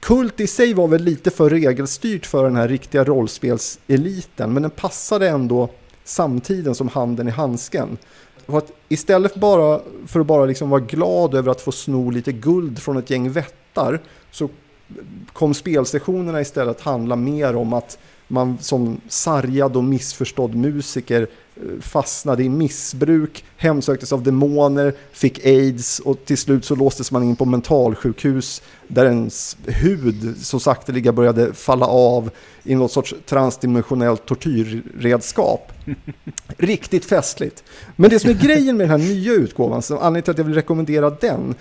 [0.00, 4.70] Kult i sig var väl lite för regelstyrt för den här riktiga rollspelseliten men den
[4.70, 5.68] passade ändå
[6.04, 7.98] samtiden som handen i handsken.
[8.46, 12.32] För att istället bara för att bara liksom vara glad över att få sno lite
[12.32, 14.48] guld från ett gäng vättar så
[15.32, 17.98] kom spelsessionerna istället att handla mer om att
[18.30, 21.26] man som sargad och missförstådd musiker
[21.56, 27.22] eh, fastnade i missbruk, hemsöktes av demoner, fick aids och till slut så låstes man
[27.22, 32.30] in på mentalsjukhus där ens hud så sakteliga började falla av
[32.62, 35.72] i något sorts transdimensionellt tortyrredskap.
[36.56, 37.64] Riktigt festligt.
[37.96, 40.44] Men det som är grejen med den här nya utgåvan, så anledningen till att jag
[40.44, 41.54] vill rekommendera den,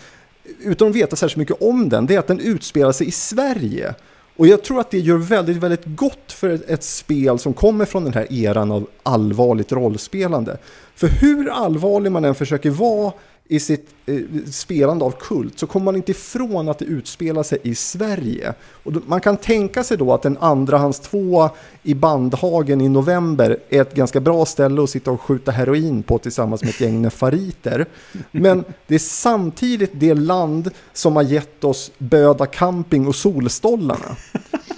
[0.60, 3.96] utan att veta särskilt mycket om den, det är att den utspelar sig i Sverige.
[4.40, 7.86] Och jag tror att det gör väldigt, väldigt gott för ett, ett spel som kommer
[7.86, 10.58] från den här eran av allvarligt rollspelande.
[10.96, 13.12] För hur allvarlig man än försöker vara
[13.52, 14.16] i sitt eh,
[14.52, 18.54] spelande av kult så kommer man inte ifrån att det utspelar sig i Sverige.
[18.84, 21.50] Och då, man kan tänka sig då att en andrahands två
[21.84, 26.18] i Bandhagen i november är ett ganska bra ställe att sitta och skjuta heroin på
[26.18, 27.86] tillsammans med ett gäng nefariter.
[28.32, 34.16] Men det är samtidigt det land som har gett oss Böda camping och Solstollarna.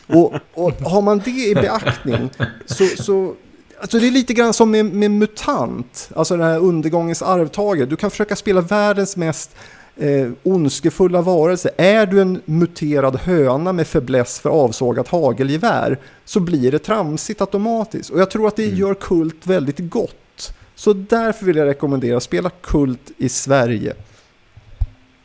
[0.08, 2.30] Och, och har man det i beaktning
[2.66, 3.36] så, så
[3.82, 7.86] Alltså det är lite grann som med, med MUTANT, alltså den här undergångens arvtagare.
[7.86, 9.56] Du kan försöka spela världens mest
[9.98, 11.70] eh, ondskefulla varelse.
[11.78, 18.10] Är du en muterad höna med fäbless för avsågat hagelgevär så blir det tramsigt automatiskt.
[18.10, 18.78] Och jag tror att det mm.
[18.78, 20.53] gör Kult väldigt gott.
[20.76, 23.94] Så därför vill jag rekommendera spela Kult i Sverige.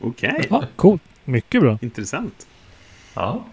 [0.00, 0.32] Okej.
[0.32, 0.46] Okay.
[0.50, 1.02] Ja, coolt.
[1.24, 1.78] Mycket bra.
[1.82, 2.46] Intressant.
[3.14, 3.44] Ja.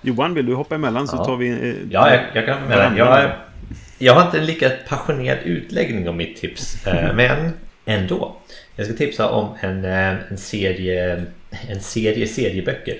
[0.00, 1.24] Johan, vill du hoppa emellan så ja.
[1.24, 1.50] tar vi...
[1.50, 2.96] Eh, ja, jag, jag kan emellan.
[2.96, 3.30] Jag,
[3.98, 7.52] jag har inte en lika passionerad utläggning om mitt tips, eh, men
[7.84, 8.36] ändå.
[8.76, 11.24] Jag ska tipsa om en, eh, en serie
[11.68, 12.98] en serie serieböcker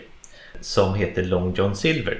[0.61, 2.19] som heter Long John Silver.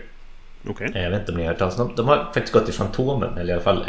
[0.67, 0.89] Okay.
[0.95, 1.93] Jag vet inte om ni har hört talas om.
[1.97, 3.89] De har faktiskt gått i Fantomen, eller i alla fall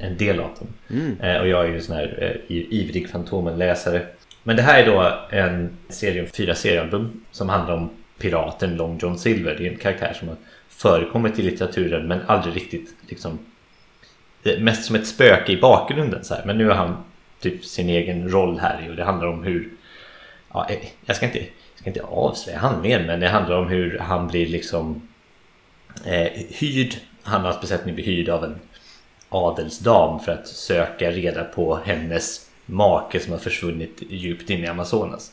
[0.00, 0.68] en del av dem.
[0.90, 1.40] Mm.
[1.40, 4.06] Och jag är ju en sån här ivrig Fantomen-läsare.
[4.42, 9.18] Men det här är då en serie fyra seriealbum som handlar om piraten Long John
[9.18, 9.54] Silver.
[9.58, 10.36] Det är en karaktär som har
[10.68, 13.38] förekommit i litteraturen men aldrig riktigt liksom
[14.58, 16.42] mest som ett spöke i bakgrunden så här.
[16.44, 17.04] Men nu har han
[17.40, 19.70] typ sin egen roll här och det handlar om hur
[20.52, 23.98] ja, eh, jag ska inte, jag ska inte avslöja handlingen men det handlar om hur
[23.98, 25.08] han blir liksom
[26.04, 28.58] eh, hyrd han och hans besättning blir hyrd av en
[29.28, 35.32] adelsdam för att söka reda på hennes make som har försvunnit djupt in i Amazonas.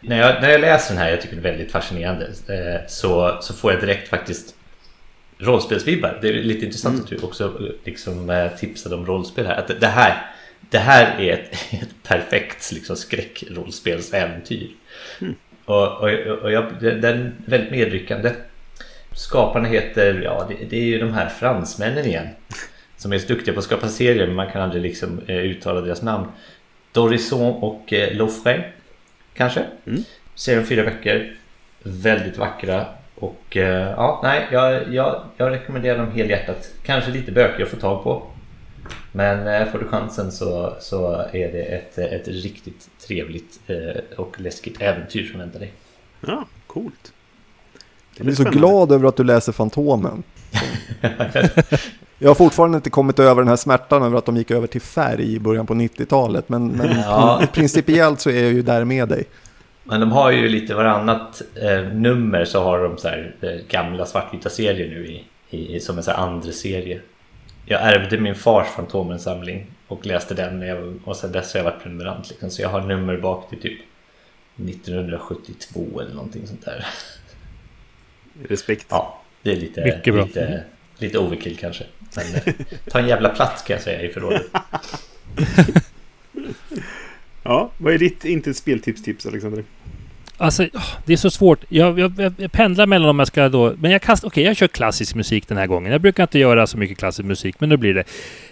[0.00, 3.38] När jag, när jag läser den här, jag tycker det är väldigt fascinerande, eh, så,
[3.40, 4.54] så får jag direkt faktiskt
[5.40, 6.18] rollspelsvibbar.
[6.22, 7.04] Det är lite intressant mm.
[7.04, 9.56] att du också liksom, tipsade om rollspel här.
[9.56, 10.26] Att det här,
[10.70, 14.70] det här är ett, ett perfekt liksom, skräckrollspelsäventyr.
[15.20, 15.34] Mm.
[15.64, 16.10] Och, och,
[16.42, 18.32] och jag, den väldigt medryckande.
[19.12, 22.28] Skaparna heter, ja det, det, är ju de här fransmännen igen.
[22.96, 25.80] Som är så duktiga på att skapa serier men man kan aldrig liksom eh, uttala
[25.80, 26.26] deras namn.
[26.92, 28.62] Dorison och eh, Loffray
[29.34, 29.64] Kanske.
[29.86, 30.04] Mm.
[30.34, 31.36] Serien fyra böcker.
[31.82, 32.86] Väldigt vackra.
[33.20, 36.70] Och eh, ja, nej, jag, jag, jag rekommenderar dem helhjärtat.
[36.82, 38.22] Kanske lite bökig att få tag på.
[39.12, 44.40] Men eh, får du chansen så, så är det ett, ett riktigt trevligt eh, och
[44.40, 45.72] läskigt äventyr som väntar dig.
[46.20, 47.12] Ja, coolt.
[48.16, 50.22] Jag blir så glad över att du läser Fantomen.
[52.22, 54.80] Jag har fortfarande inte kommit över den här smärtan över att de gick över till
[54.80, 56.48] färg i början på 90-talet.
[56.48, 57.42] Men, men ja.
[57.52, 59.24] principiellt så är jag ju där med dig.
[59.90, 64.06] Men de har ju lite varannat eh, nummer så har de så här, eh, gamla
[64.06, 65.24] svartvita serier nu i,
[65.76, 67.00] i, som en så här andra serie.
[67.66, 71.82] Jag ärvde min fars Fantomen-samling och läste den jag, och sen dess har jag varit
[71.82, 72.30] prenumerant.
[72.30, 73.80] Liksom, så jag har nummer bak till typ
[74.56, 76.86] 1972 eller någonting sånt där.
[78.48, 78.86] Respekt.
[78.88, 80.24] Ja, det är lite, Mycket bra.
[80.24, 80.64] lite,
[80.98, 81.84] lite overkill kanske.
[82.16, 82.54] Men eh,
[82.90, 84.46] ta en jävla plats kan jag säga i förrådet.
[87.50, 89.64] ja, vad är ditt inte speltips-tips Alexander?
[90.36, 90.68] Alltså,
[91.06, 91.64] det är så svårt.
[91.68, 93.74] Jag, jag, jag pendlar mellan om jag ska då...
[93.78, 94.28] Men jag kastar...
[94.28, 95.92] Okej, okay, jag kör klassisk musik den här gången.
[95.92, 98.04] Jag brukar inte göra så mycket klassisk musik, men nu blir det...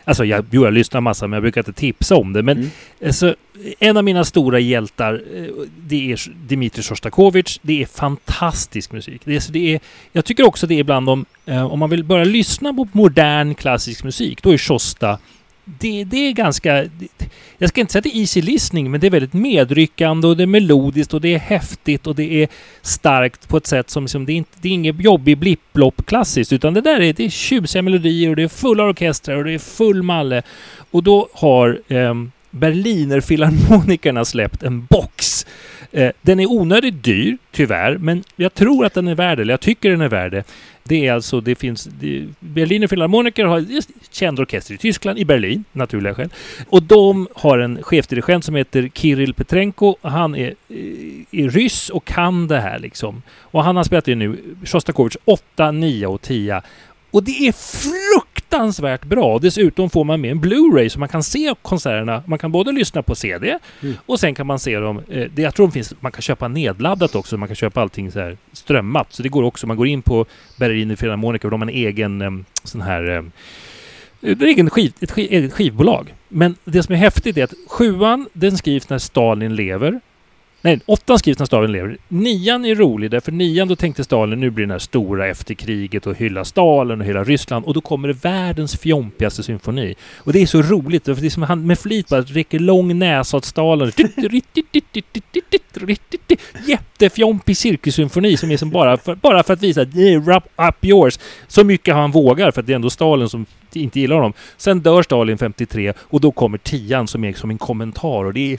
[0.05, 2.43] Alltså, jag, jo, jag lyssnar massa, men jag brukar inte tipsa om det.
[2.43, 2.71] Men mm.
[3.07, 3.35] alltså,
[3.79, 5.45] en av mina stora hjältar, eh,
[5.77, 7.59] det är Dmitrij Shostakovich.
[7.63, 9.23] Det är fantastisk musik.
[9.25, 9.81] Det är, så det är,
[10.13, 11.25] jag tycker också det är bland de...
[11.47, 15.19] Eh, om man vill börja lyssna på modern klassisk musik, då är Shosta
[15.79, 16.89] det, det är ganska...
[17.59, 20.37] Jag ska inte säga att det är easy listening, men det är väldigt medryckande och
[20.37, 22.49] det är melodiskt och det är häftigt och det är
[22.83, 24.09] starkt på ett sätt som...
[24.09, 27.25] som det, är inte, det är inget jobbig blipplopp klassiskt, utan det där är, det
[27.25, 30.43] är tjusiga melodier och det är fulla orkestrar och det är full malle.
[30.91, 32.15] Och då har eh,
[32.51, 35.47] Berlinerfilharmonikerna släppt en box.
[35.93, 39.53] Eh, den är onödigt dyr, tyvärr, men jag tror att den är värd det, eller
[39.53, 40.45] jag tycker den är värd det.
[40.89, 41.85] Det är alltså, det finns...
[41.85, 46.29] Det, Berliner Philharmoniker har just känd orkester i Tyskland, i Berlin, naturliga skäl.
[46.69, 49.97] Och de har en chefdirigent som heter Kirill Petrenko.
[50.03, 50.77] Han är, eh,
[51.31, 53.23] är ryss och kan det här liksom.
[53.41, 56.63] Och han har spelat in nu Sjostakovitjs 8, 9 och 10.
[57.11, 59.39] Och det är fruktansvärt bra.
[59.39, 62.23] Dessutom får man med en Blu-ray så man kan se konserterna.
[62.27, 63.95] Man kan både lyssna på CD mm.
[64.07, 64.99] och sen kan man se dem.
[65.09, 67.37] Eh, det, jag tror de finns, man kan köpa nedladdat också.
[67.37, 69.13] Man kan köpa allting så här strömmat.
[69.13, 69.67] Så det går också.
[69.67, 70.27] Man går in på
[70.57, 72.31] Berliner Philharmoniker och de har en egen eh,
[72.65, 73.23] sån här eh,
[74.23, 76.15] ett egen skiv, ett skiv, eget skivbolag.
[76.29, 80.01] Men det som är häftigt är att sjuan, den skrivs när Stalin lever.
[80.63, 81.97] Nej, åttan skrivs när Stalin lever.
[82.09, 86.07] Nian är rolig därför nian då tänkte Stalin nu blir den här stora efter kriget
[86.07, 89.95] och hylla Stalin och hela Ryssland och då kommer det världens fjompigaste symfoni.
[90.17, 92.99] Och det är så roligt för det är som han med flit bara räcker lång
[92.99, 93.93] näsa åt Stalin.
[96.67, 99.85] Jättefjompig cirkussymfoni som är som bara för, bara för att visa
[100.25, 101.19] wrap up yours.
[101.49, 104.33] Så mycket han vågar för att det är ändå Stalin som inte gillar honom.
[104.57, 108.53] Sen dör Stalin 53 och då kommer tian som är som en kommentar och det
[108.53, 108.59] är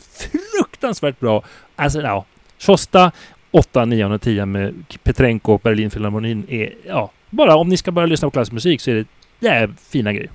[0.79, 1.43] fruktansvärt bra.
[1.75, 2.25] Alltså ja,
[2.59, 3.11] Shosta
[3.51, 4.73] 8, 9 och 10 med
[5.03, 8.91] Petrenko och Berlinfilharmonin är ja, bara om ni ska börja lyssna på klassisk musik så
[8.91, 9.05] är det,
[9.39, 10.29] det är fina grejer.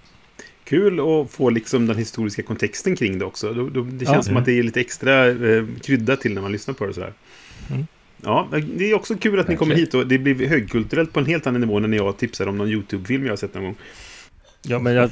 [0.65, 3.53] Kul att få liksom den historiska kontexten kring det också.
[3.53, 4.23] Då, det känns Ja.
[4.23, 7.13] som att det är lite extra eh, krydda till när man lyssnar på det sådär.
[7.71, 7.87] Mm.
[8.23, 11.27] Ja, det är också kul att ni kommer hit och det blir högkulturellt på en
[11.27, 13.75] helt annan nivå när jag tipsar om någon YouTube-film jag har sett någon gång.
[14.63, 15.11] Ja, men jag,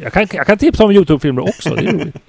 [0.00, 1.74] jag, kan, jag kan tipsa om YouTube-filmer också.
[1.74, 2.16] Det är roligt.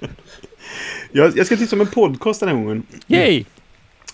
[1.12, 2.82] Jag, jag ska tipsa om en podcast den här gången.
[3.06, 3.44] Yay!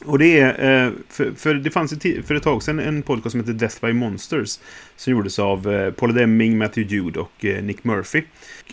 [0.04, 3.30] Och det är, eh, för, för det fanns ti- för ett tag sedan en podcast
[3.30, 4.58] som heter Death by Monsters.
[4.96, 8.22] Som gjordes av eh, Paul Deming, Matthew Jude och eh, Nick Murphy.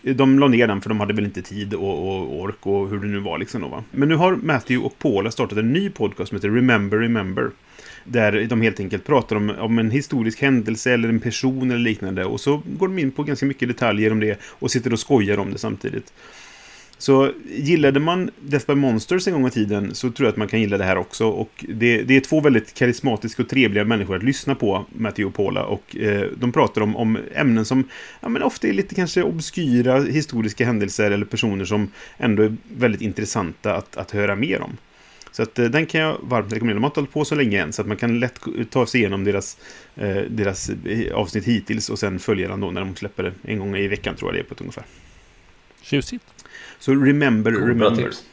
[0.01, 2.99] De la ner den för de hade väl inte tid och, och ork och hur
[2.99, 3.83] det nu var liksom då va.
[3.91, 7.51] Men nu har Matthew och Paul startat en ny podcast som heter Remember Remember.
[8.03, 12.25] Där de helt enkelt pratar om, om en historisk händelse eller en person eller liknande.
[12.25, 15.37] Och så går de in på ganska mycket detaljer om det och sitter och skojar
[15.37, 16.13] om det samtidigt.
[16.99, 20.47] Så gillade man Death by Monsters en gång i tiden så tror jag att man
[20.47, 21.27] kan gilla det här också.
[21.27, 25.33] Och det, det är två väldigt karismatiska och trevliga människor att lyssna på, Matthew och
[25.33, 25.65] Paula.
[25.65, 27.83] Och eh, de pratar om, om ämnen som
[28.21, 33.01] ja, men ofta är lite kanske obskyra historiska händelser eller personer som ändå är väldigt
[33.01, 34.77] intressanta att, att höra mer om.
[35.31, 36.75] Så att, eh, den kan jag varmt rekommendera.
[36.75, 38.39] De har inte hållit på så länge än så att man kan lätt
[38.69, 39.57] ta sig igenom deras,
[39.95, 43.59] eh, deras eh, avsnitt hittills och sen följa den då när de släpper det en
[43.59, 44.83] gång i veckan tror jag det är på ett ungefär.
[45.81, 46.38] Tjusigt.
[46.79, 48.03] Så remember, Cool, bra remember.
[48.03, 48.23] tips.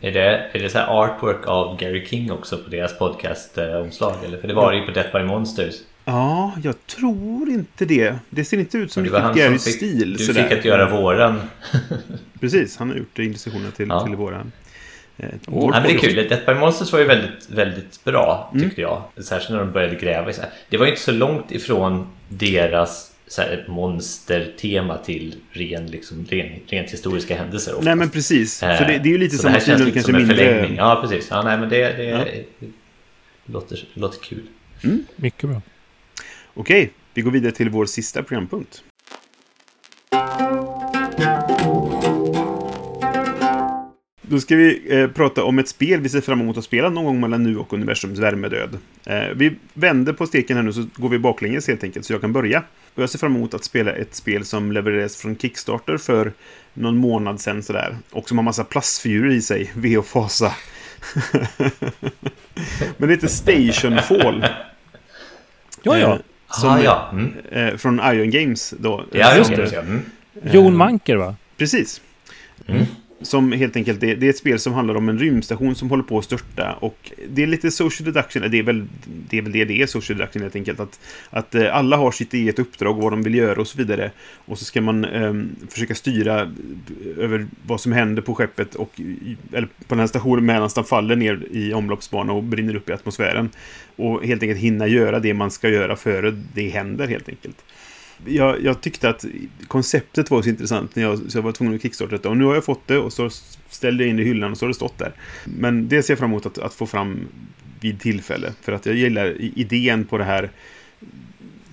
[0.00, 4.14] Är det, är det så här artwork av Gary King också på deras podcast-omslag?
[4.24, 4.38] Eller?
[4.38, 5.74] För det var det ju på Death by Monsters.
[6.04, 8.14] Ja, jag tror inte det.
[8.30, 10.12] Det ser inte ut som riktigt Garys stil.
[10.18, 10.42] du sådär.
[10.48, 11.40] fick att göra våran.
[12.40, 14.06] Precis, han har gjort illustrationerna till, Ja.
[14.06, 14.52] till våran.
[15.18, 16.28] Eh, Nej, vår men det är kul.
[16.28, 18.64] Death by Monsters var ju väldigt, väldigt bra, Mm.
[18.64, 19.02] tyckte jag.
[19.24, 20.32] Särskilt när de började gräva.
[20.68, 26.48] Det var ju inte så långt ifrån deras så här, monstertema till ren, liksom, ren,
[26.66, 27.70] rent historiska händelser.
[27.72, 27.84] oftast.
[27.84, 28.62] Nej, men precis.
[28.62, 29.94] Eh, För det, det är ju lite så som det här att känns stilen lite
[29.94, 30.46] kanske som en mindre...
[30.54, 30.76] förlängning.
[30.76, 31.28] Ja, precis.
[31.30, 32.18] Ja, nej, men det, det, Ja.
[32.18, 32.66] det
[33.52, 34.42] låter, låter kul.
[35.16, 35.62] Mycket bra.
[36.54, 38.82] Okej, vi går vidare till vår sista programpunkt.
[44.32, 47.04] Då ska vi eh, prata om ett spel vi ser fram emot att spela någon
[47.04, 48.78] gång mellan nu och universums värmedöd.
[49.06, 52.20] Eh, vi vänder på steken här nu så går vi baklänges helt enkelt, så jag
[52.20, 52.62] kan börja.
[52.94, 56.32] Och jag ser fram emot att spela ett spel som levererades från Kickstarter för
[56.74, 57.96] någon månad sedan sådär.
[58.10, 60.54] Och som har massa plastfigurer i sig, ve och fasa.
[62.96, 64.46] Men det heter Stationfall.
[65.82, 66.12] Ja, ja.
[66.12, 66.18] Eh,
[66.48, 67.08] som, ah, ja.
[67.12, 67.32] Mm.
[67.50, 69.04] eh, från Ion Games då.
[69.12, 69.76] Ja, just Som- det.
[69.76, 70.02] Mm.
[70.52, 71.36] Jon Manker, va?
[71.56, 72.00] Precis.
[72.66, 72.86] Mm.
[73.22, 76.02] Som helt enkelt, det, det är ett spel som handlar om en rymdstation som håller
[76.02, 76.72] på att störta.
[76.80, 78.86] Och det är lite social deduction, det är väl
[79.28, 80.80] det är väl det, det är social deduction helt enkelt.
[80.80, 81.00] Att,
[81.30, 84.10] att eh, alla har sitt eget uppdrag och vad de vill göra och så vidare.
[84.44, 85.34] Och så ska man eh,
[85.68, 86.48] försöka styra eh,
[87.18, 90.84] över vad som händer på skeppet och eh, eller på den här stationen medan den
[90.84, 93.50] faller ner i omloppsbana och brinner upp i atmosfären.
[93.96, 97.64] Och helt enkelt hinna göra det man ska göra före det händer helt enkelt
[98.26, 99.24] jag, jag tyckte att
[99.68, 102.28] konceptet var så intressant när jag, så jag var tvungen att kickstarta detta.
[102.28, 103.30] Och nu har jag fått det och så
[103.68, 105.12] ställde jag in det i hyllan och så har det stått där.
[105.44, 107.28] Men det ser jag fram emot att, att få fram
[107.80, 108.52] vid tillfälle.
[108.62, 110.50] För att jag gillar idén på det här.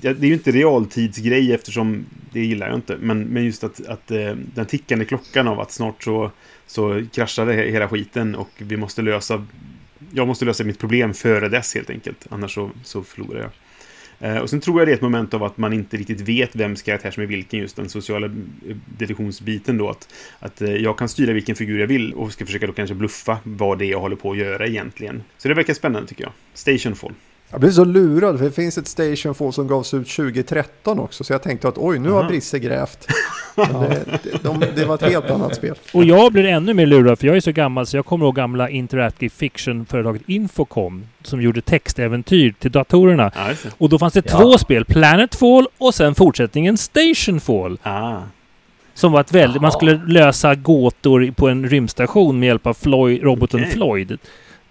[0.01, 2.97] Ja, det är ju inte realtidsgrej eftersom det gillar jag inte.
[3.01, 6.31] Men, men just att, att eh, den tickande klockan av att snart så,
[6.67, 9.45] så kraschar det hela skiten och vi måste lösa
[10.11, 12.27] jag måste lösa mitt problem före dess helt enkelt.
[12.30, 13.49] Annars så, så förlorar jag.
[14.19, 16.55] Eh, och sen tror jag det är ett moment av att man inte riktigt vet
[16.55, 19.89] vems karaktär som är vilken, just den sociala eh, deduktionsbiten då.
[19.89, 22.95] Att, att eh, jag kan styra vilken figur jag vill och ska försöka då kanske
[22.95, 25.23] bluffa vad det är jag håller på att göra egentligen.
[25.37, 26.31] Så det verkar spännande tycker jag.
[26.53, 27.13] Stationfall.
[27.51, 31.23] Jag blev så lurad för det finns ett Station 4 som gavs ut 2013 också
[31.23, 32.23] så jag tänkte att oj nu har.
[32.23, 33.07] Brisse grävt.
[33.55, 35.76] Men det, det, de, det var ett helt annat spel.
[35.93, 38.35] Och jag blir ännu mer lurad för jag är så gammal så jag kommer ihåg
[38.35, 43.31] gamla Interactive Fiction-företaget Infocom som gjorde textäventyr till datorerna.
[43.63, 43.69] Det.
[43.77, 44.38] Och då fanns det Ja.
[44.39, 47.77] två spel, Planetfall och sen fortsättningen Stationfall.
[47.84, 48.17] Ah.
[48.93, 49.61] Som var ett väldigt...
[49.61, 49.77] Man Jaha.
[49.77, 53.71] skulle lösa gåtor på en rymdstation med hjälp av Floyd, roboten Okej.
[53.71, 54.17] Floyd.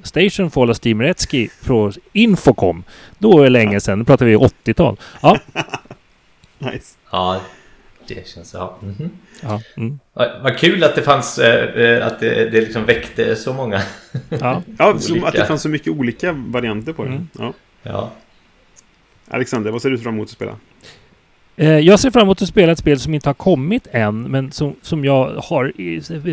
[0.03, 2.85] Stationfall av Steve Meretzky på Infocom.
[3.19, 4.97] Då är det länge sedan, nu pratar vi 80-tal.
[5.23, 5.39] Ja.
[6.59, 6.97] Nice.
[7.13, 7.41] Ja,
[8.09, 8.55] det känns...
[8.55, 8.79] Ja.
[8.83, 9.11] Mhm.
[9.43, 9.61] ja.
[9.77, 9.99] Mm.
[10.13, 11.39] Vad vad kul att det fanns...
[11.39, 13.83] eh, eh, Att det, det liksom väckte så många.
[14.29, 14.63] ja.
[14.79, 14.95] Ja,
[15.25, 17.11] att det fanns så mycket olika varianter på det.
[17.11, 17.29] Mm.
[17.39, 17.53] Ja.
[17.83, 18.11] Ja.
[19.29, 20.57] Alexander, vad ser du fram emot att spela?
[21.57, 24.53] Eh, Jag ser fram emot att spela ett spel som inte har kommit än, men
[24.53, 25.73] som, som jag har,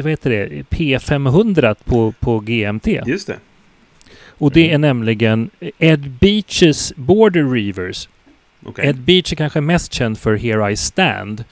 [0.02, 2.88] vad heter det, P500 på, på GMT.
[2.88, 3.38] Just det.
[4.38, 5.50] Och det är nämligen
[5.80, 8.10] Ed Beaches Border Reavers.
[8.66, 8.88] Okej.
[8.90, 11.44] Ed Beach är kanske mest känd för Here I Stand.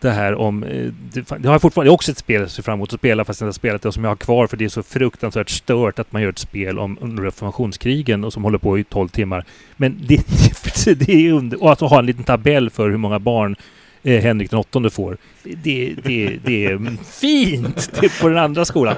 [0.00, 0.62] det här om...
[0.64, 3.00] eh, Det, det har fortfarande det är också ett spel jag ser fram emot att
[3.00, 4.82] spela fast jag inte har spelat det som jag har kvar för det är så
[4.82, 8.84] fruktansvärt stört att man gör ett spel om under reformationskrigen och som håller på i
[8.84, 9.44] 12 timmar.
[9.76, 10.16] Men det,
[11.06, 11.62] det är under...
[11.62, 13.56] Och att ha en liten tabell för hur många barn
[14.02, 15.16] eh, Henrik den åttonde får.
[15.42, 18.96] Det, det, det är fint det typ är på den andra skolan.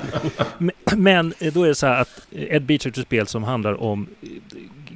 [0.97, 3.45] Men, eh, då är det så här att eh, Ed Beach är ett spel som
[3.45, 4.29] handlar om eh,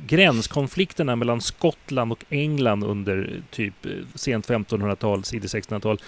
[0.06, 3.74] gränskonflikterna mellan Skottland och England under typ
[4.14, 5.98] sent 1500-tal, tidigt 1600-tal.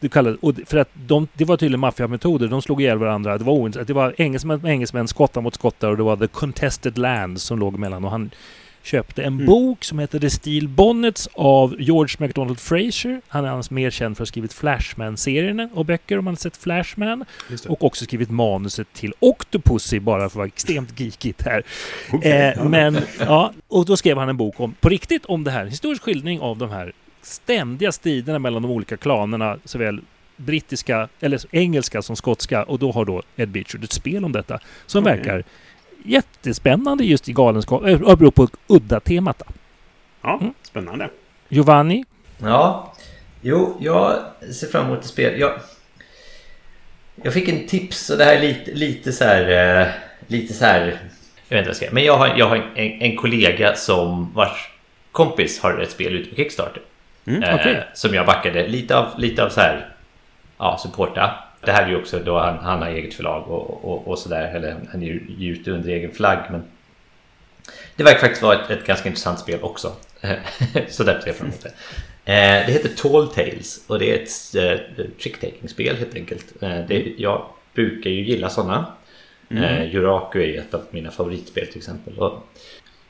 [0.00, 2.48] Det och för att de, det var tydligen maffiametoder.
[2.48, 3.38] De slog ihjäl varandra.
[3.38, 6.98] Det var, det var engelsmän mot engelsmän, skottar mot skottar och det var the contested
[6.98, 8.04] lands som låg emellan.
[8.04, 8.30] Och han
[8.84, 9.46] köpte en Mm.
[9.46, 13.20] bok som heter The Steel Bonnets av George MacDonald Fraser.
[13.28, 16.36] Han är annars mer känd för att ha skrivit Flashman-serierna och böcker om man har
[16.36, 17.24] sett Flashman.
[17.68, 21.62] Och också skrivit manuset till Octopussy bara för att vara extremt geekigt här.
[22.12, 22.32] Okej.
[22.56, 25.62] Eh, men, ja, och då skrev han en bok om, på riktigt om det här.
[25.62, 26.92] En historisk skildring av de här
[27.22, 30.00] ständiga striderna mellan de olika klanerna, såväl
[30.36, 32.62] brittiska, eller engelska som skotska.
[32.62, 35.16] Och då har då Ed Beach gjort ett spel om detta som Okej.
[35.16, 35.44] verkar
[36.04, 39.38] jättespännande just i galenskap, äh, beror på udda temat.
[39.38, 39.44] Då.
[40.22, 40.54] Ja, Mm.
[40.62, 41.10] spännande.
[41.48, 42.04] Giovanni?
[42.38, 42.92] Ja,
[43.40, 44.18] jo, jag
[44.54, 45.40] ser fram emot ett spel.
[45.40, 45.52] Jag,
[47.22, 49.80] jag fick en tips och det här är lite, lite så här...
[49.82, 49.86] eh,
[50.26, 50.80] Lite så här...
[50.80, 51.04] Jag vet inte
[51.48, 51.90] vad jag ska säga.
[51.92, 54.68] Men jag har, jag har en, en kollega som vars
[55.12, 56.82] kompis har ett spel ute på Kickstarter.
[57.26, 57.84] Mm, eh, okej.
[57.94, 59.88] Som jag backade lite av, lite av så här...
[60.58, 61.34] Ja, supporta.
[61.66, 64.54] Det här är ju också då han, han har eget förlag och, och, och sådär.
[64.54, 66.38] Eller han är ju ute under egen flagg.
[66.50, 66.64] Men
[67.96, 69.92] det verkar faktiskt vara ett, ett ganska intressant spel också.
[70.88, 71.68] så därför ser jag fram emot det.
[72.32, 76.62] Eh, det heter Tall Tales och det är ett eh, trick-taking-spel helt enkelt.
[76.62, 78.86] Eh, det, jag brukar ju gilla sådana.
[79.50, 82.18] Eh, Juraku är ett av mina favoritspel till exempel.
[82.18, 82.48] Och,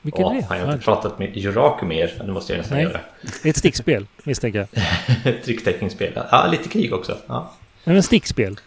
[0.02, 0.72] Vilket åh, är har jag det?
[0.72, 2.12] inte pratat med Juraku mer?
[2.18, 2.86] Det måste jag nästan Nej.
[2.86, 3.01] göra.
[3.43, 5.43] Det är ett stickspel, misstänker jag.
[5.44, 6.12] Trick-taking-spel.
[6.31, 7.16] Ja, lite krig också.
[7.26, 7.52] Ja.
[7.85, 8.61] Nej, men stickspel.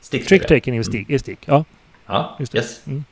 [0.00, 0.38] Stickspel.
[0.40, 1.10] Trick-taking är stick.
[1.10, 1.38] Är stick.
[1.46, 1.64] Ja,
[2.06, 2.58] Ja, Just det.
[2.58, 2.86] yes.
[2.86, 3.04] Mm.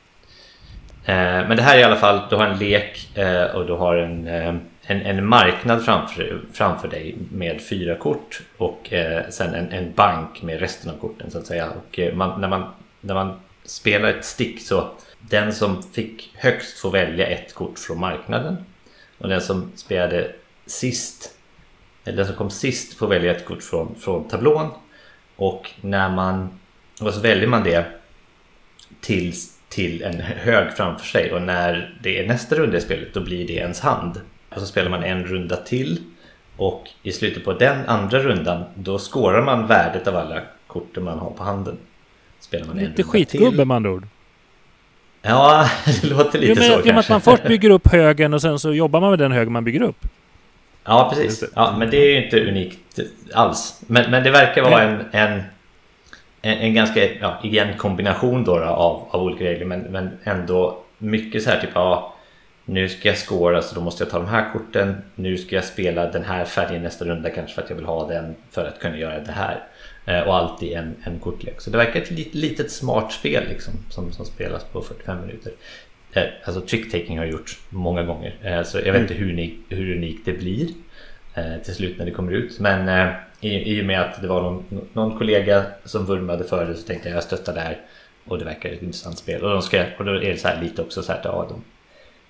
[1.05, 3.73] Eh, men det här är i alla fall, du har en lek eh, och du
[3.73, 4.47] har en, eh,
[4.81, 10.41] en, en marknad framför, framför dig med fyra kort och eh, sen en, en bank
[10.41, 11.69] med resten av korten så att säga.
[11.69, 12.69] Och eh, man, när, man,
[13.01, 17.99] när man spelar ett stick så den som fick högst får välja ett kort från
[17.99, 18.57] marknaden
[19.17, 20.31] och den som spelade
[20.65, 21.33] sist
[22.05, 24.67] eller den som kom sist får välja ett kort från, från tablån
[25.39, 26.49] och när man
[27.01, 27.85] och så väljer man det
[29.01, 29.33] till,
[29.69, 33.47] till en hög framför sig och när det är nästa runda i spelet då blir
[33.47, 34.21] det ens hand.
[34.49, 36.03] Och så spelar man en runda till
[36.57, 41.19] och i slutet på den andra rundan då skårar man värdet av alla korten man
[41.19, 41.77] har på handen.
[42.39, 44.07] Spelar man lite skitgubbe med andra ord.
[45.21, 45.69] Ja,
[46.01, 47.11] det låter lite Jo, men, så jo, men att kanske.
[47.11, 49.81] man först bygger upp högen och sen så jobbar man med den högen man bygger
[49.81, 50.05] upp.
[50.89, 51.43] Ja, precis.
[51.55, 52.99] Ja, men det är ju inte unikt
[53.33, 53.81] alls.
[53.87, 55.43] Men, men det verkar vara en, en,
[56.41, 59.65] en, ganska, ja, igen kombination då, då av, av olika regler.
[59.65, 62.15] Men, men ändå mycket så här typ, ja,
[62.65, 65.01] nu ska jag skåra så då måste jag ta de här korten.
[65.15, 68.07] Nu ska jag spela den här färgen nästa runda kanske för att jag vill ha
[68.07, 69.63] den för att kunna göra det här.
[70.05, 71.61] Eh, Och allt i en, en kortlek.
[71.61, 75.51] Så det verkar ett lit, litet smart spel liksom, som, som spelas på 45 minuter.
[76.13, 78.35] Eh, Alltså trick-taking har jag gjort många gånger.
[78.43, 80.67] Eh, Så jag vet inte hur, ni, hur unikt det blir
[81.35, 82.59] eh, till slut när det kommer ut.
[82.59, 83.09] Men
[83.41, 86.87] i, i och med att det var någon, någon kollega som vurmade för det så
[86.87, 87.77] tänkte jag jag stöttar det här.
[88.25, 89.43] Och det verkar ett intressant spel.
[89.43, 91.45] Och, de ska, och då är det så här lite också så här att ja,
[91.49, 91.61] de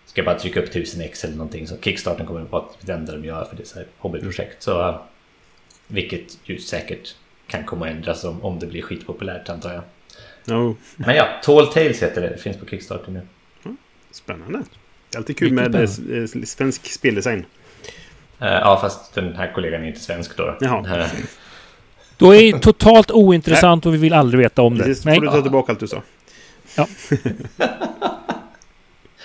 [0.05, 1.67] ska bara trycka upp 1000 ex eller någonting.
[1.67, 4.63] Så Kickstarten kommer att vara det enda de gör för det är så här hobbyprojekt.
[4.63, 5.01] Så,
[5.87, 7.15] vilket ju säkert
[7.47, 9.83] kan komma att ändras om, om det blir skitpopulärt antar jag.
[10.45, 10.75] No.
[10.95, 12.29] Men ja, Tall Tales heter det.
[12.29, 13.21] Det finns på Kickstarter nu.
[14.11, 14.59] Spännande.
[15.09, 17.45] Det är alltid kul Mycket med eh, svensk speldesign.
[18.39, 20.57] Eh, Ja, fast den här kollegan är inte svensk då.
[20.59, 20.99] Jaha.
[21.01, 21.07] Eh,
[22.17, 24.83] Då är det totalt ointressant och vi vill aldrig veta om det.
[24.83, 25.15] Precis, Nej.
[25.15, 26.01] får du ta tillbaka allt du sa.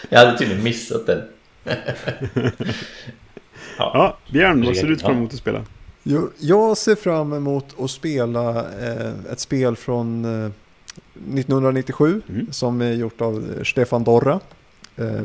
[0.08, 1.22] Jag hade tydligen missat den.
[3.78, 5.06] Ja, Björn, vad ser du ut Ja.
[5.08, 5.64] fram emot att spela?
[6.02, 10.50] Jo, Jag ser fram emot att spela eh, ett spel från eh,
[11.14, 12.52] 1997 Mm.
[12.52, 14.40] som är gjort av Stefan Dorra.
[14.96, 15.20] Eh,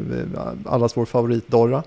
[0.66, 1.84] allas vår favoritdorra.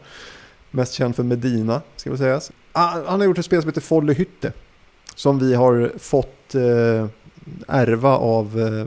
[0.70, 2.40] Mest känd för Medina, ska vi säga.
[2.72, 4.52] Ah, han har gjort ett spel som heter Follehytte.
[5.14, 7.06] Som vi har fått eh,
[7.68, 8.86] ärva av eh,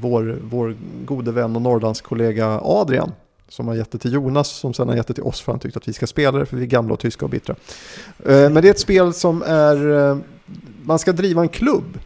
[0.00, 3.12] vår, vår gode vän och Norrlandskollega Adrian.
[3.48, 5.58] Som har gett det till Jonas som sen har gett det till oss för han
[5.58, 7.54] tyckte att vi ska spela det för vi är gamla och tyska och bittra.
[8.16, 10.18] Men det är ett spel som är,
[10.82, 11.98] man ska driva en klubb.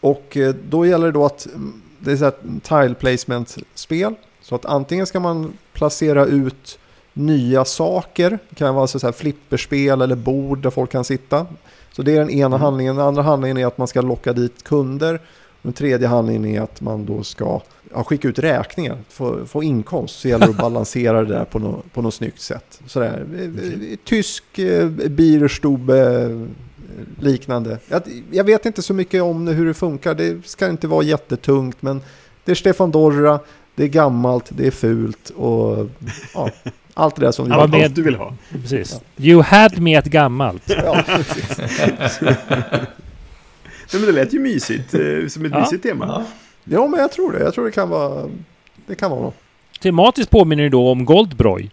[0.00, 0.36] Och
[0.68, 4.14] då gäller det då att, mm, det är så här ett tile placement spel.
[4.50, 6.78] Så att antingen ska man placera ut
[7.12, 8.38] nya saker.
[8.48, 11.46] Det kan vara så här flipperspel eller bord där folk kan sitta.
[11.92, 12.60] Så det är den ena Mm.
[12.60, 12.96] handlingen.
[12.96, 15.20] Den andra handlingen är att man ska locka dit kunder.
[15.62, 17.60] Den tredje handlingen är att man då ska
[17.94, 20.20] ja, skicka ut räkningar, få, få inkomst.
[20.20, 22.80] Så gäller det att balansera det där på, nå, på något snyggt sätt.
[22.86, 23.26] Sådär.
[23.38, 26.46] eh, Tysk eh, Bierstube eh,
[27.24, 27.78] liknande.
[27.88, 30.14] Jag, jag vet inte så mycket om hur det funkar.
[30.14, 32.00] Det ska inte vara jättetungt men
[32.44, 33.40] det är Stefan Dorra,
[33.74, 35.88] det är gammalt, det är fult och
[36.34, 36.50] ja,
[36.94, 38.34] allt det där som Ja, Allt med- du vill ha.
[38.52, 39.00] Precis.
[39.16, 40.62] You had me ett gammalt.
[40.84, 41.04] Ja.
[43.92, 44.94] Nej, men det lät ju mysigt.
[44.94, 45.60] eh, Som ett Ja.
[45.60, 46.06] mysigt tema.
[46.06, 46.24] Ja.
[46.64, 47.38] ja, men jag tror det.
[47.40, 48.28] Jag tror det kan vara,
[48.86, 49.34] det kan vara något.
[49.82, 51.70] Tematiskt påminner det då om Goldbroy.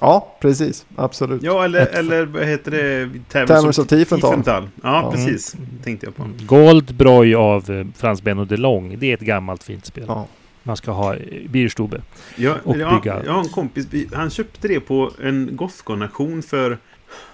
[0.00, 0.86] Ja, precis.
[0.96, 1.42] Absolut.
[1.42, 3.08] Ja, eller, eller vad heter det?
[3.28, 4.30] Taverners of Tiefenthal.
[4.30, 4.68] Tiefenthal.
[4.82, 5.10] Ja, Ja.
[5.12, 5.56] precis.
[5.84, 6.24] Tänkte jag på.
[6.46, 8.98] Goldbroy av eh, Frans Benno de Long.
[8.98, 10.04] Det är ett gammalt fint spel.
[10.08, 10.26] Ja.
[10.68, 11.16] Man ska ha
[11.48, 12.02] Bierstube.
[12.36, 13.22] Jag, Och jag, bygga.
[13.24, 16.78] jag har en kompis, han köpte det på en Gothcon-auktion för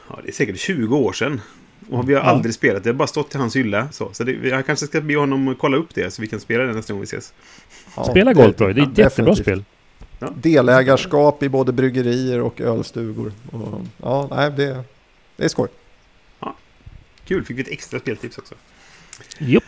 [0.08, 1.40] ja, det är säkert 20 år sedan.
[1.90, 2.26] Och vi har Ja.
[2.26, 3.88] aldrig spelat det, har bara stått i hans hylla.
[3.92, 6.40] Så, så det, jag kanske ska be honom att kolla upp det så vi kan
[6.40, 7.32] spela det nästa gång vi ses.
[7.96, 8.72] Ja, Spela det- Goldbroy.
[8.72, 9.64] Det är ett ja, jättebra definitivt.
[10.18, 10.34] spel.
[10.42, 13.32] Delägarskap i både bryggerier och ölstugor.
[13.52, 14.84] Och, ja, nej, det,
[15.36, 15.68] det är skoj.
[17.26, 18.54] Kul, fick vi ett extra speltips också.
[19.38, 19.64] Jupp.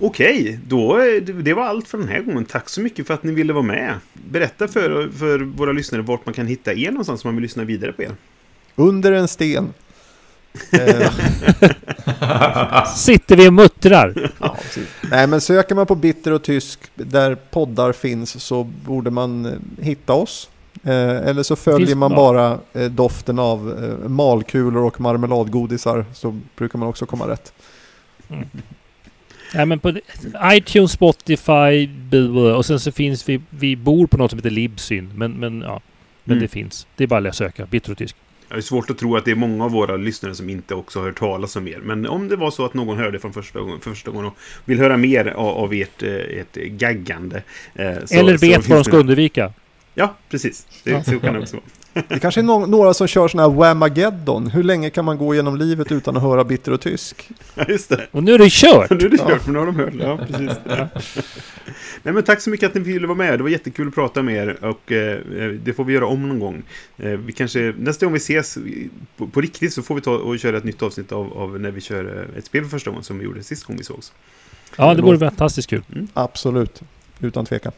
[0.00, 2.44] Okej, då, det- var allt för den här gången.
[2.44, 3.94] Tack så mycket för att ni ville vara med.
[4.12, 7.64] Berätta för, för våra lyssnare vart man kan hitta er någonstans om man vill lyssna
[7.64, 8.12] vidare på er.
[8.76, 9.72] Under en sten.
[10.72, 11.12] Eh,
[12.96, 14.30] Sitter vi och muttrar.
[14.40, 14.56] Ja.
[15.10, 19.52] Nej, men söker man på Bitter och Tysk där poddar finns så borde man eh,
[19.84, 20.50] hitta oss.
[20.84, 22.58] Eh, eller så följer Finns- man bara
[22.90, 23.60] doften av
[24.06, 27.52] malkulor och marmeladgodisar så brukar man också komma rätt.
[29.54, 29.92] Nej, men på
[30.52, 33.40] iTunes, Spotify blah, och sen så finns vi...
[33.50, 35.12] Vi bor på något som heter Libsyn.
[35.16, 35.80] Men, men ja.
[36.24, 36.42] Men Mm.
[36.42, 36.86] det finns.
[36.96, 37.66] Det är bara att söka.
[37.66, 38.16] Bitter och tysk.
[38.48, 40.98] Det är svårt att tro att det är många av våra lyssnare som inte också
[40.98, 41.78] har hört talas om er.
[41.82, 44.34] Men om det var så att någon hörde från första gången, för första gången och
[44.64, 47.42] vill höra mer av, av ert, eh, ert gaggande.
[47.74, 49.52] eh, så- Eller vet vad de ska det- undvika.
[49.94, 50.66] Ja, precis.
[50.84, 51.64] Det, så kan det också vara.
[51.92, 54.46] Det kanske är no- några som kör sådana här Whamageddon.
[54.46, 57.28] Hur länge kan man gå genom livet utan att höra Bitter och Tysk?
[57.54, 58.06] Ja, just det.
[58.10, 58.90] Och nu är det kört!
[59.00, 59.28] Nu är det Ja.
[59.28, 59.94] kört, för nu har de hört.
[60.00, 60.56] Ja, precis.
[62.02, 63.38] Nej, men tack så mycket att ni ville vara med.
[63.38, 64.64] Det var jättekul att prata med er.
[64.64, 65.18] Och eh,
[65.64, 66.62] det får vi göra om någon gång.
[66.96, 68.58] Eh, vi kanske, nästa gång vi ses
[69.16, 71.70] på, på riktigt så får vi ta och köra ett nytt avsnitt av, av när
[71.70, 74.12] vi kör eh, ett spel för första gången som vi gjorde sist gång vi sågs.
[74.76, 75.82] Ja, det vore fantastiskt kul.
[76.14, 76.82] Absolut,
[77.20, 77.72] utan tvekan.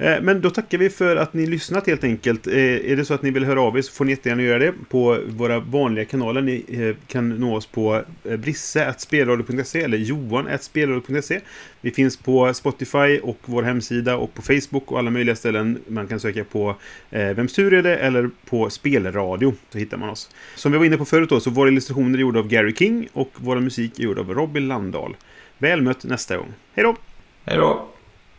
[0.00, 2.46] Eh, Men då tackar vi för att ni lyssnat helt enkelt.
[2.46, 2.54] Eh,
[2.90, 4.72] Är det så att ni vill höra av er så får ni jättegärna göra det
[4.88, 6.40] på våra vanliga kanaler.
[6.40, 8.02] Ni eh, kan nå oss på
[8.38, 11.40] brisse.spelradio.se eller johan.spelradio.se.
[11.80, 15.78] Vi finns på Spotify och vår hemsida och på Facebook och alla möjliga ställen.
[15.86, 16.74] Man kan söka på
[17.10, 20.30] Vems tur är det eller på Spelradio så hittar man oss.
[20.56, 23.08] Som vi var inne på förut då så våra illustrationer är gjorda av Gary King
[23.12, 25.16] och vår musik är gjord av Robin Landahl.
[25.58, 26.52] Väl mött nästa gång.
[26.74, 26.96] Hej då!
[27.44, 27.88] Hej då!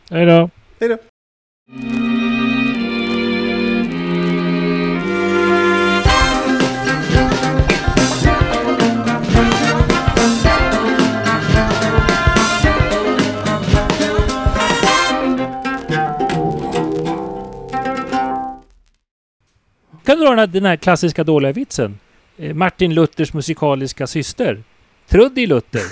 [0.10, 0.50] Hej då!
[0.80, 1.11] Hej då!
[1.72, 1.80] Kan
[20.18, 22.00] du dra den här, klassiska dåliga vitsen?
[22.38, 24.64] Eh, Martin Luthers musikaliska syster.
[25.08, 25.82] Trudy Luther.